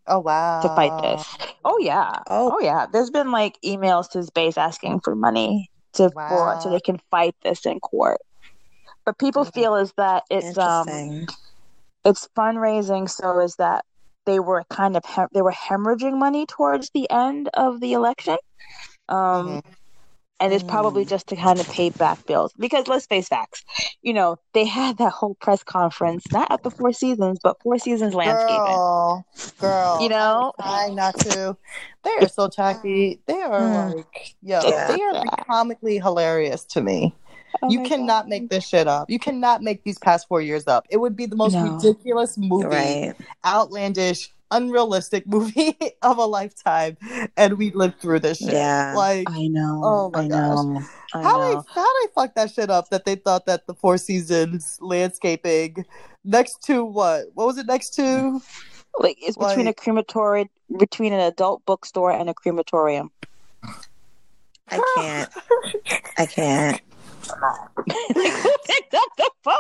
Oh 0.07 0.21
wow. 0.21 0.61
to 0.63 0.69
fight 0.71 0.93
this. 1.03 1.37
Oh 1.65 1.79
yeah. 1.81 2.11
Oh. 2.29 2.55
Oh 2.55 2.61
yeah. 2.61 2.87
There's 2.93 3.11
been 3.11 3.31
like 3.31 3.59
emails 3.65 4.11
to 4.11 4.19
his 4.19 4.31
base 4.31 4.59
asking 4.59 5.01
for 5.01 5.15
money 5.15 5.71
to 5.95 6.11
for 6.29 6.57
so 6.61 6.71
they 6.71 6.81
can 6.81 6.99
fight 7.11 7.35
this 7.43 7.67
in 7.67 7.81
court. 7.81 8.21
But 9.05 9.19
people 9.19 9.45
Mhm. 9.45 9.53
feel 9.55 9.77
is 9.77 9.93
that 9.97 10.25
it's 10.31 10.57
um 10.59 11.27
it's 12.05 12.29
fundraising 12.37 13.09
so 13.11 13.41
is 13.41 13.57
that 13.57 13.85
they 14.27 14.41
were 14.41 14.65
kind 14.71 14.97
of 14.97 15.05
hem- 15.05 15.29
they 15.35 15.43
were 15.43 15.53
hemorrhaging 15.53 16.19
money 16.19 16.47
towards 16.47 16.91
the 16.95 17.09
end 17.11 17.49
of 17.55 17.81
the 17.81 17.93
election. 17.93 18.37
Um 19.09 19.61
Mhm. 19.61 19.75
And 20.41 20.53
it's 20.53 20.65
probably 20.65 21.05
Mm. 21.05 21.09
just 21.09 21.27
to 21.29 21.37
kind 21.37 21.61
of 21.61 21.69
pay 21.69 21.91
back 21.91 22.25
bills 22.27 22.53
because 22.59 22.89
let's 22.89 23.07
face 23.07 23.29
facts 23.29 23.63
you 24.03 24.13
know 24.13 24.37
they 24.53 24.65
had 24.65 24.99
that 24.99 25.13
whole 25.13 25.35
press 25.37 25.63
conference 25.63 26.25
not 26.33 26.51
at 26.51 26.63
the 26.63 26.71
four 26.71 26.93
seasons 26.93 27.39
but 27.43 27.61
four 27.63 27.79
seasons 27.79 28.15
landscaping 28.15 28.61
Girl, 28.61 29.27
girl. 29.59 29.99
You 30.01 30.09
know? 30.09 30.53
I 30.59 30.63
was 30.63 30.77
trying 30.77 30.95
not 30.97 31.15
to. 31.21 31.57
They 32.03 32.11
are 32.21 32.29
so 32.29 32.49
tacky. 32.49 33.21
They 33.27 33.41
are 33.41 33.61
Mm. 33.61 33.95
like, 33.97 34.35
yo, 34.43 34.61
Yeah. 34.63 34.89
they 34.89 35.01
are 35.01 35.13
like, 35.15 35.47
comically 35.47 35.99
hilarious 35.99 36.65
to 36.67 36.83
me. 36.83 37.15
Oh 37.63 37.71
you 37.71 37.81
cannot 37.85 38.25
God. 38.25 38.29
make 38.29 38.51
this 38.51 38.67
shit 38.67 38.87
up. 38.89 39.09
You 39.09 39.19
cannot 39.19 39.63
make 39.63 39.85
these 39.85 39.99
past 39.99 40.27
four 40.29 40.41
years 40.43 40.67
up. 40.67 40.87
It 40.91 40.97
would 40.99 41.17
be 41.17 41.27
the 41.27 41.37
most 41.37 41.55
No. 41.55 41.63
ridiculous 41.73 42.37
movie, 42.37 42.67
Right. 42.67 43.15
outlandish, 43.45 44.31
unrealistic 44.57 45.27
movie 45.35 45.77
of 46.03 46.19
a 46.19 46.25
lifetime, 46.25 46.97
and 47.37 47.59
we 47.59 47.71
lived 47.73 48.01
through 48.01 48.21
this 48.21 48.39
shit. 48.39 48.53
Yeah. 48.53 48.95
Like, 48.97 49.29
I 49.31 49.47
know. 49.49 49.81
Oh 49.85 50.11
my 50.13 50.25
I 50.25 50.29
gosh. 50.29 50.65
know. 50.65 50.83
I 51.15 51.23
how 51.23 51.39
they 51.39 51.55
know. 51.55 51.65
how 51.75 51.85
they 52.03 52.13
fucked 52.15 52.37
that 52.37 52.51
shit 52.51 52.71
up 52.71 52.91
that 52.91 53.05
they 53.05 53.17
thought 53.17 53.47
that 53.47 53.67
the 53.67 53.75
Four 53.75 53.99
Seasons 53.99 54.79
landscaping 54.81 55.85
next 56.25 56.63
to 56.65 56.85
what? 56.85 57.27
What 57.35 57.47
was 57.47 57.59
it 57.59 57.67
next 57.67 57.91
to? 57.95 58.41
Like 58.99 59.17
it's 59.21 59.37
between 59.37 59.67
a 59.67 59.71
Like- 59.71 59.77
crematorium, 59.77 60.49
between 60.79 61.13
an 61.13 61.21
adult 61.21 61.65
bookstore 61.67 62.13
and 62.13 62.31
a 62.31 62.35
crematorium. 62.35 63.11
I 64.71 64.81
can't. 64.97 65.31
I 66.19 66.27
can't. 66.27 66.81
like 67.43 67.87
who 68.15 68.55
picked 68.67 68.95
up 68.95 69.09
the 69.17 69.31
phone? 69.43 69.55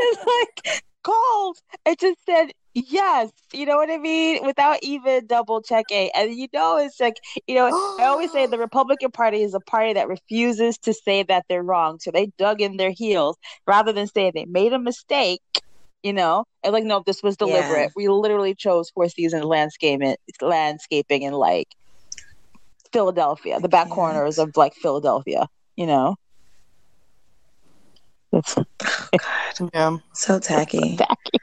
It's 0.00 0.24
like 0.66 0.82
called 1.02 1.58
and 1.84 1.98
just 1.98 2.24
said 2.24 2.52
yes. 2.74 3.30
You 3.52 3.66
know 3.66 3.76
what 3.76 3.90
I 3.90 3.98
mean? 3.98 4.44
Without 4.44 4.78
even 4.82 5.26
double 5.26 5.62
checking. 5.62 6.10
And 6.14 6.34
you 6.34 6.48
know, 6.52 6.78
it's 6.78 7.00
like 7.00 7.16
you 7.46 7.54
know. 7.54 7.66
I 7.98 8.04
always 8.04 8.32
say 8.32 8.46
the 8.46 8.58
Republican 8.68 9.10
Party 9.10 9.42
is 9.42 9.54
a 9.54 9.60
party 9.60 9.92
that 9.94 10.08
refuses 10.08 10.76
to 10.78 10.92
say 10.92 11.22
that 11.24 11.44
they're 11.48 11.62
wrong, 11.62 11.98
so 12.00 12.10
they 12.10 12.32
dug 12.38 12.60
in 12.60 12.76
their 12.76 12.90
heels 12.90 13.36
rather 13.66 13.92
than 13.92 14.06
say 14.06 14.30
they 14.30 14.44
made 14.44 14.72
a 14.72 14.78
mistake. 14.78 15.40
You 16.02 16.12
know, 16.12 16.44
and 16.62 16.72
like 16.72 16.84
no, 16.84 17.02
this 17.06 17.22
was 17.22 17.36
deliberate. 17.36 17.80
Yeah. 17.80 17.88
We 17.96 18.08
literally 18.08 18.54
chose 18.54 18.90
Four 18.90 19.08
Seasons 19.08 19.44
landscaping, 19.44 20.16
landscaping 20.42 21.22
in 21.22 21.32
like 21.32 21.68
Philadelphia, 22.92 23.58
the 23.60 23.68
back 23.68 23.88
corners 23.88 24.38
of 24.38 24.54
like 24.56 24.74
Philadelphia. 24.74 25.46
You 25.76 25.86
know. 25.86 26.16
Oh, 28.34 28.38
it's 28.38 28.56
Yeah. 29.72 29.98
So 30.12 30.38
tacky. 30.40 30.96
tacky. 30.96 31.38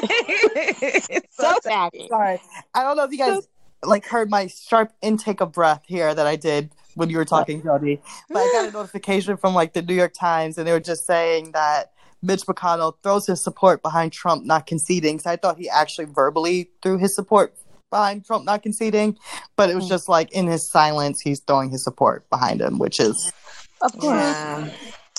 so 1.30 1.52
So 1.52 1.58
tacky. 1.62 2.08
Sorry. 2.08 2.40
I 2.74 2.82
don't 2.82 2.96
know 2.96 3.04
if 3.04 3.12
you 3.12 3.18
guys 3.18 3.48
like 3.82 4.04
heard 4.06 4.30
my 4.30 4.46
sharp 4.46 4.92
intake 5.02 5.40
of 5.40 5.52
breath 5.52 5.82
here 5.86 6.14
that 6.14 6.26
I 6.26 6.36
did 6.36 6.70
when 6.94 7.08
you 7.08 7.16
were 7.16 7.24
talking, 7.24 7.62
Jody. 7.62 8.00
But 8.28 8.38
I 8.40 8.50
got 8.52 8.68
a 8.68 8.72
notification 8.76 9.36
from 9.36 9.54
like 9.54 9.72
the 9.72 9.82
New 9.82 9.94
York 9.94 10.12
Times 10.12 10.58
and 10.58 10.66
they 10.66 10.72
were 10.72 10.80
just 10.80 11.06
saying 11.06 11.52
that 11.52 11.92
Mitch 12.22 12.42
McConnell 12.42 12.94
throws 13.02 13.26
his 13.26 13.42
support 13.42 13.82
behind 13.82 14.12
Trump 14.12 14.44
not 14.44 14.66
conceding. 14.66 15.18
So 15.18 15.30
I 15.30 15.36
thought 15.36 15.56
he 15.58 15.68
actually 15.70 16.04
verbally 16.06 16.70
threw 16.82 16.98
his 16.98 17.14
support 17.14 17.54
behind 17.88 18.24
Trump 18.26 18.44
not 18.44 18.62
conceding, 18.62 19.16
but 19.56 19.70
it 19.70 19.74
was 19.74 19.84
Hmm. 19.84 19.90
just 19.90 20.08
like 20.08 20.30
in 20.32 20.46
his 20.46 20.68
silence 20.70 21.20
he's 21.20 21.40
throwing 21.40 21.70
his 21.70 21.82
support 21.82 22.28
behind 22.28 22.60
him, 22.60 22.78
which 22.78 23.00
is 23.00 23.32
Of 23.80 23.92
course. 23.92 24.04
Yeah. 24.20 24.70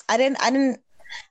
I 0.07 0.17
didn't 0.17 0.37
I 0.43 0.51
didn't 0.51 0.79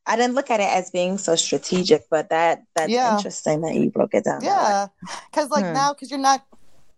I 0.06 0.16
didn't 0.16 0.34
look 0.34 0.50
at 0.50 0.60
it 0.60 0.68
as 0.70 0.90
being 0.90 1.18
so 1.18 1.36
strategic, 1.36 2.08
but 2.10 2.30
that 2.30 2.62
that's 2.74 2.90
Yeah. 2.90 3.16
interesting 3.16 3.60
that 3.62 3.74
you 3.74 3.90
broke 3.90 4.14
it 4.14 4.24
down. 4.24 4.42
Yeah, 4.42 4.88
because 5.30 5.50
like 5.50 5.66
Hmm. 5.66 5.74
now, 5.74 5.92
because 5.94 6.10
you're 6.10 6.20
not 6.20 6.44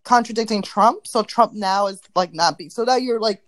contradicting 0.05 0.62
Trump, 0.62 1.07
so 1.07 1.22
Trump 1.22 1.53
now 1.53 1.87
is 1.87 2.01
like 2.14 2.33
not 2.35 2.59
be. 2.59 2.68
So 2.68 2.85
now 2.85 2.97
you're 2.97 3.20
like, 3.20 3.43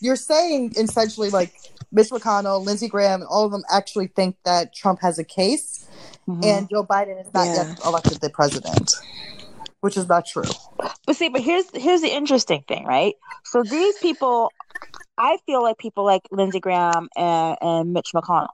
you're 0.00 0.16
saying 0.16 0.74
essentially 0.76 1.30
like 1.30 1.52
Mitch 1.92 2.10
McConnell, 2.10 2.64
Lindsey 2.64 2.88
Graham, 2.88 3.20
and 3.20 3.28
all 3.28 3.44
of 3.44 3.52
them 3.52 3.62
actually 3.70 4.08
think 4.08 4.36
that 4.44 4.74
Trump 4.74 5.00
has 5.00 5.18
a 5.18 5.24
case, 5.24 5.86
Mhm. 6.28 6.44
and 6.44 6.68
Joe 6.68 6.84
Biden 6.84 7.20
is 7.20 7.32
not 7.34 7.46
Yeah. 7.46 7.64
yet 7.68 7.80
elected 7.84 8.20
the 8.20 8.30
president, 8.30 8.94
which 9.80 9.96
is 9.96 10.08
not 10.08 10.26
true. 10.26 10.44
But 11.06 11.16
see, 11.16 11.28
but 11.28 11.40
here's 11.42 11.66
here's 11.74 12.00
the 12.00 12.12
interesting 12.14 12.64
thing, 12.66 12.84
right? 12.84 13.14
So 13.44 13.62
these 13.62 13.98
people, 13.98 14.52
I 15.20 15.38
feel 15.46 15.62
like 15.62 15.78
people 15.78 16.04
like 16.04 16.22
Lindsey 16.32 16.60
Graham 16.60 17.08
and, 17.16 17.58
and 17.60 17.92
Mitch 17.92 18.12
McConnell, 18.14 18.48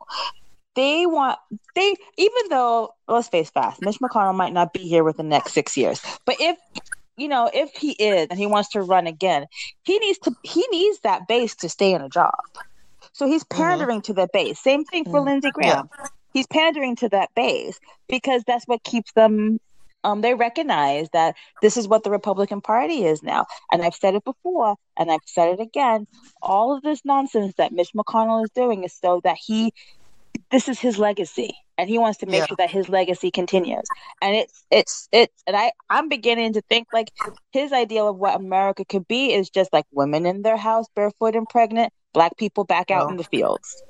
they 0.74 1.06
want 1.06 1.38
they 1.76 1.94
even 2.18 2.42
though 2.50 2.90
let's 3.08 3.28
face 3.28 3.50
facts, 3.50 3.80
Mitch 3.80 3.98
McConnell 4.00 4.34
might 4.36 4.52
not 4.52 4.72
be 4.72 4.80
here 4.80 5.04
within 5.04 5.28
the 5.28 5.36
next 5.36 5.54
six 5.54 5.76
years, 5.76 6.00
but 6.26 6.36
if 6.40 6.58
you 7.16 7.28
know 7.28 7.50
if 7.54 7.70
he 7.74 7.92
is 7.92 8.28
and 8.30 8.38
he 8.38 8.46
wants 8.46 8.70
to 8.70 8.82
run 8.82 9.06
again, 9.06 9.46
he 9.84 9.98
needs 10.00 10.18
to 10.20 10.34
he 10.42 10.66
needs 10.72 11.00
that 11.04 11.28
base 11.28 11.54
to 11.56 11.68
stay 11.68 11.94
in 11.94 12.02
a 12.02 12.10
job. 12.10 12.34
So 13.14 13.26
he's 13.26 13.44
pandering 13.44 14.02
to 14.02 14.14
the 14.14 14.28
base. 14.32 14.60
Same 14.60 14.84
thing 14.84 15.04
for 15.04 15.20
Mhm. 15.20 15.26
Lindsey 15.26 15.50
Graham. 15.52 15.88
He's 16.34 16.46
pandering 16.48 16.96
to 16.96 17.08
that 17.10 17.30
base 17.36 17.78
because 18.08 18.44
that's 18.46 18.66
what 18.66 18.84
keeps 18.84 19.12
them 19.12 19.58
um, 20.07 20.20
they 20.20 20.34
recognize 20.34 21.09
that 21.12 21.34
this 21.61 21.76
is 21.76 21.88
what 21.88 22.04
the 22.04 22.11
Republican 22.11 22.61
Party 22.61 23.04
is 23.04 23.22
now. 23.24 23.44
And 23.72 23.82
I've 23.82 23.94
said 23.94 24.14
it 24.14 24.24
before, 24.24 24.76
and 24.96 25.11
I've 25.11 25.18
said 25.26 25.48
it 25.54 25.61
again. 25.61 26.07
All 26.40 26.74
of 26.76 26.82
this 26.82 27.04
nonsense 27.04 27.54
that 27.59 27.72
Mitch 27.72 27.90
McConnell 27.94 28.44
is 28.44 28.50
doing 28.54 28.84
is 28.84 28.94
so 28.94 29.20
that 29.24 29.36
he, 29.44 29.72
this 30.52 30.68
is 30.68 30.78
his 30.78 30.96
legacy, 30.96 31.50
and 31.76 31.90
he 31.90 31.98
wants 31.98 32.18
to 32.20 32.26
make 32.26 32.42
Yeah. 32.42 32.46
sure 32.46 32.57
that 32.59 32.70
his 32.70 32.88
legacy 32.88 33.32
continues. 33.32 33.82
And 34.22 34.36
it's 34.36 34.64
it's 34.70 35.09
it's, 35.11 35.42
and 35.46 35.57
I 35.57 35.72
I'm 35.90 36.09
beginning 36.09 36.52
to 36.52 36.62
think 36.68 36.86
like 36.92 37.11
his 37.52 37.72
ideal 37.72 38.09
of 38.09 38.16
what 38.16 38.36
America 38.36 38.84
could 38.84 39.09
be 39.09 39.32
is 39.32 39.50
just 39.50 39.72
like 39.72 39.86
women 39.90 40.24
in 40.24 40.42
their 40.42 40.57
house, 40.57 40.86
barefoot 40.94 41.34
and 41.34 41.48
pregnant, 41.48 41.92
black 42.14 42.36
people 42.36 42.64
back 42.64 42.92
out 42.92 43.07
Oh. 43.07 43.11
in 43.11 43.16
the 43.16 43.24
fields. 43.24 43.82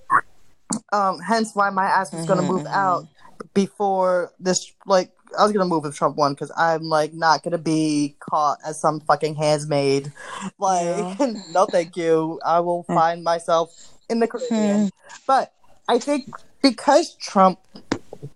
Um, 0.92 1.18
hence 1.20 1.54
why 1.54 1.68
my 1.70 1.84
ass 1.86 2.12
was 2.12 2.24
going 2.26 2.40
to 2.40 2.46
move 2.46 2.66
out 2.66 3.06
before 3.54 4.32
this. 4.38 4.72
Like, 4.86 5.12
I 5.38 5.42
was 5.42 5.52
to 5.64 5.68
move 5.68 5.84
if 5.84 5.96
Trump 5.96 6.16
won 6.16 6.32
because 6.34 6.52
I'm 6.56 6.82
like 6.84 7.12
not 7.12 7.42
to 7.52 7.58
be 7.58 8.16
caught 8.20 8.58
as 8.64 8.80
some 8.80 9.00
fucking 9.00 9.34
handsmaid. 9.34 10.12
Like, 10.58 11.18
no, 11.50 11.66
thank 11.66 11.96
you. 11.96 12.40
I 12.44 12.60
will 12.60 12.82
Hmm. 12.88 12.94
find 12.94 13.24
myself 13.24 13.74
in 14.08 14.20
the 14.20 14.28
Caribbean. 14.28 14.90
But 15.26 15.52
I 15.88 15.98
think 15.98 16.30
because 16.62 17.14
Trump 17.16 17.58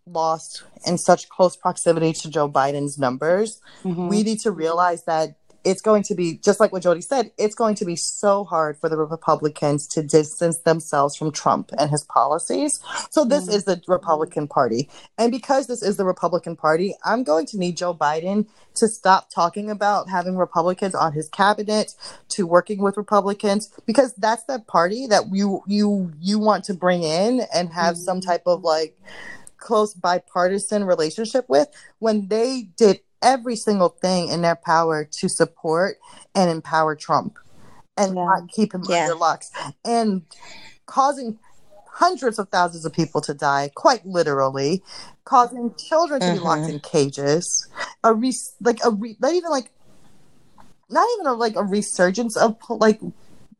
lost 0.07 0.63
in 0.87 0.99
such 0.99 1.29
close 1.29 1.57
proximity 1.57 2.13
to 2.13 2.31
Joe 2.31 2.49
Biden's 2.49 2.99
numbers, 2.99 3.61
Mhm. 3.85 4.09
we 4.09 4.23
need 4.23 4.41
to 4.41 4.51
realize 4.51 5.05
that 5.05 5.37
it's 5.65 5.83
going 5.83 6.03
to 6.05 6.15
be 6.15 6.39
just 6.39 6.61
like 6.61 6.73
what 6.73 6.83
Jody 6.83 7.01
said. 7.01 7.31
It's 7.39 7.55
going 7.55 7.75
to 7.77 7.85
be 7.85 7.97
so 7.97 8.45
hard 8.45 8.79
for 8.79 8.89
the 8.89 8.97
Republicans 8.97 9.87
to 9.89 10.03
distance 10.03 10.59
themselves 10.59 11.17
from 11.17 11.33
Trump 11.33 11.71
and 11.79 11.91
his 11.91 12.05
policies. 12.05 12.81
So 13.11 13.25
this 13.25 13.47
Mhm. 13.47 13.55
is 13.55 13.65
the 13.65 13.83
Republican 13.87 14.49
Party, 14.49 14.89
and 15.19 15.31
because 15.31 15.67
this 15.67 15.83
is 15.83 15.97
the 15.97 16.05
Republican 16.05 16.57
Party, 16.57 16.95
I'm 17.05 17.25
going 17.25 17.47
to 17.47 17.59
need 17.59 17.77
Joe 17.77 17.95
Biden 17.95 18.47
to 18.75 18.89
stop 18.89 19.29
talking 19.31 19.71
about 19.71 20.09
having 20.09 20.37
Republicans 20.37 20.95
on 20.95 21.13
his 21.13 21.29
cabinet, 21.29 21.95
to 22.31 22.47
working 22.47 22.81
with 22.81 22.97
Republicans, 22.97 23.71
because 23.87 24.15
that's 24.15 24.45
the 24.45 24.61
party 24.61 25.07
that 25.09 25.25
you 25.33 25.63
you 25.67 26.13
you 26.21 26.39
want 26.39 26.65
to 26.65 26.75
bring 26.75 27.03
in 27.03 27.41
and 27.55 27.71
have 27.71 27.97
some 27.97 28.21
type 28.21 28.43
of 28.47 28.63
like 28.63 28.97
close 29.59 29.93
bipartisan 29.95 30.85
relationship 30.85 31.47
with 31.49 31.69
when 31.99 32.29
they 32.29 32.63
did 32.77 33.01
every 33.23 33.57
single 33.57 33.91
thing 33.91 34.29
in 34.29 34.43
their 34.43 34.57
power 34.57 35.05
to 35.05 35.29
support 35.29 35.97
and 36.35 36.51
empower 36.51 36.95
Trump 36.97 37.39
and 37.97 38.15
Yeah. 38.17 38.25
not 38.25 38.49
keep 38.49 38.73
him 38.75 38.85
Yeah. 38.89 39.03
under 39.03 39.15
locks 39.15 39.51
and 39.85 40.23
causing 40.87 41.39
hundreds 41.93 42.39
of 42.39 42.49
thousands 42.49 42.85
of 42.87 42.93
people 42.93 43.21
to 43.21 43.35
die, 43.35 43.71
quite 43.75 44.07
literally, 44.07 44.83
causing 45.25 45.75
children 45.75 46.21
to 46.21 46.33
be 46.33 46.39
locked 46.39 46.63
Mhm. 46.63 46.69
in 46.71 46.81
cages, 46.81 47.69
a 48.03 48.15
re- 48.15 48.35
like 48.63 48.81
a 48.85 48.91
re- 48.91 49.19
not 49.21 49.33
even 49.35 49.51
like 49.51 49.71
not 50.89 51.07
even 51.15 51.27
a, 51.27 51.35
like 51.35 51.55
a 51.57 51.63
resurgence 51.63 52.37
of 52.37 52.57
like 52.69 53.01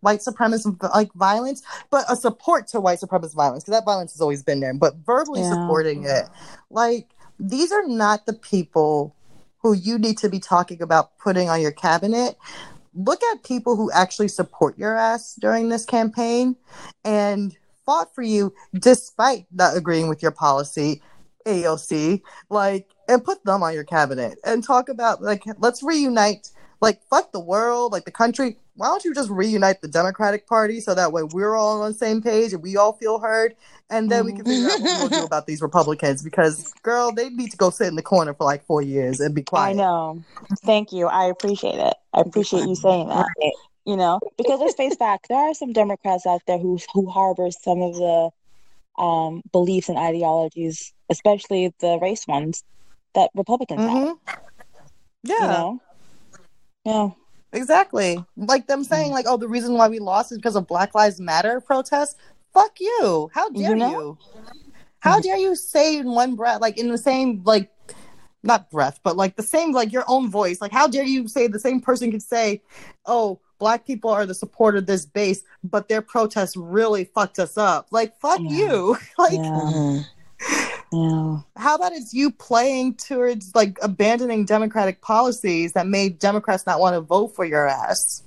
white 0.01 0.21
supremacist 0.21 0.83
like 0.95 1.13
violence, 1.13 1.63
but 1.91 2.05
a 2.11 2.17
support 2.17 2.67
to 2.67 2.81
white 2.81 2.99
supremacist 2.99 3.35
violence 3.35 3.63
because 3.63 3.79
that 3.79 3.85
violence 3.85 4.13
has 4.13 4.21
always 4.21 4.43
been 4.43 4.59
there. 4.61 4.75
But 4.75 4.97
verbally 5.07 5.41
Yeah. 5.43 5.51
supporting 5.51 6.05
it, 6.05 6.29
like 6.71 7.15
these 7.39 7.71
are 7.71 7.87
not 7.87 8.27
the 8.27 8.33
people 8.33 9.15
who 9.63 9.75
you 9.75 9.99
need 9.99 10.19
to 10.19 10.29
be 10.29 10.41
talking 10.41 10.83
about 10.83 11.17
putting 11.19 11.49
on 11.49 11.61
your 11.61 11.73
cabinet. 11.73 12.37
Look 12.95 13.23
at 13.33 13.45
people 13.45 13.77
who 13.77 13.91
actually 13.93 14.29
support 14.29 14.79
your 14.79 14.97
ass 14.97 15.35
during 15.35 15.69
this 15.69 15.85
campaign 15.85 16.57
and 17.05 17.57
fought 17.87 18.15
for 18.15 18.23
you 18.23 18.55
despite 18.75 19.47
not 19.53 19.77
agreeing 19.77 20.09
with 20.09 20.23
your 20.23 20.33
policy, 20.33 21.03
AOC, 21.47 22.23
like, 22.49 22.89
and 23.09 23.25
put 23.25 23.45
them 23.45 23.63
on 23.63 23.75
your 23.75 23.85
cabinet 23.85 24.39
and 24.45 24.65
talk 24.65 24.89
about, 24.89 25.23
like, 25.23 25.45
let's 25.59 25.83
reunite, 25.83 26.51
like, 26.81 27.03
fuck 27.09 27.33
the 27.33 27.41
world, 27.41 27.93
like, 27.93 28.05
the 28.05 28.11
country. 28.11 28.59
Why 28.81 28.87
don't 28.87 29.05
you 29.05 29.13
just 29.13 29.29
reunite 29.29 29.83
the 29.83 29.89
Democratic 29.89 30.47
Party 30.47 30.81
so 30.81 30.95
that 30.95 31.13
way 31.13 31.23
we're 31.23 31.55
all 31.55 31.83
on 31.83 31.93
the 31.93 31.99
same 31.99 32.23
page 32.23 32.55
and 32.55 32.63
we 32.63 32.79
all 32.79 32.95
feel 32.95 33.19
heard? 33.19 33.55
And 33.91 34.11
then 34.11 34.25
we 34.25 34.33
can 34.33 34.43
figure 34.47 34.71
out 34.71 34.81
what 34.81 35.13
to 35.13 35.19
do 35.19 35.25
about 35.27 35.47
these 35.47 35.61
Republicans 35.61 36.23
because, 36.23 36.73
girl, 36.83 37.13
they 37.13 37.29
need 37.29 37.51
to 37.51 37.59
go 37.59 37.69
sit 37.69 37.89
in 37.89 37.97
the 37.97 38.03
corner 38.03 38.33
for 38.33 38.45
like 38.45 38.65
four 38.65 38.81
years 38.81 39.21
and 39.21 39.35
be 39.35 39.43
quiet. 39.43 39.73
I 39.73 39.75
know. 39.75 40.25
Thank 40.65 40.93
you. 40.93 41.09
I 41.09 41.27
appreciate 41.27 41.75
it. 41.75 41.95
I 42.15 42.23
appreciate 42.23 42.67
you 42.67 42.75
saying 42.75 43.09
that. 43.09 43.27
You 43.85 43.99
know, 43.99 44.19
because 44.39 44.61
let's 44.61 44.77
face 44.77 44.97
fact, 44.97 45.27
there 45.29 45.37
are 45.37 45.53
some 45.53 45.75
Democrats 45.75 46.25
out 46.25 46.41
there 46.47 46.57
who 46.57 46.79
who 46.95 47.07
harbor 47.11 47.51
some 47.51 47.83
of 47.83 47.97
the 47.97 48.31
um, 48.97 49.43
beliefs 49.53 49.91
and 49.91 49.99
ideologies, 49.99 50.95
especially 51.11 51.75
the 51.81 51.99
race 52.01 52.27
ones, 52.27 52.65
that 53.15 53.29
Republicans 53.35 53.81
have. 53.83 53.91
Mhm. 53.91 54.19
Yeah. 55.25 55.35
You 55.35 55.47
know, 55.47 55.81
yeah, 56.85 57.11
Exactly. 57.53 58.25
Like 58.37 58.67
them 58.67 58.83
mm. 58.83 58.89
saying, 58.89 59.13
like, 59.13 59.27
oh, 59.29 59.37
the 59.37 59.49
reason 59.49 59.75
why 59.75 59.89
we 59.89 59.99
lost 59.99 60.33
is 60.33 60.39
because 60.39 60.57
of 60.57 60.67
Black 60.67 60.95
Lives 60.95 61.21
Matter 61.21 61.61
protests. 61.61 62.17
Fuck 62.53 62.81
you. 62.81 63.31
How 63.33 63.49
dare 63.51 63.77
You 63.77 63.89
you? 63.89 64.19
How 65.01 65.19
mm. 65.19 65.23
dare 65.23 65.39
you 65.39 65.57
say 65.57 65.99
in 65.99 66.11
one 66.11 66.37
breath, 66.37 66.61
like 66.61 66.79
in 66.79 66.89
the 66.89 66.99
same, 66.99 67.43
like, 67.45 67.71
not 68.43 68.71
breath, 68.71 69.01
but 69.03 69.17
like 69.17 69.37
the 69.37 69.43
same, 69.43 69.73
like 69.73 69.93
your 69.93 70.05
own 70.09 70.31
voice. 70.31 70.61
Like, 70.61 70.73
how 70.73 70.87
dare 70.87 71.05
you 71.05 71.29
say 71.29 71.47
the 71.47 71.59
same 71.59 71.81
person 71.81 72.11
could 72.11 72.23
say, 72.23 72.63
"Oh, 73.05 73.39
black 73.59 73.87
people 73.87 74.11
are 74.11 74.25
the 74.25 74.35
support 74.35 74.77
of 74.77 74.87
this 74.87 75.05
base, 75.05 75.43
but 75.63 75.89
their 75.89 76.01
protests 76.01 76.57
really 76.57 77.05
fucked 77.05 77.39
us 77.39 77.59
up." 77.59 77.89
Like, 77.91 78.19
fuck 78.19 78.41
Yeah. 78.41 78.57
you. 78.57 78.97
like, 79.19 79.33
Yeah. 79.33 80.03
Yeah. 80.93 81.39
how 81.57 81.77
about 81.77 81.93
it's 81.93 82.13
you 82.13 82.33
playing 82.33 82.95
towards 82.95 83.55
like 83.55 83.79
abandoning 83.81 84.45
democratic 84.45 85.01
policies 85.03 85.73
that 85.75 85.87
made 85.87 86.19
Democrats 86.19 86.67
not 86.67 86.81
want 86.81 86.95
to 86.95 87.01
vote 87.01 87.29
for 87.37 87.45
your 87.45 87.69
ass? 87.69 88.23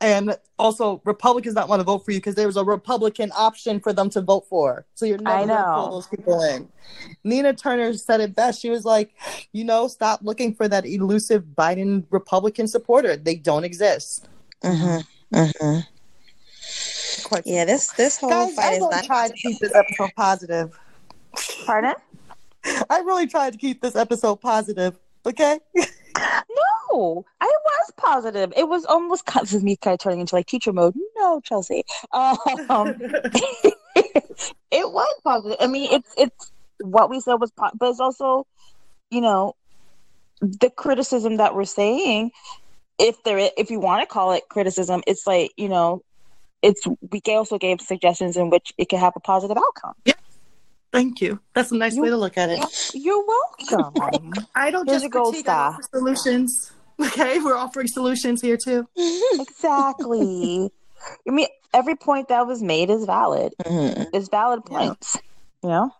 And 0.00 0.36
also 0.58 1.00
Republicans 1.04 1.54
not 1.54 1.68
want 1.68 1.80
to 1.80 1.84
vote 1.84 2.04
for 2.04 2.10
you 2.10 2.18
because 2.18 2.34
there 2.34 2.46
was 2.46 2.56
a 2.56 2.64
Republican 2.64 3.32
option 3.36 3.80
for 3.80 3.92
them 3.92 4.10
to 4.10 4.20
vote 4.20 4.46
for. 4.48 4.84
So 4.94 5.06
you're 5.06 5.18
never 5.18 5.46
gonna 5.46 5.54
know. 5.54 5.74
pull 5.86 5.90
those 5.92 6.06
people 6.08 6.42
in. 6.42 6.68
Nina 7.22 7.54
Turner 7.54 7.92
said 7.94 8.20
it 8.20 8.34
best. 8.34 8.60
She 8.60 8.68
was 8.70 8.84
like, 8.84 9.14
you 9.52 9.64
know, 9.64 9.88
stop 9.88 10.20
looking 10.22 10.54
for 10.54 10.68
that 10.68 10.84
elusive 10.84 11.44
Biden 11.56 12.04
Republican 12.10 12.66
supporter. 12.68 13.16
They 13.16 13.36
don't 13.36 13.64
exist. 13.64 14.28
Mhm. 14.62 15.04
Mhm. 15.32 15.86
Quite 17.24 17.46
Yeah, 17.46 17.64
this 17.64 17.88
this 17.92 18.18
whole 18.18 18.28
Guys, 18.30 18.54
fight 18.54 18.64
I 18.64 18.74
is 18.74 18.80
not. 18.80 19.04
tried 19.04 19.28
to 19.28 19.34
keep 19.36 19.58
this 19.58 19.74
episode 19.74 20.10
positive. 20.16 20.78
Pardon? 21.66 21.94
I 22.90 23.00
really 23.00 23.26
tried 23.26 23.52
to 23.52 23.58
keep 23.58 23.80
this 23.80 23.96
episode 23.96 24.36
positive. 24.36 24.98
Okay. 25.26 25.60
No, 26.92 27.24
I 27.40 27.46
was 27.46 27.92
positive. 27.96 28.52
It 28.56 28.68
was 28.68 28.84
almost 28.84 29.26
this 29.26 29.52
is 29.52 29.64
me 29.64 29.76
kind 29.76 29.94
of 29.94 29.98
turning 29.98 30.20
into 30.20 30.36
like 30.36 30.46
teacher 30.46 30.72
mode. 30.72 30.94
No, 31.16 31.40
Chelsea. 31.40 31.84
Um, 32.12 32.36
it 34.70 34.92
was 34.92 35.20
positive. 35.24 35.56
I 35.60 35.66
mean, 35.66 35.88
it's 35.92 36.14
it's 36.16 36.52
what 36.80 37.10
we 37.10 37.18
said 37.18 37.34
was, 37.34 37.50
po- 37.50 37.70
but 37.74 37.90
it's 37.90 37.98
also, 37.98 38.46
you 39.10 39.20
know, 39.20 39.56
the 40.40 40.70
criticism 40.70 41.38
that 41.38 41.54
we're 41.54 41.64
saying. 41.64 42.30
If 42.96 43.20
there, 43.24 43.50
if 43.58 43.72
you 43.72 43.80
want 43.80 44.02
to 44.02 44.06
call 44.06 44.30
it 44.32 44.44
criticism, 44.48 45.02
it's 45.08 45.26
like 45.26 45.50
you 45.56 45.68
know, 45.68 46.04
it's 46.62 46.86
we 47.10 47.20
also 47.26 47.58
gave 47.58 47.80
suggestions 47.80 48.36
in 48.36 48.50
which 48.50 48.72
it 48.78 48.88
could 48.88 49.00
have 49.00 49.14
a 49.16 49.20
positive 49.20 49.56
outcome. 49.56 49.94
Thank 50.94 51.20
you. 51.20 51.40
That's 51.54 51.72
a 51.72 51.76
nice 51.76 51.96
You- 51.96 52.02
way 52.02 52.10
to 52.10 52.16
look 52.16 52.38
at 52.38 52.48
it. 52.50 52.64
You're 52.94 53.24
welcome. 53.26 54.32
I 54.54 54.70
don't 54.70 54.88
Here's 54.88 55.02
just 55.02 55.06
a 55.06 55.08
gold 55.10 55.34
star. 55.36 55.78
solutions. 55.92 56.70
Okay, 57.00 57.40
we're 57.40 57.56
offering 57.56 57.88
solutions 57.88 58.40
here 58.40 58.56
too. 58.56 58.86
exactly. 59.32 60.70
I 61.28 61.30
mean, 61.30 61.48
every 61.74 61.96
point 61.96 62.28
that 62.28 62.46
was 62.46 62.62
made 62.62 62.88
is 62.88 63.04
valid. 63.04 63.52
Mhm. 63.64 64.06
It's 64.12 64.28
valid 64.28 64.60
Yeah. 64.70 64.78
points. 64.78 65.16
You 65.64 65.68
know. 65.70 65.90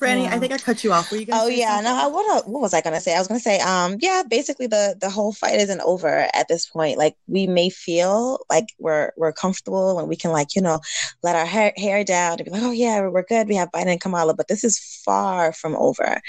Franny, 0.00 0.24
Yeah. 0.24 0.34
I 0.34 0.38
think 0.38 0.52
I 0.52 0.58
cut 0.58 0.84
you 0.84 0.92
off. 0.92 1.10
Were 1.10 1.16
you 1.16 1.26
gonna 1.26 1.42
Oh 1.42 1.46
yeah, 1.48 1.80
something? 1.80 1.84
no. 1.84 1.94
I, 1.96 2.06
what 2.08 2.46
what 2.48 2.60
was 2.60 2.74
I 2.74 2.82
gonna 2.82 3.00
say? 3.00 3.14
I 3.14 3.18
was 3.18 3.28
gonna 3.28 3.40
say, 3.40 3.60
um, 3.60 3.96
yeah. 4.00 4.22
Basically, 4.28 4.66
the 4.66 4.96
the 5.00 5.08
whole 5.10 5.32
fight 5.32 5.58
isn't 5.60 5.80
over 5.80 6.28
at 6.34 6.48
this 6.48 6.66
point. 6.66 6.98
Like 6.98 7.16
we 7.26 7.46
may 7.46 7.70
feel 7.70 8.40
like 8.50 8.66
we're 8.78 9.12
we're 9.16 9.32
comfortable 9.32 9.98
and 9.98 10.08
we 10.08 10.16
can 10.16 10.32
like 10.32 10.54
you 10.54 10.60
know 10.62 10.80
let 11.22 11.34
our 11.36 11.46
hair, 11.46 11.72
hair 11.78 12.04
down 12.04 12.36
and 12.38 12.44
be 12.44 12.50
like, 12.50 12.62
oh 12.62 12.72
yeah, 12.72 13.00
we're, 13.00 13.10
we're 13.10 13.22
good. 13.24 13.48
We 13.48 13.56
have 13.56 13.70
Biden 13.72 13.86
and 13.88 14.00
Kamala, 14.00 14.34
but 14.34 14.48
this 14.48 14.64
is 14.64 14.78
far 15.04 15.52
from 15.52 15.74
over. 15.76 16.20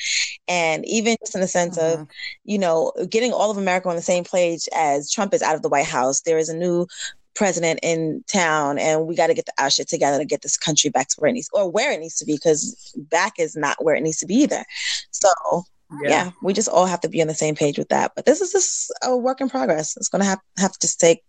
And 0.48 0.86
even 0.86 1.18
just 1.22 1.36
in 1.36 1.42
the 1.42 1.48
sense 1.48 1.78
Mm-hmm. 1.78 2.02
of 2.04 2.08
you 2.46 2.58
know 2.60 2.94
getting 3.10 3.34
all 3.34 3.52
of 3.52 3.58
America 3.58 3.90
on 3.90 3.96
the 3.98 4.02
same 4.02 4.24
page 4.24 4.70
as 4.74 5.12
Trump 5.12 5.34
is 5.34 5.42
out 5.42 5.56
of 5.56 5.62
the 5.62 5.70
White 5.70 5.86
House, 5.86 6.22
there 6.22 6.38
is 6.38 6.50
a 6.50 6.56
new 6.58 6.88
president 7.38 7.80
in 7.84 8.24
town 8.32 8.80
and 8.80 9.06
we 9.06 9.16
got 9.16 9.28
to 9.28 9.34
get 9.34 9.46
the 9.46 9.54
our 9.62 9.70
shit 9.70 9.88
together 9.88 10.18
to 10.18 10.26
get 10.26 10.42
this 10.42 10.58
country 10.58 10.90
back 10.90 11.08
to 11.08 11.16
where 11.20 11.30
it 11.30 11.34
needs 11.34 11.50
or 11.54 11.70
where 11.70 11.92
it 11.92 12.00
needs 12.00 12.16
to 12.16 12.26
be 12.26 12.34
because 12.34 12.92
back 13.12 13.34
is 13.40 13.56
not 13.56 13.78
where 13.84 13.96
it 13.96 14.02
needs 14.02 14.18
to 14.18 14.26
be 14.26 14.34
either 14.36 14.64
so 15.12 15.30
yeah. 16.04 16.32
we 16.42 16.52
just 16.52 16.68
all 16.68 16.86
have 16.88 17.00
to 17.00 17.08
be 17.08 17.22
on 17.22 17.28
the 17.28 17.34
same 17.36 17.56
page 17.56 17.78
with 17.78 17.88
that 17.90 18.12
but 18.16 18.26
this 18.26 18.42
is 18.42 18.52
just 18.52 18.92
a 19.04 19.16
work 19.16 19.40
in 19.40 19.50
progress 19.50 19.96
it's 19.96 20.10
gonna 20.10 20.26
have 20.26 20.40
have 20.58 20.72
to 20.74 20.80
just 20.82 21.00
take 21.00 21.22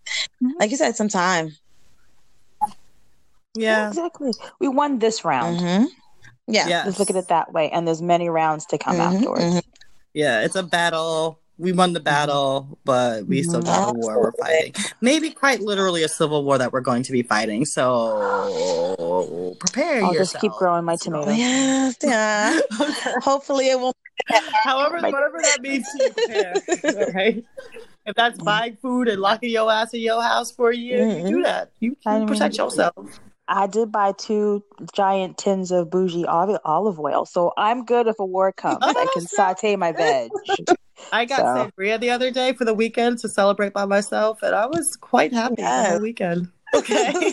Mhm. 0.43 0.53
like 0.59 0.71
you 0.71 0.77
said 0.79 0.97
some 0.97 1.09
time 1.09 1.53
Yeah. 3.55 3.89
Exactly. 3.89 4.31
We 4.61 4.69
won 4.69 4.99
this 4.99 5.25
round. 5.25 5.61
hmm 5.61 5.85
yeah 6.47 6.69
Yes. 6.69 6.87
Let's 6.87 6.99
look 6.99 7.11
at 7.11 7.17
it 7.17 7.29
that 7.29 7.53
way. 7.53 7.71
And 7.71 7.87
there's 7.87 8.01
many 8.03 8.29
rounds 8.29 8.67
to 8.67 8.79
come 8.79 8.97
Mhm, 8.97 9.17
afterwards. 9.17 9.45
mhm. 9.45 9.63
Yeah, 10.15 10.41
it's 10.43 10.57
a 10.57 10.63
battle. 10.63 11.41
We 11.59 11.73
won 11.73 11.93
the 11.93 11.99
mm-hmm. 11.99 12.05
battle, 12.05 12.79
but 12.85 13.27
we 13.27 13.43
still 13.43 13.63
got 13.63 13.91
a 13.91 13.99
war 13.99 14.23
we're 14.23 14.33
fighting. 14.33 14.75
Maybe 15.01 15.31
quite 15.31 15.61
literally 15.61 16.03
a 16.05 16.09
civil 16.09 16.45
war 16.45 16.57
that 16.59 16.73
we're 16.73 16.81
going 16.81 17.03
to 17.03 17.13
be 17.13 17.23
fighting. 17.23 17.65
So 17.65 19.57
prepare 19.61 20.05
I'll 20.05 20.15
yourself. 20.15 20.33
just 20.33 20.41
keep 20.41 20.53
growing 20.53 20.85
my 20.85 20.97
tomatoes. 20.97 21.37
yeah 21.37 21.91
yeah 22.03 22.61
hopefully 23.23 23.69
it 23.69 23.79
won't 23.79 23.97
However, 24.65 24.97
whatever 24.97 25.39
that 25.43 25.59
means 25.63 25.87
to 25.93 26.05
you, 26.05 26.11
prepare. 26.11 26.55
All 27.07 27.13
right. 27.13 27.45
If 28.07 28.15
that's 28.17 28.39
mm. 28.39 28.45
buying 28.45 28.77
food 28.77 29.09
and 29.09 29.21
locking 29.21 29.51
your 29.51 29.71
ass 29.71 29.95
in 29.95 30.01
your 30.01 30.23
house 30.23 30.51
for 30.51 30.71
a 30.71 30.77
year, 30.77 31.07
you 31.07 31.15
do 31.15 31.23
mm-hmm. 31.23 31.43
that. 31.43 31.71
You, 31.81 31.97
I 32.05 32.15
you 32.15 32.19
mean- 32.21 32.29
protect 32.29 32.59
yourself. 32.59 33.21
I 33.51 33.67
did 33.67 33.91
buy 33.91 34.13
two 34.13 34.63
giant 34.95 35.39
tins 35.39 35.71
of 35.71 35.89
bougie 35.89 36.27
olive, 36.27 36.61
olive 36.67 37.01
oil, 37.01 37.25
so 37.25 37.55
I'm 37.57 37.87
good 37.87 38.07
if 38.07 38.19
a 38.19 38.25
war 38.25 38.53
comes. 38.53 38.77
I 38.83 39.07
can 39.15 39.27
saute 39.27 39.75
my 39.77 39.93
veg. 39.93 40.31
I 41.13 41.25
got 41.25 41.39
So- 41.39 41.71
sangria 41.71 41.99
the 42.01 42.11
other 42.11 42.31
day 42.31 42.53
for 42.53 42.65
the 42.65 42.75
weekend 42.75 43.19
to 43.21 43.29
celebrate 43.29 43.73
by 43.73 43.85
myself, 43.85 44.43
and 44.43 44.55
I 44.55 44.67
was 44.67 44.97
quite 44.97 45.33
happy 45.33 45.57
for 45.63 45.95
the 45.95 46.01
weekend. 46.03 46.49
Okay. 46.75 47.33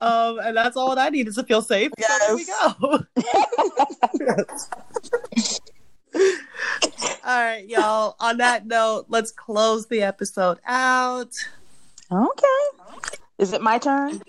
um, 0.00 0.38
and 0.38 0.56
that's 0.56 0.76
all 0.76 0.94
that 0.94 0.98
I 0.98 1.08
need 1.08 1.26
is 1.26 1.34
to 1.34 1.42
feel 1.42 1.60
safe. 1.60 1.90
So 1.98 2.06
there 2.20 2.36
we 2.36 2.44
go. 2.44 3.00
all 7.24 7.42
right, 7.42 7.64
y'all. 7.66 8.14
On 8.20 8.36
that 8.38 8.66
note, 8.66 9.06
let's 9.08 9.32
close 9.32 9.86
the 9.86 10.02
episode 10.02 10.58
out. 10.66 11.34
Okay. 12.12 12.46
Is 13.38 13.52
it 13.52 13.60
my 13.60 13.78
turn? 13.78 14.22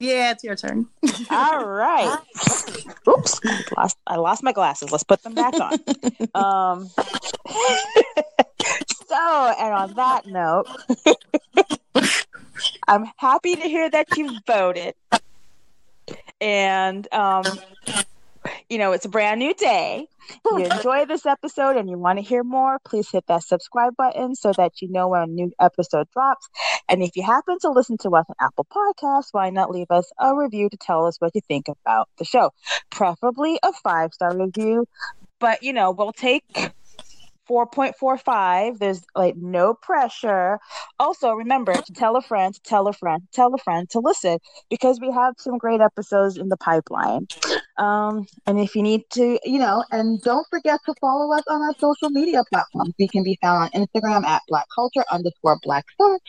Yeah, 0.00 0.32
it's 0.32 0.44
your 0.44 0.56
turn. 0.56 0.88
All 1.30 1.64
right. 1.66 2.18
Oops. 3.08 3.40
Lost, 3.76 3.96
I 4.06 4.16
lost 4.16 4.42
my 4.42 4.52
glasses. 4.52 4.90
Let's 4.90 5.04
put 5.04 5.22
them 5.22 5.34
back 5.34 5.54
on. 5.60 5.78
Um, 6.34 6.90
so, 9.06 9.54
and 9.60 9.72
on 9.72 9.94
that 9.94 10.26
note, 10.26 10.66
I'm 12.88 13.04
happy 13.16 13.54
to 13.54 13.62
hear 13.62 13.88
that 13.88 14.16
you 14.16 14.36
voted. 14.46 14.94
And, 16.40 17.06
um, 17.12 17.44
you 18.68 18.78
know, 18.78 18.92
it's 18.92 19.04
a 19.04 19.08
brand 19.08 19.40
new 19.40 19.54
day. 19.54 20.06
If 20.30 20.40
you 20.44 20.64
enjoy 20.76 21.04
this 21.06 21.26
episode 21.26 21.76
and 21.76 21.88
you 21.88 21.98
want 21.98 22.18
to 22.18 22.24
hear 22.24 22.42
more, 22.42 22.78
please 22.84 23.10
hit 23.10 23.24
that 23.28 23.42
subscribe 23.42 23.96
button 23.96 24.34
so 24.34 24.52
that 24.56 24.80
you 24.80 24.90
know 24.90 25.08
when 25.08 25.22
a 25.22 25.26
new 25.26 25.52
episode 25.60 26.08
drops. 26.12 26.48
And 26.88 27.02
if 27.02 27.16
you 27.16 27.22
happen 27.22 27.58
to 27.60 27.70
listen 27.70 27.98
to 27.98 28.10
us 28.10 28.26
on 28.28 28.36
Apple 28.40 28.66
Podcasts, 28.72 29.28
why 29.32 29.50
not 29.50 29.70
leave 29.70 29.90
us 29.90 30.10
a 30.18 30.34
review 30.34 30.68
to 30.70 30.76
tell 30.76 31.06
us 31.06 31.20
what 31.20 31.34
you 31.34 31.40
think 31.46 31.66
about 31.68 32.08
the 32.18 32.24
show? 32.24 32.52
Preferably 32.90 33.58
a 33.62 33.72
five 33.72 34.12
star 34.14 34.36
review, 34.36 34.86
but 35.38 35.62
you 35.62 35.72
know, 35.72 35.90
we'll 35.90 36.12
take 36.12 36.44
4.45. 37.48 38.78
There's 38.78 39.02
like 39.14 39.36
no 39.36 39.74
pressure. 39.74 40.58
Also, 40.98 41.32
remember 41.32 41.74
to 41.74 41.92
tell 41.92 42.16
a 42.16 42.22
friend, 42.22 42.54
to 42.54 42.60
tell 42.62 42.88
a 42.88 42.92
friend, 42.92 43.22
tell 43.32 43.54
a 43.54 43.58
friend 43.58 43.88
to 43.90 44.00
listen 44.00 44.38
because 44.70 45.00
we 45.00 45.10
have 45.10 45.34
some 45.38 45.58
great 45.58 45.80
episodes 45.80 46.36
in 46.36 46.48
the 46.48 46.56
pipeline. 46.56 47.26
Um, 47.76 48.26
and 48.46 48.60
if 48.60 48.74
you 48.74 48.82
need 48.82 49.02
to, 49.10 49.38
you 49.44 49.58
know, 49.58 49.84
and 49.90 50.20
don't 50.22 50.46
forget 50.48 50.80
to 50.86 50.94
follow 51.00 51.32
us 51.32 51.44
on 51.48 51.60
our 51.60 51.74
social 51.78 52.10
media 52.10 52.42
platforms. 52.50 52.94
We 52.98 53.08
can 53.08 53.24
be 53.24 53.38
found 53.42 53.64
on 53.64 53.86
Instagram 53.86 54.24
at 54.24 54.42
Black 54.48 54.66
Culture 54.74 55.04
underscore 55.10 55.58
Black 55.62 55.84
Thought 55.98 56.22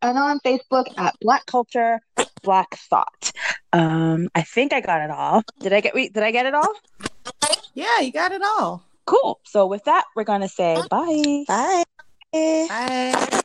and 0.00 0.18
on 0.18 0.40
Facebook 0.40 0.86
at 0.96 1.14
Black 1.20 1.46
Culture 1.46 2.00
Black 2.42 2.76
Thought. 2.76 3.32
Um, 3.72 4.28
I 4.34 4.42
think 4.42 4.72
I 4.72 4.80
got 4.80 5.00
it 5.00 5.10
all. 5.10 5.42
Did 5.60 5.72
I 5.72 5.80
get? 5.80 5.94
Wait, 5.94 6.12
did 6.12 6.22
I 6.22 6.30
get 6.30 6.46
it 6.46 6.54
all? 6.54 6.74
Yeah, 7.74 8.00
you 8.00 8.12
got 8.12 8.32
it 8.32 8.42
all. 8.42 8.84
Cool. 9.06 9.40
So 9.44 9.66
with 9.66 9.84
that, 9.84 10.04
we're 10.14 10.24
gonna 10.24 10.48
say 10.48 10.82
bye. 10.90 11.44
bye 11.48 11.84
Bye. 12.28 13.38